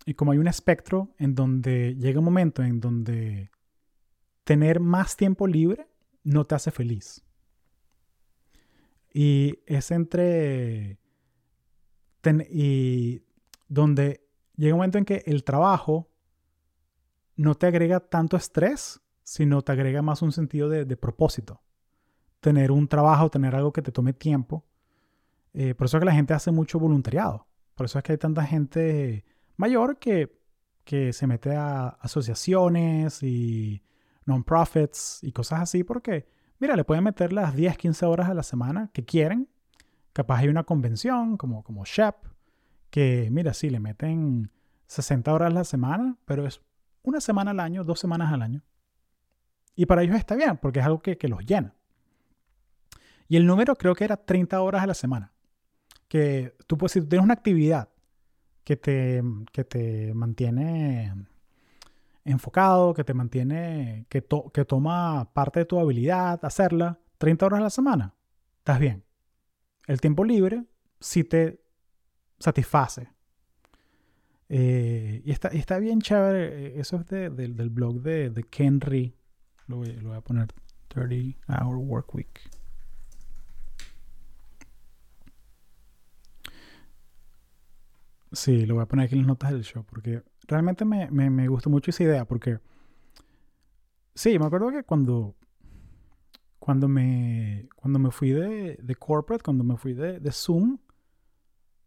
y 0.05 0.15
como 0.15 0.33
hay 0.33 0.39
un 0.39 0.49
espectro 0.49 1.15
en 1.19 1.35
donde 1.35 1.97
llega 1.97 2.19
un 2.19 2.27
momento 2.27 2.63
en 2.63 2.81
donde 2.81 3.51
tener 4.45 4.81
más 4.81 5.17
tiempo 5.17 5.47
libre 5.47 5.89
no 6.23 6.47
te 6.47 6.55
hace 6.55 6.71
feliz. 6.71 7.25
Y 9.15 9.59
es 9.67 9.91
entre... 9.91 10.99
y 12.51 13.23
donde 13.69 14.27
llega 14.57 14.75
un 14.75 14.79
momento 14.79 14.99
en 14.99 15.05
que 15.05 15.23
el 15.27 15.45
trabajo 15.45 16.12
no 17.37 17.55
te 17.55 17.67
agrega 17.67 18.01
tanto 18.01 18.37
estrés, 18.37 19.01
sino 19.23 19.63
te 19.63 19.73
agrega 19.73 20.03
más 20.03 20.23
un 20.23 20.33
sentido 20.33 20.69
de, 20.69 20.97
propósito. 20.97 21.63
Tener 22.41 22.71
un 22.73 22.89
trabajo, 22.89 23.31
tener 23.31 23.55
algo 23.55 23.73
que 23.73 23.83
te 23.83 23.93
tome 23.93 24.13
tiempo. 24.13 24.65
Eh, 25.55 25.75
por 25.75 25.87
eso 25.87 25.97
es 25.97 26.01
que 26.01 26.07
la 26.07 26.15
gente 26.15 26.35
hace 26.35 26.51
mucho 26.51 26.79
voluntariado. 26.79 27.47
Por 27.75 27.87
eso 27.87 27.99
es 27.99 28.05
que 28.05 28.13
hay 28.13 28.19
tanta 28.19 28.45
gente 28.45 29.25
mayor 29.57 29.99
que, 29.99 30.39
que 30.85 31.13
se 31.13 31.27
mete 31.27 31.55
a 31.55 31.89
asociaciones 31.89 33.23
y 33.23 33.83
non-profits 34.25 35.21
y 35.23 35.33
cosas 35.33 35.61
así 35.61 35.85
porque, 35.85 36.27
mira, 36.59 36.77
le 36.77 36.85
pueden 36.85 37.05
meter 37.05 37.33
las 37.33 37.55
10, 37.55 37.77
15 37.77 38.07
horas 38.07 38.29
a 38.29 38.35
la 38.35 38.43
semana 38.43 38.91
que 38.93 39.05
quieren. 39.05 39.49
Capaz 40.13 40.41
hay 40.41 40.49
una 40.49 40.65
convención 40.65 41.37
como, 41.37 41.63
como 41.63 41.85
SHEP 41.85 42.17
que, 42.91 43.29
mira, 43.31 43.55
sí, 43.55 43.71
le 43.71 43.81
meten 43.81 44.51
60 44.87 45.33
horas 45.33 45.51
a 45.51 45.55
la 45.55 45.65
semana, 45.65 46.19
pero 46.27 46.47
es 46.47 46.61
una 47.03 47.21
semana 47.21 47.51
al 47.53 47.61
año, 47.61 47.85
dos 47.85 48.01
semanas 48.01 48.33
al 48.33 48.43
año. 48.43 48.63
Y 49.75 49.87
para 49.87 50.03
ellos 50.03 50.17
está 50.17 50.35
bien, 50.35 50.59
porque 50.59 50.81
es 50.81 50.87
algo 50.87 51.01
que, 51.01 51.17
los 51.29 51.45
llena. 51.45 51.75
Y 53.29 53.37
el 53.37 53.47
número 53.47 53.77
creo 53.77 53.95
que 53.95 54.05
era 54.05 54.17
30 54.17 54.61
horas 54.61 54.83
a 54.83 54.87
la 54.87 54.95
semana. 54.95 55.33
Que 56.09 56.55
tú, 56.67 56.77
puedes, 56.77 56.93
si 56.93 57.01
tú 57.01 57.09
tienes 57.09 57.25
una 57.25 57.35
actividad 57.35 57.89
que 58.65 58.77
te, 58.77 59.23
que 59.51 59.65
te 59.65 60.13
mantiene 60.15 61.13
enfocado, 62.25 62.95
que 62.95 63.05
te 63.05 63.15
mantiene, 63.15 64.07
que, 64.09 64.25
que 64.53 64.65
toma 64.65 65.33
parte 65.33 65.61
de 65.61 65.67
tu 65.67 65.79
habilidad, 65.79 66.45
hacerla 66.45 67.01
30 67.19 67.47
horas 67.47 67.61
a 67.61 67.65
la 67.65 67.71
semana, 67.71 68.15
estás 68.59 68.79
bien. 68.79 69.05
El 69.87 70.01
tiempo 70.01 70.25
libre 70.25 70.65
si 71.01 71.25
te 71.25 71.65
satisface. 72.39 73.09
Eh, 74.55 75.23
y, 75.25 75.31
está, 75.31 75.49
está 75.49 75.79
bien 75.79 76.03
chévere. 76.03 76.67
Eh, 76.67 76.73
eso 76.81 77.01
es 77.01 77.07
del 77.09 77.71
blog 77.71 78.03
de, 78.03 78.29
de 78.29 78.43
Kenry. 78.45 79.17
Lo 79.67 79.79
voy, 79.79 79.93
lo 79.97 80.11
voy 80.11 80.19
a 80.19 80.21
poner 80.21 80.49
30 80.89 81.39
Hour 81.49 81.77
Work 81.77 82.15
Week. 82.15 82.41
Sí, 88.33 88.67
lo 88.67 88.75
voy 88.75 88.83
a 88.83 88.87
poner 88.87 89.07
aquí 89.07 89.15
en 89.15 89.23
las 89.23 89.29
notas 89.29 89.53
del 89.53 89.63
show 89.63 89.85
porque 89.85 90.23
realmente 90.47 90.85
me, 90.85 91.11
me, 91.11 91.49
gustó 91.49 91.71
mucho 91.71 91.91
esa 91.91 92.03
idea 92.03 92.25
porque 92.27 92.59
sí, 94.15 94.39
me 94.39 94.47
acuerdo 94.47 94.71
que 94.71 94.83
cuando 94.85 95.35
cuando 96.59 96.89
me 96.89 97.69
cuando 97.77 97.99
me 97.99 98.11
fui 98.11 98.31
de, 98.31 98.79
de 98.83 98.95
corporate, 98.97 99.43
cuando 99.43 99.65
me 99.65 99.77
fui 99.77 99.95
de, 99.95 100.19
de, 100.21 100.33
Zoom, 100.33 100.79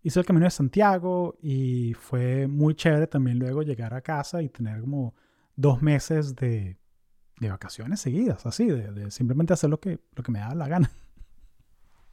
hice 0.05 0.19
el 0.19 0.25
camino 0.25 0.45
de 0.45 0.51
Santiago 0.51 1.35
y 1.41 1.93
fue 1.95 2.45
muy 2.45 2.75
chévere 2.75 3.07
también 3.07 3.39
luego 3.39 3.63
llegar 3.63 3.91
a 3.95 4.01
casa 4.01 4.43
y 4.43 4.49
tener 4.49 4.81
como 4.81 5.15
dos 5.55 5.81
meses 5.81 6.35
de, 6.35 6.77
de 7.39 7.49
vacaciones 7.49 8.01
seguidas, 8.01 8.45
así, 8.45 8.67
de, 8.67 8.91
de, 8.91 9.09
simplemente 9.09 9.53
hacer 9.53 9.71
lo 9.71 9.79
que, 9.79 9.99
lo 10.13 10.21
que 10.21 10.31
me 10.31 10.37
daba 10.37 10.53
la 10.53 10.67
gana. 10.67 10.91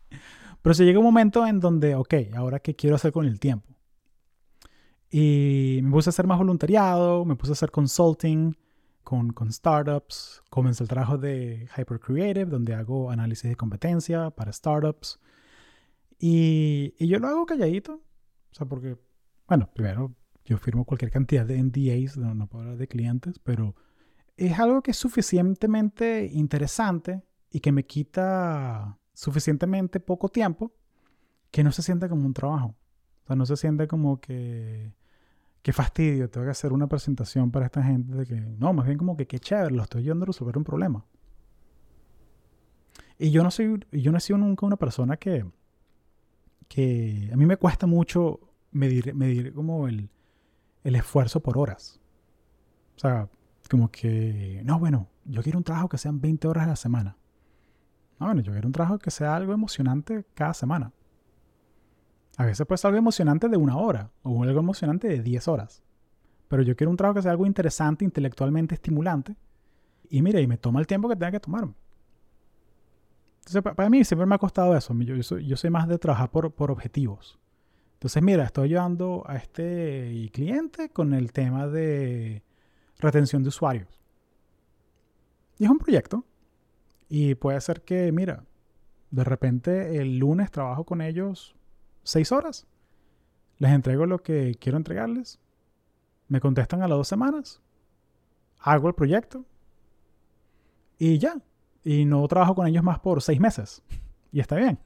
Pero 0.62 0.72
se 0.72 0.86
llega 0.86 1.00
un 1.00 1.04
momento 1.04 1.46
en 1.46 1.60
donde, 1.60 1.94
ok, 1.94 2.14
ahora 2.34 2.60
qué 2.60 2.74
quiero 2.74 2.96
hacer 2.96 3.12
con 3.12 3.26
el 3.26 3.38
tiempo. 3.38 3.68
Y 5.10 5.80
me 5.82 5.90
puse 5.90 6.08
a 6.08 6.12
hacer 6.12 6.26
más 6.26 6.38
voluntariado, 6.38 7.26
me 7.26 7.36
puse 7.36 7.52
a 7.52 7.54
hacer 7.54 7.70
consulting 7.70 8.56
con, 9.04 9.34
con 9.34 9.52
startups. 9.52 10.42
Comencé 10.48 10.82
el 10.82 10.88
trabajo 10.88 11.18
de 11.18 11.68
Hyper 11.76 12.00
Creative, 12.00 12.46
donde 12.46 12.74
hago 12.74 13.10
análisis 13.10 13.50
de 13.50 13.56
competencia 13.56 14.30
para 14.30 14.50
startups. 14.50 15.20
Y, 16.24 16.94
y 17.00 17.08
yo 17.08 17.18
lo 17.18 17.26
hago 17.26 17.46
calladito. 17.46 17.94
O 17.94 18.54
sea, 18.54 18.64
porque, 18.68 18.96
bueno, 19.48 19.68
primero, 19.74 20.14
yo 20.44 20.56
firmo 20.56 20.84
cualquier 20.84 21.10
cantidad 21.10 21.44
de 21.44 21.60
NDAs, 21.60 22.16
no, 22.16 22.32
no 22.32 22.46
puedo 22.46 22.62
hablar 22.62 22.78
de 22.78 22.86
clientes, 22.86 23.40
pero 23.40 23.74
es 24.36 24.56
algo 24.60 24.82
que 24.82 24.92
es 24.92 24.96
suficientemente 24.96 26.30
interesante 26.32 27.24
y 27.50 27.58
que 27.58 27.72
me 27.72 27.84
quita 27.86 29.00
suficientemente 29.12 29.98
poco 29.98 30.28
tiempo 30.28 30.72
que 31.50 31.64
no 31.64 31.72
se 31.72 31.82
sienta 31.82 32.08
como 32.08 32.24
un 32.24 32.34
trabajo. 32.34 32.76
O 33.24 33.26
sea, 33.26 33.34
no 33.34 33.44
se 33.44 33.56
siente 33.56 33.88
como 33.88 34.20
que 34.20 34.94
qué 35.60 35.72
fastidio, 35.72 36.30
tengo 36.30 36.44
que 36.44 36.52
hacer 36.52 36.72
una 36.72 36.86
presentación 36.86 37.50
para 37.50 37.66
esta 37.66 37.82
gente 37.82 38.14
de 38.14 38.26
que, 38.26 38.40
no, 38.40 38.72
más 38.72 38.86
bien 38.86 38.96
como 38.96 39.16
que 39.16 39.26
qué 39.26 39.40
chévere, 39.40 39.74
lo 39.74 39.82
estoy 39.82 40.04
yendo 40.04 40.22
a 40.22 40.26
resolver 40.26 40.56
un 40.56 40.62
problema. 40.62 41.04
Y 43.18 43.32
yo 43.32 43.42
no 43.42 43.50
soy, 43.50 43.84
yo 43.90 44.12
no 44.12 44.18
he 44.18 44.20
sido 44.20 44.38
nunca 44.38 44.66
una 44.66 44.76
persona 44.76 45.16
que, 45.16 45.44
que 46.72 47.28
a 47.30 47.36
mí 47.36 47.44
me 47.44 47.58
cuesta 47.58 47.86
mucho 47.86 48.40
medir, 48.70 49.14
medir 49.14 49.52
como 49.52 49.88
el, 49.88 50.08
el 50.84 50.94
esfuerzo 50.96 51.40
por 51.40 51.58
horas. 51.58 52.00
O 52.96 52.98
sea, 52.98 53.28
como 53.70 53.90
que, 53.90 54.62
no, 54.64 54.78
bueno, 54.78 55.06
yo 55.26 55.42
quiero 55.42 55.58
un 55.58 55.64
trabajo 55.64 55.90
que 55.90 55.98
sean 55.98 56.22
20 56.22 56.48
horas 56.48 56.64
a 56.64 56.68
la 56.68 56.76
semana. 56.76 57.18
No, 58.18 58.24
bueno, 58.24 58.40
yo 58.40 58.52
quiero 58.52 58.68
un 58.68 58.72
trabajo 58.72 58.98
que 58.98 59.10
sea 59.10 59.36
algo 59.36 59.52
emocionante 59.52 60.24
cada 60.32 60.54
semana. 60.54 60.92
A 62.38 62.46
veces 62.46 62.66
puede 62.66 62.78
ser 62.78 62.88
algo 62.88 62.98
emocionante 62.98 63.50
de 63.50 63.58
una 63.58 63.76
hora 63.76 64.10
o 64.22 64.42
algo 64.42 64.60
emocionante 64.60 65.08
de 65.08 65.22
10 65.22 65.48
horas. 65.48 65.82
Pero 66.48 66.62
yo 66.62 66.74
quiero 66.74 66.90
un 66.90 66.96
trabajo 66.96 67.16
que 67.16 67.22
sea 67.22 67.32
algo 67.32 67.44
interesante, 67.44 68.02
intelectualmente 68.02 68.76
estimulante. 68.76 69.36
Y 70.08 70.22
mire, 70.22 70.40
y 70.40 70.46
me 70.46 70.56
toma 70.56 70.80
el 70.80 70.86
tiempo 70.86 71.06
que 71.06 71.16
tenga 71.16 71.32
que 71.32 71.40
tomarme. 71.40 71.74
Entonces, 73.46 73.74
para 73.74 73.90
mí 73.90 74.04
siempre 74.04 74.26
me 74.26 74.36
ha 74.36 74.38
costado 74.38 74.76
eso. 74.76 74.94
Yo, 75.00 75.20
soy, 75.22 75.46
yo 75.46 75.56
soy, 75.56 75.70
más 75.70 75.88
de 75.88 75.98
trabajar 75.98 76.30
por, 76.30 76.52
por, 76.52 76.70
objetivos. 76.70 77.38
Entonces, 77.94 78.22
mira, 78.22 78.44
estoy 78.44 78.66
ayudando 78.66 79.24
a 79.26 79.36
este 79.36 80.30
cliente 80.32 80.90
con 80.90 81.12
el 81.12 81.32
tema 81.32 81.66
de 81.66 82.42
retención 82.98 83.42
de 83.42 83.48
usuarios. 83.48 84.00
Y 85.58 85.64
es 85.64 85.70
un 85.70 85.78
proyecto. 85.78 86.24
Y 87.08 87.34
puede 87.34 87.60
ser 87.60 87.82
que, 87.82 88.12
mira, 88.12 88.44
de 89.10 89.24
repente 89.24 90.00
el 90.00 90.18
lunes 90.18 90.50
trabajo 90.50 90.84
con 90.84 91.00
ellos 91.00 91.54
seis 92.04 92.32
horas. 92.32 92.66
Les 93.58 93.72
entrego 93.72 94.06
lo 94.06 94.22
que 94.22 94.56
quiero 94.58 94.78
entregarles. 94.78 95.40
Me 96.28 96.40
contestan 96.40 96.82
a 96.82 96.88
las 96.88 96.96
dos 96.96 97.08
semanas. 97.08 97.60
Hago 98.58 98.88
el 98.88 98.94
proyecto. 98.94 99.44
Y 100.98 101.18
ya. 101.18 101.34
Y 101.84 102.04
no 102.04 102.26
trabajo 102.28 102.54
con 102.54 102.66
ellos 102.66 102.84
más 102.84 102.98
por 102.98 103.22
seis 103.22 103.40
meses. 103.40 103.82
Y 104.30 104.40
está 104.40 104.56
bien. 104.56 104.78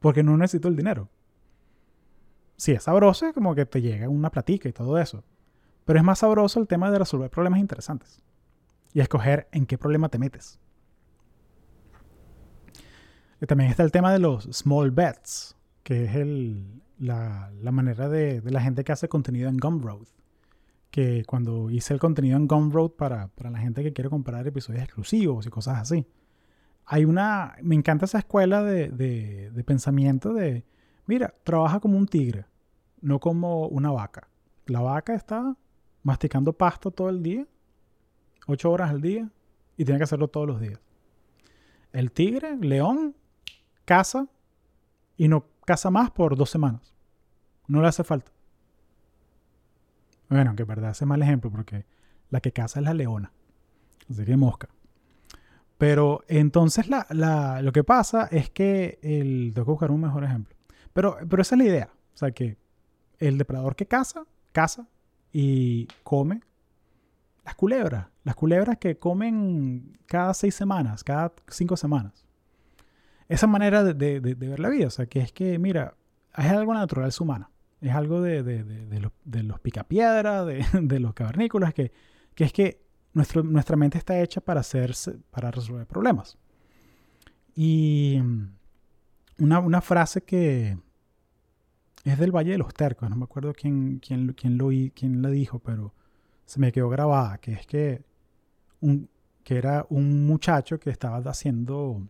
Porque 0.00 0.22
no 0.22 0.36
necesito 0.36 0.68
el 0.68 0.76
dinero. 0.76 1.08
Si 2.56 2.72
es 2.72 2.82
sabroso, 2.82 3.32
como 3.32 3.54
que 3.54 3.66
te 3.66 3.80
llega 3.80 4.08
una 4.08 4.30
platica 4.30 4.68
y 4.68 4.72
todo 4.72 4.98
eso. 4.98 5.22
Pero 5.84 5.98
es 5.98 6.04
más 6.04 6.18
sabroso 6.18 6.60
el 6.60 6.66
tema 6.66 6.90
de 6.90 6.98
resolver 6.98 7.30
problemas 7.30 7.60
interesantes. 7.60 8.22
Y 8.92 9.00
escoger 9.00 9.48
en 9.52 9.66
qué 9.66 9.78
problema 9.78 10.08
te 10.08 10.18
metes. 10.18 10.58
Y 13.40 13.46
también 13.46 13.70
está 13.70 13.84
el 13.84 13.92
tema 13.92 14.12
de 14.12 14.18
los 14.18 14.48
small 14.52 14.90
bets 14.90 15.54
que 15.88 16.04
es 16.04 16.16
el, 16.16 16.82
la, 16.98 17.50
la, 17.62 17.72
manera 17.72 18.10
de, 18.10 18.42
de, 18.42 18.50
la 18.50 18.60
gente 18.60 18.84
que 18.84 18.92
hace 18.92 19.08
contenido 19.08 19.48
en 19.48 19.56
Gumroad. 19.56 20.06
Que 20.90 21.24
cuando 21.26 21.70
hice 21.70 21.94
el 21.94 22.00
contenido 22.00 22.36
en 22.36 22.48
Gumroad 22.48 22.90
para, 22.92 23.28
para 23.28 23.50
la 23.50 23.58
gente 23.58 23.82
que 23.82 23.92
quiere 23.92 24.08
comprar 24.08 24.46
episodios 24.46 24.84
exclusivos 24.84 25.46
y 25.46 25.50
cosas 25.50 25.78
así, 25.78 26.06
hay 26.86 27.04
una. 27.04 27.56
Me 27.62 27.74
encanta 27.74 28.06
esa 28.06 28.18
escuela 28.18 28.62
de, 28.62 28.88
de, 28.88 29.50
de 29.50 29.64
pensamiento 29.64 30.32
de. 30.32 30.64
Mira, 31.06 31.34
trabaja 31.44 31.80
como 31.80 31.98
un 31.98 32.06
tigre, 32.06 32.46
no 33.00 33.20
como 33.20 33.66
una 33.68 33.90
vaca. 33.90 34.28
La 34.66 34.80
vaca 34.80 35.14
está 35.14 35.56
masticando 36.02 36.52
pasto 36.52 36.90
todo 36.90 37.10
el 37.10 37.22
día, 37.22 37.46
ocho 38.46 38.70
horas 38.70 38.90
al 38.90 39.00
día, 39.00 39.30
y 39.76 39.84
tiene 39.84 39.98
que 39.98 40.04
hacerlo 40.04 40.28
todos 40.28 40.46
los 40.46 40.60
días. 40.60 40.80
El 41.92 42.12
tigre, 42.12 42.56
león, 42.56 43.14
caza 43.84 44.26
y 45.16 45.28
no 45.28 45.46
casa 45.64 45.90
más 45.90 46.10
por 46.10 46.36
dos 46.36 46.50
semanas. 46.50 46.94
No 47.66 47.82
le 47.82 47.88
hace 47.88 48.04
falta. 48.04 48.32
Bueno, 50.28 50.54
que 50.54 50.64
verdad 50.64 50.90
ese 50.90 51.06
mal 51.06 51.22
ejemplo 51.22 51.50
porque 51.50 51.86
la 52.30 52.40
que 52.40 52.52
caza 52.52 52.80
es 52.80 52.84
la 52.84 52.94
leona. 52.94 53.32
Así 54.10 54.24
que 54.24 54.36
mosca. 54.36 54.68
Pero 55.78 56.24
entonces 56.28 56.88
la, 56.88 57.60
lo 57.62 57.72
que 57.72 57.84
pasa 57.84 58.28
es 58.30 58.50
que 58.50 58.98
el... 59.02 59.52
Tengo 59.54 59.66
que 59.66 59.70
buscar 59.70 59.90
un 59.90 60.00
mejor 60.00 60.24
ejemplo. 60.24 60.56
Pero, 60.92 61.18
pero 61.28 61.42
esa 61.42 61.54
es 61.54 61.58
la 61.58 61.64
idea. 61.64 61.90
O 62.14 62.16
sea 62.16 62.30
que 62.32 62.56
el 63.18 63.38
depredador 63.38 63.76
que 63.76 63.86
caza, 63.86 64.24
caza 64.52 64.88
y 65.32 65.86
come 66.02 66.42
las 67.44 67.54
culebras. 67.54 68.06
Las 68.24 68.34
culebras 68.34 68.78
que 68.78 68.98
comen 68.98 69.98
cada 70.06 70.34
seis 70.34 70.54
semanas, 70.54 71.04
cada 71.04 71.32
cinco 71.48 71.76
semanas 71.76 72.28
esa 73.28 73.46
manera 73.46 73.84
de, 73.84 74.20
ver 74.20 74.60
la 74.60 74.68
vida. 74.68 74.86
O 74.86 74.90
sea, 74.90 75.06
que 75.06 75.20
es 75.20 75.32
que, 75.32 75.58
mira, 75.58 75.94
es 76.36 76.46
algo 76.46 76.74
natural, 76.74 77.08
es 77.08 77.20
humana. 77.20 77.50
Es 77.80 77.94
algo 77.94 78.20
de, 78.20 78.42
los, 79.00 79.12
de 79.24 79.42
los 79.42 79.60
picapiedras, 79.60 80.46
de, 80.82 81.00
los 81.00 81.14
cavernícolas, 81.14 81.74
que, 81.74 81.92
que 82.34 82.44
es 82.44 82.52
que 82.52 82.82
nuestro, 83.12 83.42
nuestra 83.42 83.76
mente 83.76 83.98
está 83.98 84.20
hecha 84.20 84.40
para, 84.40 84.60
hacerse, 84.60 85.18
para 85.30 85.50
resolver 85.50 85.86
problemas. 85.86 86.36
Y 87.54 88.20
una, 89.38 89.60
una, 89.60 89.80
frase 89.80 90.22
que 90.22 90.78
es 92.04 92.18
del 92.18 92.32
Valle 92.32 92.52
de 92.52 92.58
los 92.58 92.72
Tercos, 92.74 93.08
no 93.10 93.16
me 93.16 93.24
acuerdo 93.24 93.52
quién, 93.52 93.98
quién, 93.98 94.32
quién, 94.32 94.58
lo, 94.58 94.68
quién 94.94 95.22
la 95.22 95.30
dijo, 95.30 95.58
pero 95.58 95.94
se 96.44 96.60
me 96.60 96.72
quedó 96.72 96.88
grabada, 96.88 97.38
que 97.38 97.52
es 97.52 97.66
que, 97.66 98.02
un, 98.80 99.08
que 99.44 99.56
era 99.56 99.86
un 99.88 100.26
muchacho 100.26 100.78
que 100.78 100.90
estaba 100.90 101.18
haciendo, 101.18 102.02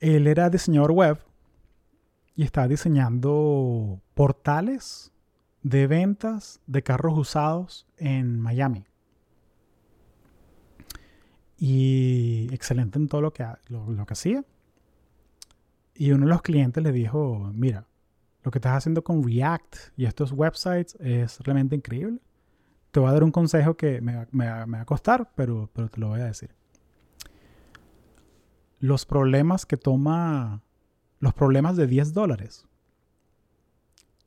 él 0.00 0.26
era 0.26 0.50
diseñador 0.50 0.92
web 0.92 1.18
y 2.36 2.44
estaba 2.44 2.68
diseñando 2.68 4.02
portales 4.14 5.10
de 5.62 5.86
ventas 5.86 6.60
de 6.66 6.82
carros 6.82 7.18
usados 7.18 7.86
en 7.96 8.38
Miami. 8.38 8.84
Y 11.58 12.48
excelente 12.52 12.98
en 12.98 13.08
todo 13.08 13.22
lo 13.22 13.32
que, 13.32 13.46
lo, 13.68 14.04
que 14.04 14.12
hacía. 14.12 14.44
Y 15.94 16.12
uno 16.12 16.26
de 16.26 16.30
los 16.30 16.42
clientes 16.42 16.82
le 16.82 16.92
dijo, 16.92 17.50
mira, 17.54 17.86
lo 18.42 18.50
que 18.50 18.58
estás 18.58 18.76
haciendo 18.76 19.02
con 19.02 19.24
React 19.24 19.76
y 19.96 20.04
estos 20.04 20.32
websites 20.32 20.94
es 21.00 21.40
realmente 21.40 21.74
increíble. 21.74 22.20
Te 22.90 23.00
voy 23.00 23.08
a 23.08 23.12
dar 23.12 23.24
un 23.24 23.32
consejo 23.32 23.78
que 23.78 24.02
me, 24.02 24.26
va 24.46 24.80
a 24.80 24.84
costar, 24.84 25.32
pero, 25.34 25.70
pero 25.72 25.88
te 25.88 25.98
lo 25.98 26.08
voy 26.08 26.20
a 26.20 26.26
decir. 26.26 26.54
Los 28.78 29.06
problemas 29.06 29.64
que 29.64 29.78
toma 29.78 30.62
los 31.18 31.34
problemas 31.34 31.76
de 31.76 31.86
10 31.86 32.12
dólares 32.12 32.66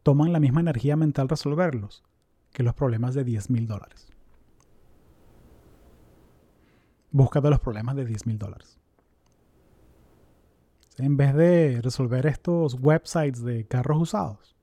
toman 0.03 0.33
la 0.33 0.39
misma 0.39 0.61
energía 0.61 0.95
mental 0.95 1.29
resolverlos 1.29 2.03
que 2.51 2.63
los 2.63 2.73
problemas 2.73 3.13
de 3.13 3.23
10 3.23 3.49
mil 3.49 3.67
dólares. 3.67 4.07
Búscate 7.11 7.49
los 7.49 7.59
problemas 7.59 7.95
de 7.95 8.05
10 8.05 8.27
mil 8.27 8.37
dólares. 8.37 8.79
En 10.97 11.15
vez 11.15 11.33
de 11.33 11.79
resolver 11.81 12.25
estos 12.25 12.75
websites 12.75 13.41
de 13.41 13.65
carros 13.65 14.01
usados, 14.01 14.55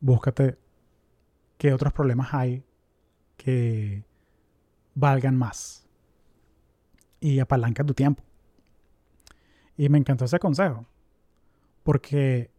búscate 0.00 0.58
qué 1.58 1.72
otros 1.72 1.92
problemas 1.92 2.32
hay 2.32 2.64
que 3.36 4.04
valgan 4.94 5.36
más. 5.36 5.86
Y 7.20 7.40
apalanca 7.40 7.84
tu 7.84 7.94
tiempo. 7.94 8.22
Y 9.76 9.88
me 9.88 9.98
encantó 9.98 10.24
ese 10.24 10.38
consejo. 10.38 10.86
Porque 11.88 12.50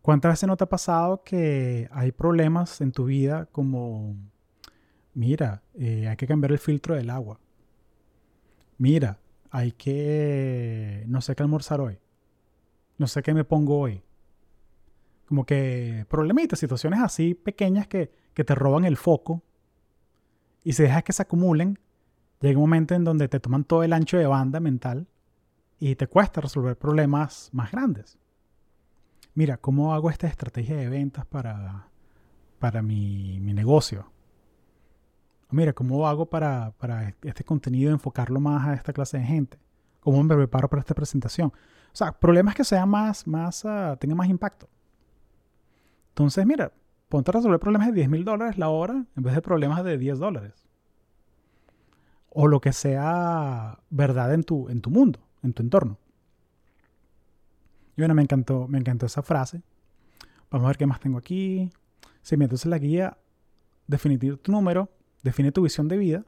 ¿cuántas 0.00 0.32
veces 0.32 0.46
no 0.46 0.56
te 0.56 0.64
ha 0.64 0.68
pasado 0.70 1.22
que 1.22 1.86
hay 1.92 2.12
problemas 2.12 2.80
en 2.80 2.92
tu 2.92 3.04
vida 3.04 3.44
como, 3.52 4.16
mira, 5.12 5.62
eh, 5.74 6.08
hay 6.08 6.16
que 6.16 6.26
cambiar 6.26 6.52
el 6.52 6.58
filtro 6.58 6.94
del 6.94 7.10
agua? 7.10 7.38
Mira, 8.78 9.18
hay 9.50 9.72
que, 9.72 11.04
no 11.08 11.20
sé 11.20 11.36
qué 11.36 11.42
almorzar 11.42 11.82
hoy. 11.82 11.98
No 12.96 13.06
sé 13.06 13.22
qué 13.22 13.34
me 13.34 13.44
pongo 13.44 13.80
hoy. 13.80 14.02
Como 15.26 15.44
que 15.44 16.06
problemitas, 16.08 16.58
situaciones 16.58 17.00
así 17.00 17.34
pequeñas 17.34 17.86
que, 17.86 18.10
que 18.32 18.44
te 18.44 18.54
roban 18.54 18.86
el 18.86 18.96
foco. 18.96 19.42
Y 20.64 20.72
si 20.72 20.84
dejas 20.84 21.04
que 21.04 21.12
se 21.12 21.20
acumulen, 21.20 21.78
llega 22.40 22.56
un 22.56 22.62
momento 22.62 22.94
en 22.94 23.04
donde 23.04 23.28
te 23.28 23.40
toman 23.40 23.64
todo 23.64 23.82
el 23.82 23.92
ancho 23.92 24.16
de 24.16 24.26
banda 24.26 24.58
mental 24.58 25.06
y 25.78 25.96
te 25.96 26.06
cuesta 26.06 26.40
resolver 26.40 26.78
problemas 26.78 27.50
más 27.52 27.72
grandes 27.72 28.19
mira, 29.34 29.56
¿cómo 29.56 29.94
hago 29.94 30.10
esta 30.10 30.26
estrategia 30.26 30.76
de 30.76 30.88
ventas 30.88 31.26
para, 31.26 31.88
para 32.58 32.82
mi, 32.82 33.38
negocio? 33.40 34.10
Mira, 35.50 35.72
¿cómo 35.72 36.06
hago 36.06 36.26
para, 36.26 36.72
este 37.22 37.44
contenido 37.44 37.90
enfocarlo 37.90 38.40
más 38.40 38.68
a 38.68 38.74
esta 38.74 38.92
clase 38.92 39.18
de 39.18 39.24
gente? 39.24 39.58
¿Cómo 40.00 40.22
me 40.22 40.34
preparo 40.34 40.68
para 40.68 40.80
esta 40.80 40.94
presentación? 40.94 41.52
O 41.92 41.96
sea, 41.96 42.12
problemas 42.12 42.54
que 42.54 42.64
sean 42.64 42.88
más, 42.88 43.26
más, 43.26 43.64
uh, 43.64 43.96
tengan 43.98 44.16
más 44.16 44.28
impacto. 44.28 44.68
Entonces, 46.10 46.46
mira, 46.46 46.72
ponte 47.08 47.30
a 47.30 47.32
resolver 47.32 47.58
problemas 47.58 47.88
de 47.88 47.94
10 47.94 48.08
mil 48.08 48.24
dólares 48.24 48.56
la 48.56 48.68
hora 48.68 49.04
en 49.16 49.22
vez 49.22 49.34
de 49.34 49.42
problemas 49.42 49.84
de 49.84 49.98
10 49.98 50.18
dólares. 50.18 50.68
O 52.28 52.46
lo 52.46 52.60
que 52.60 52.72
sea 52.72 53.80
verdad 53.90 54.32
en 54.32 54.44
tu, 54.44 54.68
en 54.68 54.80
tu 54.80 54.90
mundo, 54.90 55.20
en 55.42 55.52
tu 55.52 55.62
entorno. 55.62 55.98
Y 58.00 58.02
bueno, 58.02 58.14
me 58.14 58.22
encantó, 58.22 58.66
me 58.66 58.78
encantó 58.78 59.04
esa 59.04 59.22
frase. 59.22 59.60
Vamos 60.50 60.64
a 60.64 60.68
ver 60.68 60.78
qué 60.78 60.86
más 60.86 61.00
tengo 61.00 61.18
aquí. 61.18 61.68
Sí, 62.22 62.34
entonces 62.34 62.64
la 62.64 62.78
guía, 62.78 63.18
definir 63.86 64.38
tu 64.38 64.52
número, 64.52 64.88
define 65.22 65.52
tu 65.52 65.60
visión 65.60 65.86
de 65.86 65.98
vida. 65.98 66.24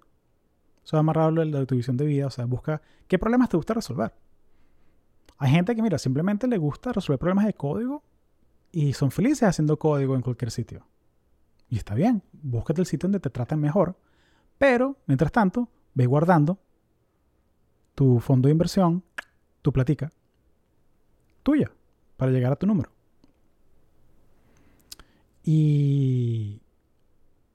Eso 0.85 0.99
va 0.99 1.01
amarrado 1.01 1.33
de 1.33 1.65
tu 1.65 1.75
visión 1.75 1.97
de 1.97 2.05
vida. 2.05 2.27
O 2.27 2.31
sea, 2.31 2.45
busca 2.45 2.83
qué 3.09 3.19
problemas 3.19 3.49
te 3.49 3.57
gusta 3.57 3.73
resolver. 3.73 4.13
Hay 5.39 5.51
gente 5.51 5.75
que, 5.75 5.81
mira, 5.81 5.97
simplemente 5.97 6.47
le 6.47 6.59
gusta 6.59 6.93
resolver 6.93 7.19
problemas 7.19 7.47
de 7.47 7.55
código 7.55 8.03
y 8.71 8.93
son 8.93 9.11
felices 9.11 9.45
haciendo 9.45 9.79
código 9.79 10.15
en 10.15 10.21
cualquier 10.21 10.51
sitio. 10.51 10.87
Y 11.71 11.79
está 11.79 11.95
bien, 11.95 12.23
búscate 12.33 12.83
el 12.83 12.87
sitio 12.87 13.07
donde 13.07 13.21
te 13.21 13.31
traten 13.31 13.59
mejor. 13.59 13.97
Pero, 14.59 14.99
mientras 15.07 15.33
tanto, 15.33 15.71
ve 15.95 16.05
guardando 16.05 16.59
tu 17.95 18.21
fondo 18.21 18.49
de 18.49 18.53
inversión, 18.53 19.03
tu 19.63 19.73
platica, 19.73 20.13
tuya 21.43 21.71
para 22.17 22.33
llegar 22.33 22.53
a 22.53 22.57
tu 22.57 22.67
número. 22.67 22.91
Y... 25.45 26.61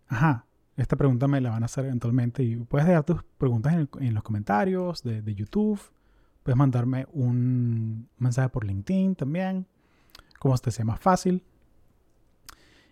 Ajá, 0.09 0.45
esta 0.77 0.95
pregunta 0.95 1.27
me 1.27 1.41
la 1.41 1.49
van 1.49 1.63
a 1.63 1.65
hacer 1.65 1.85
eventualmente 1.85 2.43
y 2.43 2.55
puedes 2.55 2.87
dejar 2.87 3.03
tus 3.03 3.23
preguntas 3.37 3.73
en, 3.73 4.13
los 4.13 4.23
comentarios 4.23 5.03
de, 5.03 5.35
YouTube. 5.35 5.79
Puedes 6.43 6.57
mandarme 6.57 7.07
un 7.11 8.07
mensaje 8.17 8.49
por 8.49 8.63
LinkedIn 8.63 9.15
también, 9.15 9.65
como 10.39 10.57
te 10.57 10.71
sea 10.71 10.85
más 10.85 10.99
fácil. 10.99 11.43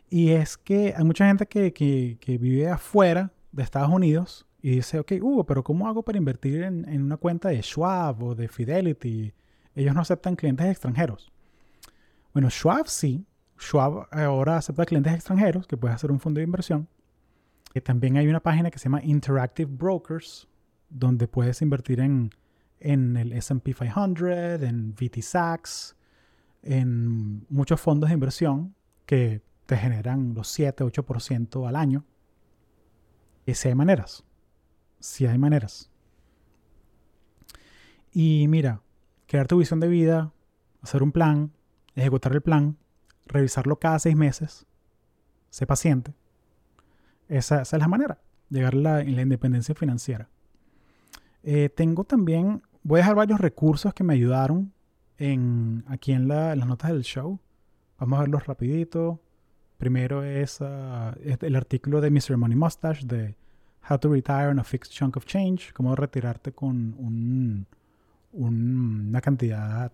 Y 0.09 0.31
es 0.31 0.57
que 0.57 0.93
hay 0.97 1.03
mucha 1.03 1.27
gente 1.27 1.45
que, 1.45 1.73
que, 1.73 2.37
vive 2.37 2.69
afuera 2.69 3.31
de 3.51 3.63
Estados 3.63 3.91
Unidos 3.91 4.45
y 4.61 4.71
dice, 4.71 4.99
ok, 4.99 5.13
Hugo, 5.21 5.45
pero 5.45 5.63
¿cómo 5.63 5.87
hago 5.87 6.03
para 6.03 6.17
invertir 6.17 6.63
en, 6.63 6.87
en, 6.89 7.01
una 7.03 7.17
cuenta 7.17 7.49
de 7.49 7.61
Schwab 7.61 8.23
o 8.23 8.35
de 8.35 8.47
Fidelity 8.47 9.33
ellos 9.75 9.93
no 9.93 10.01
aceptan 10.01 10.35
clientes 10.35 10.65
extranjeros. 10.67 11.31
Bueno, 12.33 12.49
Schwab 12.49 12.87
sí. 12.87 13.25
Schwab 13.59 14.07
ahora 14.11 14.57
acepta 14.57 14.85
clientes 14.85 15.13
extranjeros, 15.13 15.67
que 15.67 15.77
puedes 15.77 15.95
hacer 15.95 16.11
un 16.11 16.19
fondo 16.19 16.39
de 16.39 16.45
inversión. 16.45 16.87
Y 17.73 17.81
también 17.81 18.17
hay 18.17 18.27
una 18.27 18.39
página 18.39 18.71
que 18.71 18.79
se 18.79 18.85
llama 18.85 19.03
Interactive 19.03 19.69
Brokers, 19.71 20.47
donde 20.89 21.27
puedes 21.27 21.61
invertir 21.61 21.99
en, 21.99 22.31
en 22.79 23.17
el 23.17 23.33
SP 23.35 23.73
500, 23.73 24.61
en 24.63 24.93
VT 24.93 25.21
Sachs, 25.21 25.95
en 26.63 27.45
muchos 27.49 27.79
fondos 27.79 28.09
de 28.09 28.13
inversión 28.13 28.75
que 29.05 29.41
te 29.65 29.77
generan 29.77 30.33
los 30.33 30.57
7-8% 30.57 31.67
al 31.67 31.75
año. 31.75 32.05
Y 33.45 33.53
si 33.53 33.67
hay 33.67 33.75
maneras. 33.75 34.23
Si 34.99 35.25
hay 35.25 35.37
maneras. 35.37 35.91
Y 38.11 38.47
mira, 38.47 38.81
crear 39.27 39.47
tu 39.47 39.57
visión 39.57 39.79
de 39.79 39.87
vida, 39.87 40.33
hacer 40.81 41.03
un 41.03 41.11
plan, 41.11 41.51
ejecutar 41.95 42.33
el 42.33 42.41
plan, 42.41 42.77
revisarlo 43.25 43.77
cada 43.79 43.99
seis 43.99 44.15
meses, 44.15 44.65
sé 45.49 45.65
paciente. 45.65 46.13
Esa, 47.27 47.61
es 47.61 47.73
la 47.73 47.87
manera, 47.87 48.19
llegar 48.49 48.73
a 48.73 48.77
la, 48.77 49.03
la 49.03 49.21
independencia 49.21 49.73
financiera. 49.75 50.29
Eh, 51.43 51.69
tengo 51.69 52.03
también, 52.03 52.63
voy 52.83 52.99
a 52.99 53.01
dejar 53.03 53.15
varios 53.15 53.39
recursos 53.39 53.93
que 53.93 54.03
me 54.03 54.13
ayudaron 54.13 54.73
en, 55.17 55.83
aquí 55.87 56.11
en, 56.11 56.27
las 56.27 56.57
notas 56.65 56.91
del 56.91 57.03
show. 57.03 57.39
Vamos 57.99 58.17
a 58.17 58.21
verlos 58.21 58.45
rapidito. 58.45 59.21
Primero 59.77 60.23
es, 60.23 60.61
ah, 60.61 61.15
el 61.23 61.55
artículo 61.55 62.01
de 62.01 62.09
Mr. 62.09 62.37
Money 62.37 62.55
Mustache 62.55 63.05
de 63.05 63.35
How 63.89 63.99
to 63.99 64.09
Retire 64.09 64.47
on 64.47 64.59
a 64.59 64.63
Fixed 64.63 64.91
Chunk 64.91 65.17
of 65.17 65.25
Change, 65.25 65.73
cómo 65.73 65.95
retirarte 65.95 66.53
con 66.53 66.95
un, 66.97 67.67
una 68.35 69.21
cantidad 69.21 69.91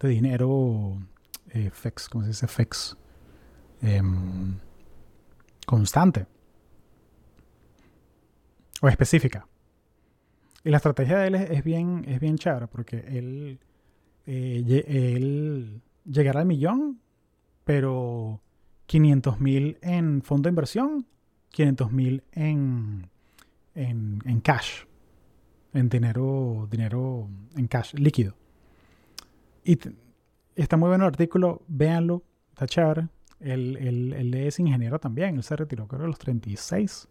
de 0.00 0.08
dinero 0.08 0.98
eh, 1.50 1.70
FX, 1.70 2.08
¿cómo 2.08 2.24
se 2.24 2.30
dice? 2.30 2.46
FX. 2.48 2.96
Em, 3.82 4.58
constante. 5.66 6.26
O 8.80 8.88
específica. 8.88 9.46
Y 10.64 10.70
la 10.70 10.78
estrategia 10.78 11.18
de 11.18 11.26
él 11.28 11.34
es, 11.34 11.64
bien, 11.64 12.04
es 12.08 12.20
bien 12.20 12.36
chévere 12.38 12.66
porque 12.66 12.98
él, 12.98 13.60
eh, 14.26 15.80
llegará 16.04 16.40
al 16.40 16.46
millón, 16.46 17.00
pero 17.64 18.40
500 18.86 19.40
mil 19.40 19.78
en 19.82 20.22
fondo 20.22 20.44
de 20.48 20.50
inversión, 20.50 21.06
500 21.50 21.92
mil 21.92 22.22
en, 22.32 23.10
en 23.74 24.40
cash 24.40 24.84
en 25.72 25.88
dinero, 25.88 26.68
dinero 26.70 27.28
en 27.56 27.66
cash, 27.66 27.94
líquido. 27.94 28.34
Y 29.64 29.78
está 30.54 30.76
muy 30.76 30.88
bueno 30.88 31.04
el 31.04 31.08
artículo, 31.08 31.62
véanlo, 31.68 32.22
está 32.50 32.66
chévere. 32.66 33.08
Él, 33.40 33.76
él, 33.76 34.34
es 34.34 34.60
ingeniero 34.60 35.00
también, 35.00 35.34
él 35.34 35.42
se 35.42 35.56
retiró 35.56 35.88
creo 35.88 36.04
a 36.04 36.08
los 36.08 36.18
36. 36.18 37.08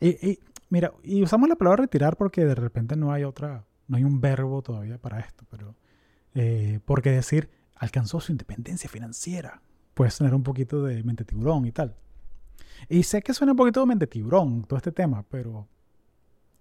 Y, 0.00 0.38
mira, 0.70 0.92
y 1.02 1.22
usamos 1.22 1.48
la 1.48 1.56
palabra 1.56 1.82
retirar 1.82 2.16
porque 2.16 2.44
de 2.44 2.54
repente 2.54 2.94
no 2.96 3.12
hay 3.12 3.24
otra, 3.24 3.64
no 3.88 3.96
hay 3.96 4.04
un 4.04 4.20
verbo 4.20 4.62
todavía 4.62 4.98
para 4.98 5.18
esto, 5.20 5.44
pero 5.50 5.74
eh, 6.34 6.78
porque 6.84 7.10
decir 7.10 7.50
alcanzó 7.74 8.20
su 8.20 8.32
independencia 8.32 8.88
financiera 8.88 9.62
puede 9.94 10.10
tener 10.12 10.34
un 10.34 10.42
poquito 10.42 10.84
de 10.84 11.02
mente 11.02 11.24
tiburón 11.24 11.66
y 11.66 11.72
tal. 11.72 11.96
Y 12.88 13.02
sé 13.02 13.22
que 13.22 13.34
suena 13.34 13.52
un 13.52 13.56
poquito 13.56 13.80
de 13.80 13.86
mente 13.86 14.06
tiburón 14.06 14.62
todo 14.62 14.76
este 14.76 14.92
tema, 14.92 15.24
pero 15.28 15.66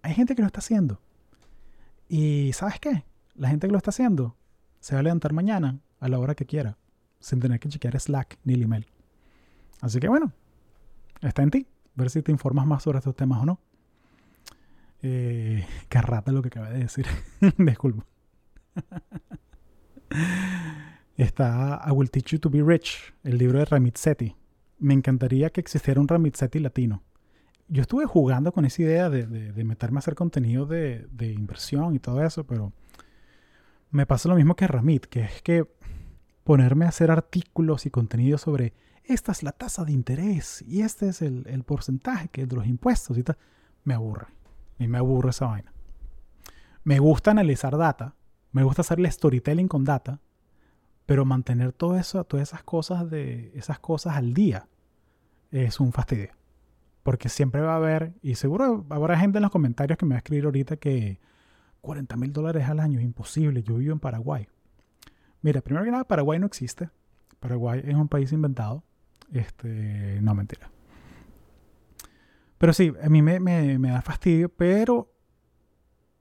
hay 0.01 0.15
gente 0.15 0.35
que 0.35 0.41
lo 0.41 0.47
está 0.47 0.59
haciendo. 0.59 0.99
Y 2.07 2.53
¿sabes 2.53 2.79
qué? 2.79 3.03
La 3.35 3.49
gente 3.49 3.67
que 3.67 3.71
lo 3.71 3.77
está 3.77 3.89
haciendo 3.91 4.35
se 4.79 4.95
va 4.95 4.99
a 4.99 5.03
levantar 5.03 5.33
mañana 5.33 5.79
a 5.99 6.07
la 6.07 6.19
hora 6.19 6.35
que 6.35 6.45
quiera, 6.45 6.77
sin 7.19 7.39
tener 7.39 7.59
que 7.59 7.69
chequear 7.69 7.99
Slack 7.99 8.39
ni 8.43 8.53
el 8.53 8.63
email. 8.63 8.87
Así 9.81 9.99
que 9.99 10.07
bueno, 10.07 10.31
está 11.21 11.43
en 11.43 11.51
ti, 11.51 11.67
ver 11.95 12.09
si 12.09 12.21
te 12.21 12.31
informas 12.31 12.65
más 12.65 12.83
sobre 12.83 12.99
estos 12.99 13.15
temas 13.15 13.41
o 13.41 13.45
no. 13.45 13.59
Eh, 15.01 15.65
qué 15.89 16.01
rata 16.01 16.31
lo 16.31 16.41
que 16.41 16.47
acabé 16.47 16.71
de 16.71 16.79
decir. 16.79 17.05
Disculpa. 17.57 18.05
Está 21.17 21.83
I 21.87 21.91
Will 21.91 22.11
Teach 22.11 22.33
You 22.33 22.39
to 22.39 22.49
Be 22.49 22.61
Rich, 22.61 23.13
el 23.23 23.39
libro 23.39 23.57
de 23.57 23.65
Ramit 23.65 23.97
Sethi. 23.97 24.35
Me 24.77 24.93
encantaría 24.93 25.49
que 25.49 25.59
existiera 25.59 25.99
un 25.99 26.07
Ramit 26.07 26.35
Sethi 26.35 26.59
latino. 26.59 27.01
Yo 27.69 27.81
estuve 27.81 28.05
jugando 28.05 28.51
con 28.53 28.65
esa 28.65 28.81
idea 28.81 29.09
de, 29.09 29.51
meterme 29.63 29.97
a 29.97 29.99
hacer 29.99 30.15
contenido 30.15 30.65
de, 30.65 31.07
de, 31.11 31.33
inversión 31.33 31.95
y 31.95 31.99
todo 31.99 32.23
eso, 32.23 32.45
pero 32.45 32.71
me 33.91 34.05
pasa 34.05 34.29
lo 34.29 34.35
mismo 34.35 34.55
que 34.55 34.67
Ramit, 34.67 35.05
que 35.05 35.21
es 35.21 35.41
que 35.41 35.67
ponerme 36.43 36.85
a 36.85 36.89
hacer 36.89 37.11
artículos 37.11 37.85
y 37.85 37.89
contenido 37.89 38.37
sobre 38.37 38.73
esta 39.03 39.31
es 39.31 39.43
la 39.43 39.51
tasa 39.51 39.85
de 39.85 39.91
interés 39.91 40.63
y 40.67 40.81
este 40.81 41.09
es 41.09 41.21
el, 41.21 41.45
el 41.47 41.63
porcentaje 41.63 42.29
que 42.29 42.45
de 42.45 42.55
los 42.55 42.67
impuestos 42.67 43.17
y 43.17 43.23
tal, 43.23 43.37
me 43.83 43.93
aburre. 43.93 44.27
Y 44.79 44.87
me 44.87 44.97
aburre 44.97 45.31
esa 45.31 45.47
vaina. 45.47 45.73
Me 46.83 46.99
gusta 46.99 47.31
analizar 47.31 47.77
data, 47.77 48.15
me 48.51 48.63
gusta 48.63 48.81
hacerle 48.81 49.11
storytelling 49.11 49.67
con 49.67 49.83
data, 49.83 50.21
pero 51.05 51.25
mantener 51.25 51.73
todo 51.73 51.97
eso, 51.97 52.23
todas 52.25 52.49
esas 52.49 52.63
cosas 52.63 53.09
de 53.09 53.51
esas 53.55 53.79
cosas 53.79 54.15
al 54.15 54.33
día 54.33 54.67
es 55.51 55.79
un 55.79 55.91
fastidio. 55.91 56.36
Porque 57.07 57.29
siempre 57.29 57.61
va 57.61 57.71
a 57.71 57.77
haber, 57.77 58.11
y 58.21 58.35
seguro 58.35 58.85
habrá 58.89 59.17
gente 59.17 59.37
en 59.37 59.43
los 59.43 59.51
comentarios 59.51 59.97
que 59.97 60.05
me 60.05 60.09
va 60.09 60.15
a 60.15 60.17
escribir 60.17 60.43
ahorita 60.43 60.75
que 60.75 61.21
40 61.79 62.17
mil 62.17 62.33
dólares 62.33 62.67
al 62.67 62.81
año 62.81 62.99
es 62.99 63.05
imposible. 63.05 63.63
Yo 63.63 63.77
vivo 63.77 63.93
en 63.93 64.01
Paraguay. 64.01 64.49
Mira, 65.41 65.61
primero 65.61 65.85
que 65.85 65.91
nada, 65.91 66.03
Paraguay 66.03 66.37
no 66.37 66.47
existe. 66.47 66.89
Paraguay 67.39 67.81
es 67.85 67.95
un 67.95 68.09
país 68.09 68.33
inventado. 68.33 68.83
Este, 69.31 70.19
no, 70.21 70.35
mentira. 70.35 70.69
Pero 72.57 72.73
sí, 72.73 72.91
a 73.01 73.07
mí 73.07 73.21
me, 73.21 73.39
me 73.39 73.89
da 73.89 74.01
fastidio, 74.01 74.49
pero 74.49 75.09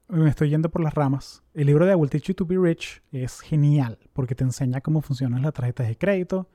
me 0.07 0.29
estoy 0.29 0.51
yendo 0.51 0.69
por 0.69 0.81
las 0.81 0.93
ramas. 0.93 1.43
El 1.53 1.67
libro 1.67 1.85
de 1.85 1.91
I 1.91 1.95
Will 1.95 2.09
Teach 2.09 2.29
You 2.29 2.33
to 2.33 2.45
Be 2.45 2.57
Rich 2.57 3.03
es 3.11 3.41
genial 3.41 3.99
porque 4.13 4.35
te 4.35 4.45
enseña 4.45 4.79
cómo 4.79 5.01
funcionan 5.01 5.41
las 5.41 5.51
tarjetas 5.51 5.85
de 5.85 5.97
crédito, 5.97 6.49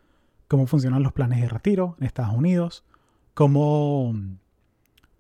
cómo 0.49 0.67
funcionan 0.67 1.03
los 1.03 1.13
planes 1.13 1.39
de 1.39 1.51
retiro 1.51 1.97
en 2.01 2.07
Estados 2.07 2.35
Unidos, 2.35 2.83
cómo, 3.35 4.15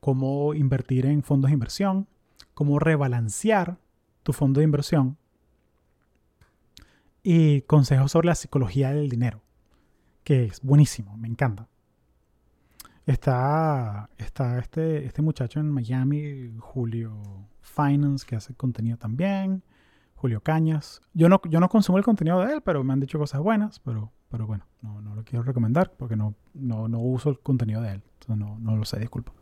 cómo 0.01 0.55
invertir 0.55 1.07
en 1.07 1.23
fondos 1.23 1.51
de 1.51 1.55
inversión, 1.55 2.07
cómo 2.55 2.79
rebalancear 2.79 3.79
tu 4.23 4.33
fondo 4.33 4.61
de 4.61 4.65
inversión 4.65 5.17
y 7.23 7.63
consejos 7.63 8.13
sobre 8.13 8.29
la 8.29 8.35
psicología 8.35 8.93
del 8.93 9.09
dinero, 9.09 9.43
que 10.25 10.45
es 10.45 10.61
buenísimo, 10.63 11.17
me 11.17 11.29
encanta. 11.29 11.69
Está, 13.05 14.11
está 14.17 14.59
este, 14.59 15.05
este 15.05 15.23
muchacho 15.23 15.59
en 15.59 15.71
Miami, 15.71 16.55
Julio 16.61 17.49
Finance, 17.61 18.25
que 18.25 18.37
hace 18.37 18.55
contenido 18.55 18.97
también. 18.97 19.65
Julio 20.23 20.41
Cañas. 20.41 21.01
Yo 21.15 21.29
no, 21.29 21.41
yo 21.51 21.59
no 21.59 21.69
consumo 21.69 21.99
el 21.99 22.05
contenido 22.05 22.39
de 22.45 22.53
él, 22.53 22.63
pero 22.63 22.85
me 22.85 22.93
han 22.93 23.01
dicho 23.01 23.19
cosas 23.19 23.41
buenas, 23.41 23.81
pero, 23.81 24.13
pero 24.33 24.47
bueno, 24.47 24.67
no, 24.81 25.01
no 25.03 25.15
lo 25.15 25.23
quiero 25.25 25.45
recomendar 25.45 25.93
porque 25.97 26.17
no, 26.17 26.35
no, 26.55 26.89
no 26.89 26.99
uso 26.99 27.29
el 27.31 27.39
contenido 27.39 27.83
de 27.83 27.93
él. 27.93 28.03
Entonces 28.15 28.37
no, 28.39 28.59
no 28.59 28.77
lo 28.77 28.85
sé, 28.85 28.99
disculpa. 28.99 29.33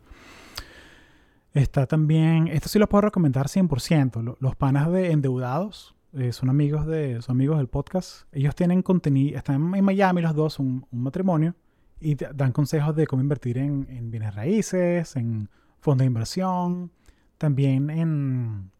Está 1.53 1.87
también, 1.87 2.47
esto 2.47 2.69
sí 2.69 2.77
lo 2.77 2.87
puedo 2.87 3.01
recomendar 3.01 3.47
100%. 3.47 4.37
Los 4.39 4.55
panas 4.55 4.91
de 4.91 5.11
endeudados 5.11 5.95
eh, 6.13 6.33
son 6.33 6.49
amigos 6.49 6.85
de, 6.85 7.21
son 7.21 7.37
amigos 7.37 7.57
del 7.57 7.67
podcast. 7.67 8.27
Ellos 8.33 8.53
tienen 8.53 8.83
contenido, 8.83 9.37
están 9.37 9.73
en 9.73 9.83
Miami 9.83 10.21
los 10.21 10.35
dos, 10.35 10.59
un, 10.59 10.85
un 10.91 11.01
matrimonio, 11.01 11.55
y 12.01 12.15
dan 12.15 12.51
consejos 12.51 12.95
de 12.95 13.07
cómo 13.07 13.21
invertir 13.21 13.57
en, 13.57 13.87
en 13.89 14.11
bienes 14.11 14.35
raíces, 14.35 15.15
en 15.15 15.49
fondos 15.79 15.99
de 15.99 16.07
inversión, 16.07 16.91
también 17.37 17.89
en 17.89 18.71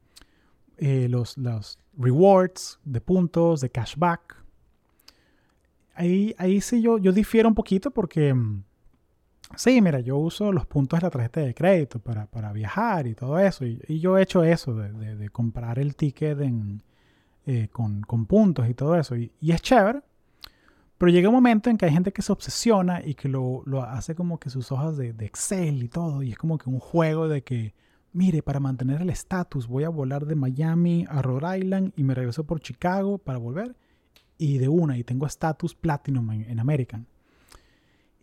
eh, 0.78 1.08
los, 1.10 1.38
los, 1.38 1.80
rewards 1.98 2.80
de 2.84 3.00
puntos, 3.00 3.62
de 3.62 3.70
cashback. 3.70 4.41
Ahí, 5.94 6.34
ahí 6.38 6.62
sí 6.62 6.82
yo, 6.82 6.98
yo 6.98 7.12
difiero 7.12 7.50
un 7.50 7.56
poquito 7.56 7.92
porque, 7.92 8.34
mm, 8.34 8.64
sí, 9.56 9.82
mira, 9.82 10.00
yo 10.00 10.18
uso 10.18 10.52
los 10.52 10.66
puntos 10.66 11.00
de 11.00 11.06
la 11.06 11.10
tarjeta 11.10 11.42
de 11.42 11.54
crédito 11.54 12.00
para, 12.00 12.26
para 12.28 12.54
viajar 12.54 13.08
y 13.08 13.16
todo 13.16 13.40
eso. 13.40 13.66
Y, 13.66 14.00
yo 14.00 14.18
he 14.18 14.24
hecho 14.24 14.44
eso 14.44 14.74
de, 14.76 15.16
de, 15.16 15.30
comprar 15.30 15.80
el 15.80 15.96
ticket 15.96 16.40
en, 16.42 16.82
eh, 17.46 17.70
con, 17.72 18.02
con, 18.02 18.26
puntos 18.26 18.70
y 18.70 18.74
todo 18.74 18.96
eso. 18.96 19.16
Y, 19.16 19.32
y, 19.42 19.52
es 19.52 19.62
chévere. 19.62 20.02
Pero 20.98 21.12
llega 21.12 21.30
un 21.30 21.36
momento 21.36 21.70
en 21.70 21.78
que 21.78 21.86
hay 21.86 21.92
gente 21.92 22.14
que 22.14 22.22
se 22.22 22.32
obsesiona 22.32 23.02
y 23.04 23.16
que 23.16 23.28
lo, 23.28 23.64
lo 23.66 23.84
hace 23.84 24.14
como 24.14 24.40
que 24.40 24.52
sus 24.52 24.72
hojas 24.72 24.98
de, 24.98 25.14
de 25.14 25.26
Excel 25.26 25.84
y 25.84 25.88
todo. 25.90 26.22
Y 26.24 26.32
es 26.32 26.38
como 26.38 26.58
que 26.58 26.70
un 26.70 26.80
juego 26.80 27.28
de 27.28 27.44
que 27.44 27.74
mire, 28.14 28.44
para 28.44 28.60
mantener 28.60 29.02
el 29.02 29.10
estatus 29.10 29.68
voy 29.68 29.84
a 29.84 29.90
volar 29.90 30.26
de 30.26 30.36
Miami 30.36 31.06
a 31.10 31.22
Rhode 31.22 31.60
Island 31.60 31.94
y 31.96 32.04
me 32.04 32.14
regreso 32.14 32.44
por 32.44 32.60
Chicago 32.60 33.18
para 33.18 33.38
volver. 33.38 33.76
Y 34.42 34.58
de 34.58 34.70
una, 34.70 34.98
y 34.98 35.04
tengo 35.04 35.28
estatus 35.28 35.76
Platinum 35.76 36.32
en, 36.32 36.60
American. 36.60 37.06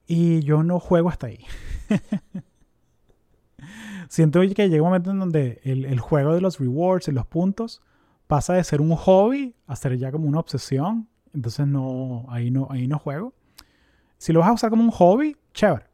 Y 0.04 0.40
yo 0.40 0.64
no 0.64 0.80
juego 0.80 1.10
hasta 1.10 1.28
ahí. 1.28 1.44
Siento 4.08 4.40
que 4.40 4.68
llega 4.68 4.82
un 4.82 4.88
momento 4.88 5.12
en 5.12 5.20
donde 5.20 5.60
el, 5.62 6.00
juego 6.00 6.34
de 6.34 6.40
los 6.40 6.58
rewards 6.58 7.06
y 7.06 7.12
los 7.12 7.24
puntos 7.24 7.82
pasa 8.26 8.54
de 8.54 8.64
ser 8.64 8.80
un 8.80 8.96
hobby 8.96 9.54
a 9.68 9.76
ser 9.76 9.96
ya 9.96 10.10
como 10.10 10.26
una 10.26 10.40
obsesión. 10.40 11.08
Entonces 11.32 11.68
no, 11.68 12.26
ahí 12.30 12.50
no, 12.50 12.66
ahí 12.68 12.88
no 12.88 12.98
juego. 12.98 13.32
Si 14.16 14.32
lo 14.32 14.40
vas 14.40 14.48
a 14.48 14.54
usar 14.54 14.70
como 14.70 14.82
un 14.82 14.90
hobby, 14.90 15.36
chévere. 15.54 15.86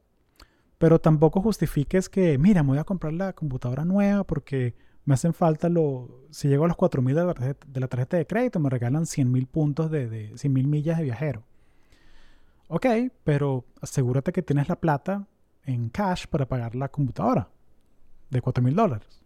Pero 0.79 1.03
tampoco 1.03 1.43
justifiques 1.43 2.09
que, 2.09 2.39
mira, 2.39 2.63
me 2.63 2.71
voy 2.71 2.79
a 2.79 2.85
comprar 2.85 3.13
la 3.13 3.35
computadora 3.35 3.85
nueva 3.85 4.25
porque 4.25 4.75
me 5.05 5.15
hacen 5.15 5.35
falta 5.35 5.69
lo... 5.69 6.09
Si 6.31 6.49
llego 6.49 6.65
a 6.65 6.69
los 6.69 6.77
4.000 6.77 7.15
de, 7.15 7.25
la 7.25 7.35
tarjeta, 7.35 7.67
de 7.69 7.81
la 7.81 7.89
tarjeta 7.89 8.17
de 8.17 8.27
crédito, 8.27 8.59
me 8.59 8.71
regalan 8.71 9.05
100.000 9.05 9.47
puntos 9.47 9.91
de, 9.91 10.09
de 10.09 10.33
100.000 10.33 10.67
millas 10.67 10.99
de 10.99 11.05
viajero. 11.05 11.43
Ok, 12.69 12.87
pero 13.23 13.65
asegúrate 13.81 14.33
que 14.33 14.43
tienes 14.43 14.69
la 14.69 14.77
plata 14.77 15.27
en 15.65 15.91
cash 15.91 16.27
para 16.27 16.47
pagar 16.47 16.75
la 16.75 16.89
computadora 16.89 17.49
de 18.31 18.43
4.000 18.43 18.75
dólares. 18.75 19.23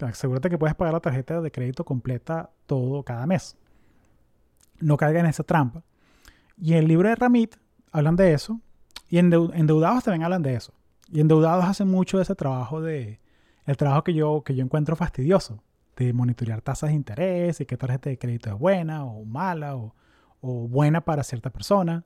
Asegúrate 0.00 0.50
que 0.50 0.58
puedes 0.58 0.74
pagar 0.74 0.94
la 0.94 1.00
tarjeta 1.00 1.40
de 1.40 1.50
crédito 1.52 1.84
completa 1.84 2.50
todo 2.66 3.02
cada 3.02 3.26
mes. 3.26 3.56
No 4.80 4.96
caiga 4.96 5.20
en 5.20 5.26
esa 5.26 5.44
trampa. 5.44 5.82
Y 6.56 6.72
en 6.72 6.80
el 6.80 6.88
libro 6.88 7.08
de 7.08 7.14
Ramit 7.14 7.56
hablan 7.92 8.16
de 8.16 8.32
eso 8.32 8.60
y 9.08 9.18
endeudados 9.18 10.04
también 10.04 10.24
hablan 10.24 10.42
de 10.42 10.54
eso. 10.54 10.72
Y 11.08 11.20
endeudados 11.20 11.64
hacen 11.66 11.88
mucho 11.88 12.16
de 12.16 12.22
ese 12.22 12.34
trabajo 12.34 12.80
de 12.80 13.20
el 13.66 13.76
trabajo 13.76 14.04
que 14.04 14.14
yo, 14.14 14.42
que 14.42 14.54
yo 14.54 14.64
encuentro 14.64 14.96
fastidioso, 14.96 15.62
de 15.96 16.12
monitorear 16.12 16.62
tasas 16.62 16.90
de 16.90 16.96
interés 16.96 17.60
y 17.60 17.66
qué 17.66 17.76
tarjeta 17.76 18.10
de 18.10 18.18
crédito 18.18 18.50
es 18.50 18.58
buena 18.58 19.04
o 19.04 19.24
mala 19.24 19.76
o, 19.76 19.94
buena 20.40 21.02
para 21.02 21.22
cierta 21.22 21.50
persona. 21.50 22.04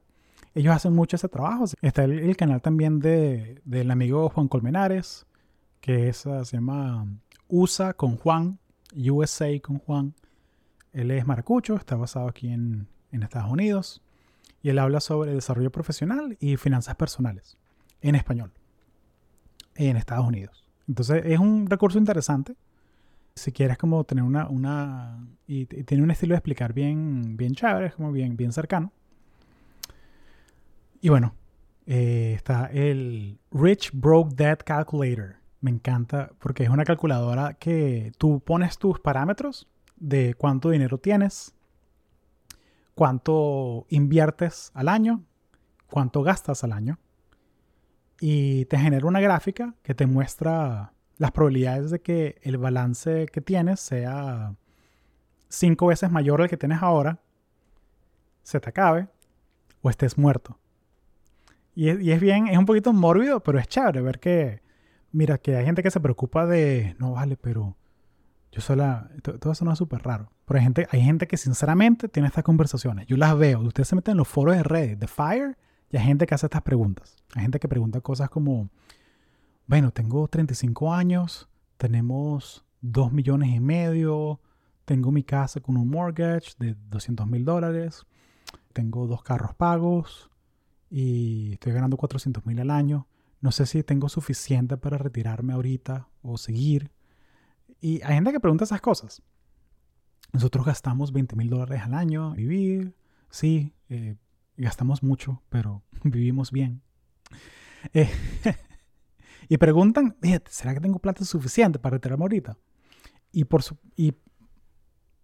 Ellos 0.55 0.75
hacen 0.75 0.93
mucho 0.93 1.17
ese 1.17 1.29
trabajo. 1.29 1.65
Está 1.81 2.05
el, 2.05 2.37
canal 2.37 2.61
también 2.61 2.99
de, 2.99 3.61
del 3.65 3.91
amigo 3.91 4.29
Juan 4.29 4.49
Colmenares, 4.49 5.27
que 5.81 6.09
es, 6.09 6.27
ah, 6.27 6.45
se 6.45 6.57
llama 6.57 7.07
USA 7.49 7.95
con 7.95 8.17
Juan, 8.17 8.59
USA 8.95 9.49
con 9.63 9.79
Juan. 9.79 10.15
Él 10.93 11.11
es 11.11 11.27
maracucho, 11.27 11.77
está 11.77 11.97
basado 11.97 12.29
aquí 12.29 12.49
en, 12.49 12.89
en 13.13 13.23
Estados 13.23 13.51
Unidos 13.51 14.03
y 14.63 14.71
él 14.71 14.79
habla 14.79 15.01
sobre 15.01 15.33
desarrollo 15.33 15.71
profesional 15.71 16.37
y 16.41 16.57
finanzas 16.57 16.97
personales 16.97 17.57
en 18.01 18.15
español 18.15 18.53
en 19.77 19.97
Estados 19.97 20.27
Unidos. 20.27 20.66
Entonces 20.89 21.23
es 21.27 21.39
un 21.39 21.67
recurso 21.67 21.99
interesante. 21.99 22.55
Si 23.35 23.53
quieres 23.53 23.79
como 23.79 24.05
tener 24.05 24.25
una... 24.25 24.49
una 24.49 25.27
y, 25.47 25.67
tiene 25.67 26.03
un 26.03 26.11
estilo 26.11 26.33
de 26.33 26.39
explicar 26.39 26.73
bien, 26.73 27.37
bien 27.37 27.55
chévere, 27.55 27.87
es 27.87 27.95
como 27.95 28.13
bien, 28.13 28.37
bien 28.37 28.53
cercano. 28.53 28.93
Y 31.01 31.09
bueno, 31.09 31.35
eh, 31.87 32.33
está 32.35 32.67
el 32.67 33.39
Rich 33.53 33.91
Broke 33.93 34.35
Dead 34.35 34.59
Calculator. 34.65 35.37
Me 35.61 35.71
encanta 35.71 36.31
porque 36.39 36.65
es 36.65 36.71
una 36.71 36.85
calculadora 36.85 37.55
que 37.55 38.13
tú 38.19 38.41
pones 38.41 38.79
tus 38.79 39.01
parámetros 39.01 39.69
de 39.97 40.35
cuánto 40.35 40.71
dinero 40.71 40.99
tienes, 40.99 41.55
cuánto 42.95 43.87
inviertes 43.89 44.71
al 44.75 44.89
año 44.89 45.23
cuánto 45.91 46.23
gastas 46.23 46.65
al 46.65 46.73
año 46.73 46.99
y 48.21 48.65
te 48.67 48.79
genera 48.79 49.07
una 49.07 49.21
gráfica 49.21 49.75
que 49.83 49.95
te 49.95 50.07
muestra 50.07 50.93
las 51.19 51.33
probabilidades 51.33 51.91
de 51.91 52.01
que 52.01 52.39
el 52.43 52.59
balance 52.59 53.27
que 53.27 53.41
tienes 53.41 53.81
sea 53.81 54.55
cinco 55.49 55.87
veces 55.87 56.11
mayor 56.11 56.43
al 56.43 56.49
que 56.49 56.57
tienes 56.57 56.83
ahora, 56.83 57.21
se 58.43 58.61
te 58.61 58.69
acabe 58.69 59.09
o 59.83 59.91
estés 59.91 60.19
muerto. 60.19 60.59
Y 61.75 61.89
es, 61.89 62.01
y 62.01 62.13
es, 62.13 62.21
bien, 62.21 62.47
es 62.49 62.59
un 62.59 62.67
poquito 62.67 62.93
mórbido, 62.93 63.41
pero 63.41 63.59
es 63.59 63.69
chévere 63.69 64.01
ver 64.01 64.19
que, 64.19 64.63
mira, 65.13 65.39
que 65.39 65.57
hay 65.57 65.65
gente 65.65 65.83
que 65.83 65.91
se 65.91 66.01
preocupa 66.01 66.47
de, 66.47 66.97
no 66.99 67.13
vale, 67.13 67.37
pero 67.37 67.77
yo 68.51 68.61
sola, 68.63 69.11
todo 69.23 69.53
eso 69.53 69.65
no 69.65 69.73
es 69.73 69.79
súper 69.79 70.03
raro. 70.03 70.31
Pero 70.47 70.59
hay 70.59 70.65
gente, 70.65 70.89
hay 70.91 71.03
gente 71.03 71.27
que 71.27 71.37
sinceramente 71.37 72.09
tiene 72.09 72.29
estas 72.29 72.45
conversaciones. 72.45 73.07
Yo 73.07 73.17
las 73.17 73.37
veo. 73.37 73.61
Ustedes 73.61 73.89
se 73.89 73.97
meten 73.97 74.13
en 74.13 74.19
los 74.19 74.29
foros 74.29 74.57
de 74.57 74.63
Reddit, 74.63 74.99
de 74.99 75.07
Fire, 75.07 75.59
y 75.91 75.97
hay 75.97 76.05
gente 76.05 76.27
que 76.27 76.35
hace 76.35 76.47
estas 76.47 76.63
preguntas. 76.63 77.17
Hay 77.35 77.43
gente 77.43 77.61
que 77.61 77.69
pregunta 77.69 78.01
cosas 78.01 78.31
como, 78.31 78.69
bueno, 79.67 79.91
tengo 79.93 80.27
35 80.29 80.93
años, 80.93 81.49
tenemos 81.77 82.65
2 82.81 83.13
millones 83.13 83.55
y 83.55 83.61
medio, 83.61 84.41
tengo 84.85 85.13
mi 85.13 85.23
casa 85.23 85.61
con 85.61 85.77
un 85.77 85.89
mortgage 85.89 86.53
de 86.59 86.77
200 86.89 87.27
mil 87.27 87.45
dólares, 87.45 88.07
tengo 88.73 89.07
dos 89.07 89.23
carros 89.23 89.55
pagos 89.55 90.31
y 90.91 91.55
estoy 91.55 91.73
ganando 91.73 91.97
400 91.97 92.47
mil 92.47 92.61
al 92.61 92.71
año. 92.71 93.07
No 93.41 93.53
sé 93.53 93.67
si 93.67 93.83
tengo 93.83 94.09
suficiente 94.09 94.77
para 94.77 94.99
retirarme 94.99 95.53
ahorita 95.53 96.09
o 96.23 96.39
seguir. 96.39 96.91
Y 97.81 98.03
hay 98.03 98.15
gente 98.15 98.33
que 98.33 98.41
pregunta 98.41 98.65
esas 98.65 98.81
cosas. 98.81 99.23
Nosotros 100.33 100.67
gastamos 100.67 101.13
20 101.13 101.37
mil 101.37 101.51
dólares 101.51 101.83
al 101.83 101.95
año 101.95 102.33
vivir. 102.33 102.95
Sí, 103.31 103.75
eh, 103.89 104.17
gastamos 104.57 105.03
mucho, 105.03 105.43
pero 105.49 105.83
vivimos 106.05 106.51
bien. 106.51 106.83
Eh, 107.93 108.11
y 109.49 109.59
preguntan, 109.59 110.17
¿será 110.49 110.75
que 110.75 110.81
tengo 110.81 110.99
plata 110.99 111.25
suficiente 111.25 111.79
para 111.79 111.97
retirarme 111.97 112.25
ahorita? 112.25 112.57
Y 113.33 113.45
por 113.45 113.63
su, 113.63 113.77
y 113.97 114.15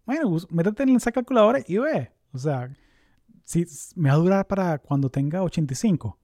bueno, 0.05 0.37
métete 0.51 0.83
en 0.83 0.97
esa 0.97 1.13
calculadora 1.13 1.61
y 1.67 1.79
ve. 1.79 2.13
O 2.33 2.39
sea, 2.39 2.71
si 3.45 3.67
me 3.95 4.09
va 4.09 4.15
a 4.15 4.19
durar 4.19 4.47
para 4.47 4.79
cuando 4.79 5.11
tenga 5.11 5.43
85. 5.43 6.19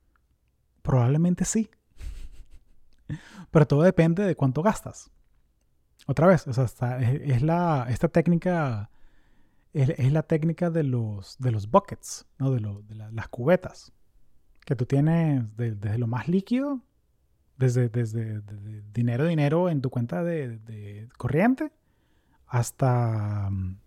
Probablemente 0.82 1.44
sí. 1.44 1.70
Pero 3.50 3.66
todo 3.66 3.82
depende 3.82 4.24
de 4.24 4.36
cuánto 4.36 4.62
gastas. 4.62 5.10
Otra 6.06 6.26
vez, 6.26 6.46
o 6.46 6.52
sea, 6.52 7.00
es, 7.00 7.42
la, 7.42 7.86
esta 7.90 8.08
técnica 8.08 8.90
es, 9.78 10.12
la 10.12 10.22
técnica 10.22 10.70
de 10.70 10.82
los, 10.82 11.36
de 11.38 11.52
los 11.52 11.70
buckets, 11.70 12.26
¿no? 12.38 12.50
de, 12.50 12.60
de 12.60 13.12
las 13.12 13.28
cubetas, 13.28 13.92
que 14.64 14.74
tú 14.74 14.86
tienes 14.86 15.44
desde 15.56 15.98
lo 15.98 16.06
más 16.06 16.28
líquido, 16.28 16.82
desde, 17.56 17.88
desde, 17.88 18.42
dinero, 18.92 19.26
dinero 19.26 19.68
en 19.68 19.80
tu 19.80 19.90
cuenta 19.90 20.24
de, 20.24 21.08
corriente, 21.16 21.72
hasta 22.46 23.48
mm, 23.50 23.78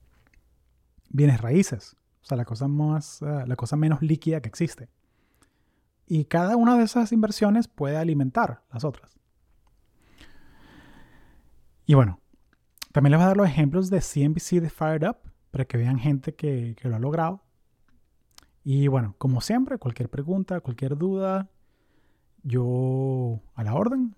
bienes 1.10 1.42
raíces, 1.42 1.96
o 2.22 2.26
sea, 2.26 2.38
la 2.38 2.46
cosa, 2.46 2.68
más, 2.68 3.22
ah, 3.24 3.46
la 3.46 3.56
cosa 3.56 3.76
menos 3.76 4.02
líquida 4.02 4.42
que 4.42 4.50
existe. 4.50 4.90
Y 6.08 6.26
cada 6.26 6.56
una 6.56 6.78
de 6.78 6.84
esas 6.84 7.12
inversiones 7.12 7.68
puede 7.68 7.98
alimentar 7.98 8.64
las 8.72 8.84
otras. 8.84 9.20
Y 11.86 11.96
bueno, 11.96 12.20
también 12.92 13.12
les 13.12 13.20
voy 13.20 13.26
a 13.26 13.28
dar 13.28 13.38
los 13.38 13.48
ejemplos 13.48 13.90
de 13.90 14.02
CNBC 14.02 14.62
de 14.62 14.70
Fired 14.70 15.10
Up 15.10 15.31
para 15.52 15.66
que 15.66 15.78
vean 15.78 16.00
gente 16.00 16.34
que, 16.34 16.76
lo 16.84 16.96
ha 16.96 17.00
logrado. 17.00 17.44
Y 18.64 18.88
bueno, 18.88 19.16
como 19.18 19.42
siempre, 19.42 19.78
cualquier 19.78 20.10
pregunta, 20.10 20.62
cualquier 20.62 20.98
duda, 20.98 21.50
yo 22.44 23.42
a 23.56 23.64
la 23.64 23.74
orden. 23.74 24.16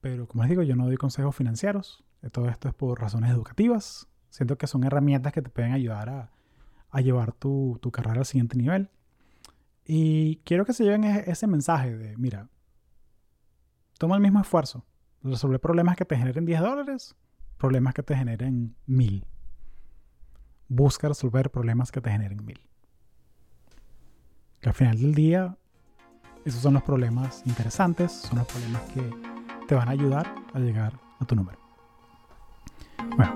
Pero 0.00 0.26
como 0.28 0.42
les 0.42 0.50
digo, 0.50 0.62
yo 0.62 0.76
no 0.76 0.86
doy 0.86 0.96
consejos 0.96 1.34
financieros. 1.34 2.04
Todo 2.32 2.48
esto 2.48 2.68
es 2.68 2.74
por 2.74 3.00
razones 3.00 3.30
educativas. 3.30 4.08
Siento 4.30 4.58
que 4.58 4.66
son 4.66 4.84
herramientas 4.84 5.32
que 5.32 5.42
te 5.42 5.50
pueden 5.50 5.72
ayudar 5.72 6.08
a, 6.90 7.00
llevar 7.00 7.32
tu, 7.32 7.78
tu, 7.80 7.90
carrera 7.90 8.20
al 8.20 8.26
siguiente 8.26 8.56
nivel. 8.56 8.90
Y 9.84 10.36
quiero 10.44 10.64
que 10.64 10.72
se 10.72 10.84
lleven 10.84 11.04
ese 11.04 11.46
mensaje 11.46 11.96
de, 11.96 12.16
mira, 12.16 12.48
toma 13.98 14.16
el 14.16 14.22
mismo 14.22 14.40
esfuerzo 14.40 14.84
resolver 15.22 15.60
problemas 15.60 15.96
que 15.96 16.04
te 16.04 16.16
generen 16.16 16.44
10 16.44 16.60
dólares, 16.60 17.16
problemas 17.56 17.94
que 17.94 18.02
te 18.02 18.16
generen 18.16 18.76
1000. 18.86 19.24
Busca 20.68 21.08
resolver 21.08 21.50
problemas 21.50 21.90
que 21.90 22.00
te 22.00 22.10
generen 22.10 22.44
1000. 22.44 22.60
Que 24.60 24.68
al 24.68 24.74
final 24.74 24.98
del 24.98 25.14
día, 25.14 25.56
esos 26.44 26.60
son 26.60 26.74
los 26.74 26.82
problemas 26.82 27.42
interesantes, 27.46 28.12
son 28.12 28.38
los 28.38 28.46
problemas 28.46 28.82
que 28.92 29.10
te 29.66 29.74
van 29.74 29.88
a 29.88 29.92
ayudar 29.92 30.34
a 30.52 30.58
llegar 30.58 30.98
a 31.20 31.24
tu 31.24 31.34
número. 31.34 31.58
Bueno, 33.16 33.34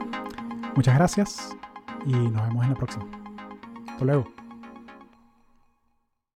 muchas 0.74 0.94
gracias 0.94 1.56
y 2.06 2.12
nos 2.12 2.42
vemos 2.48 2.64
en 2.64 2.70
la 2.70 2.76
próxima. 2.76 3.06
Hasta 3.88 4.04
luego. 4.04 4.41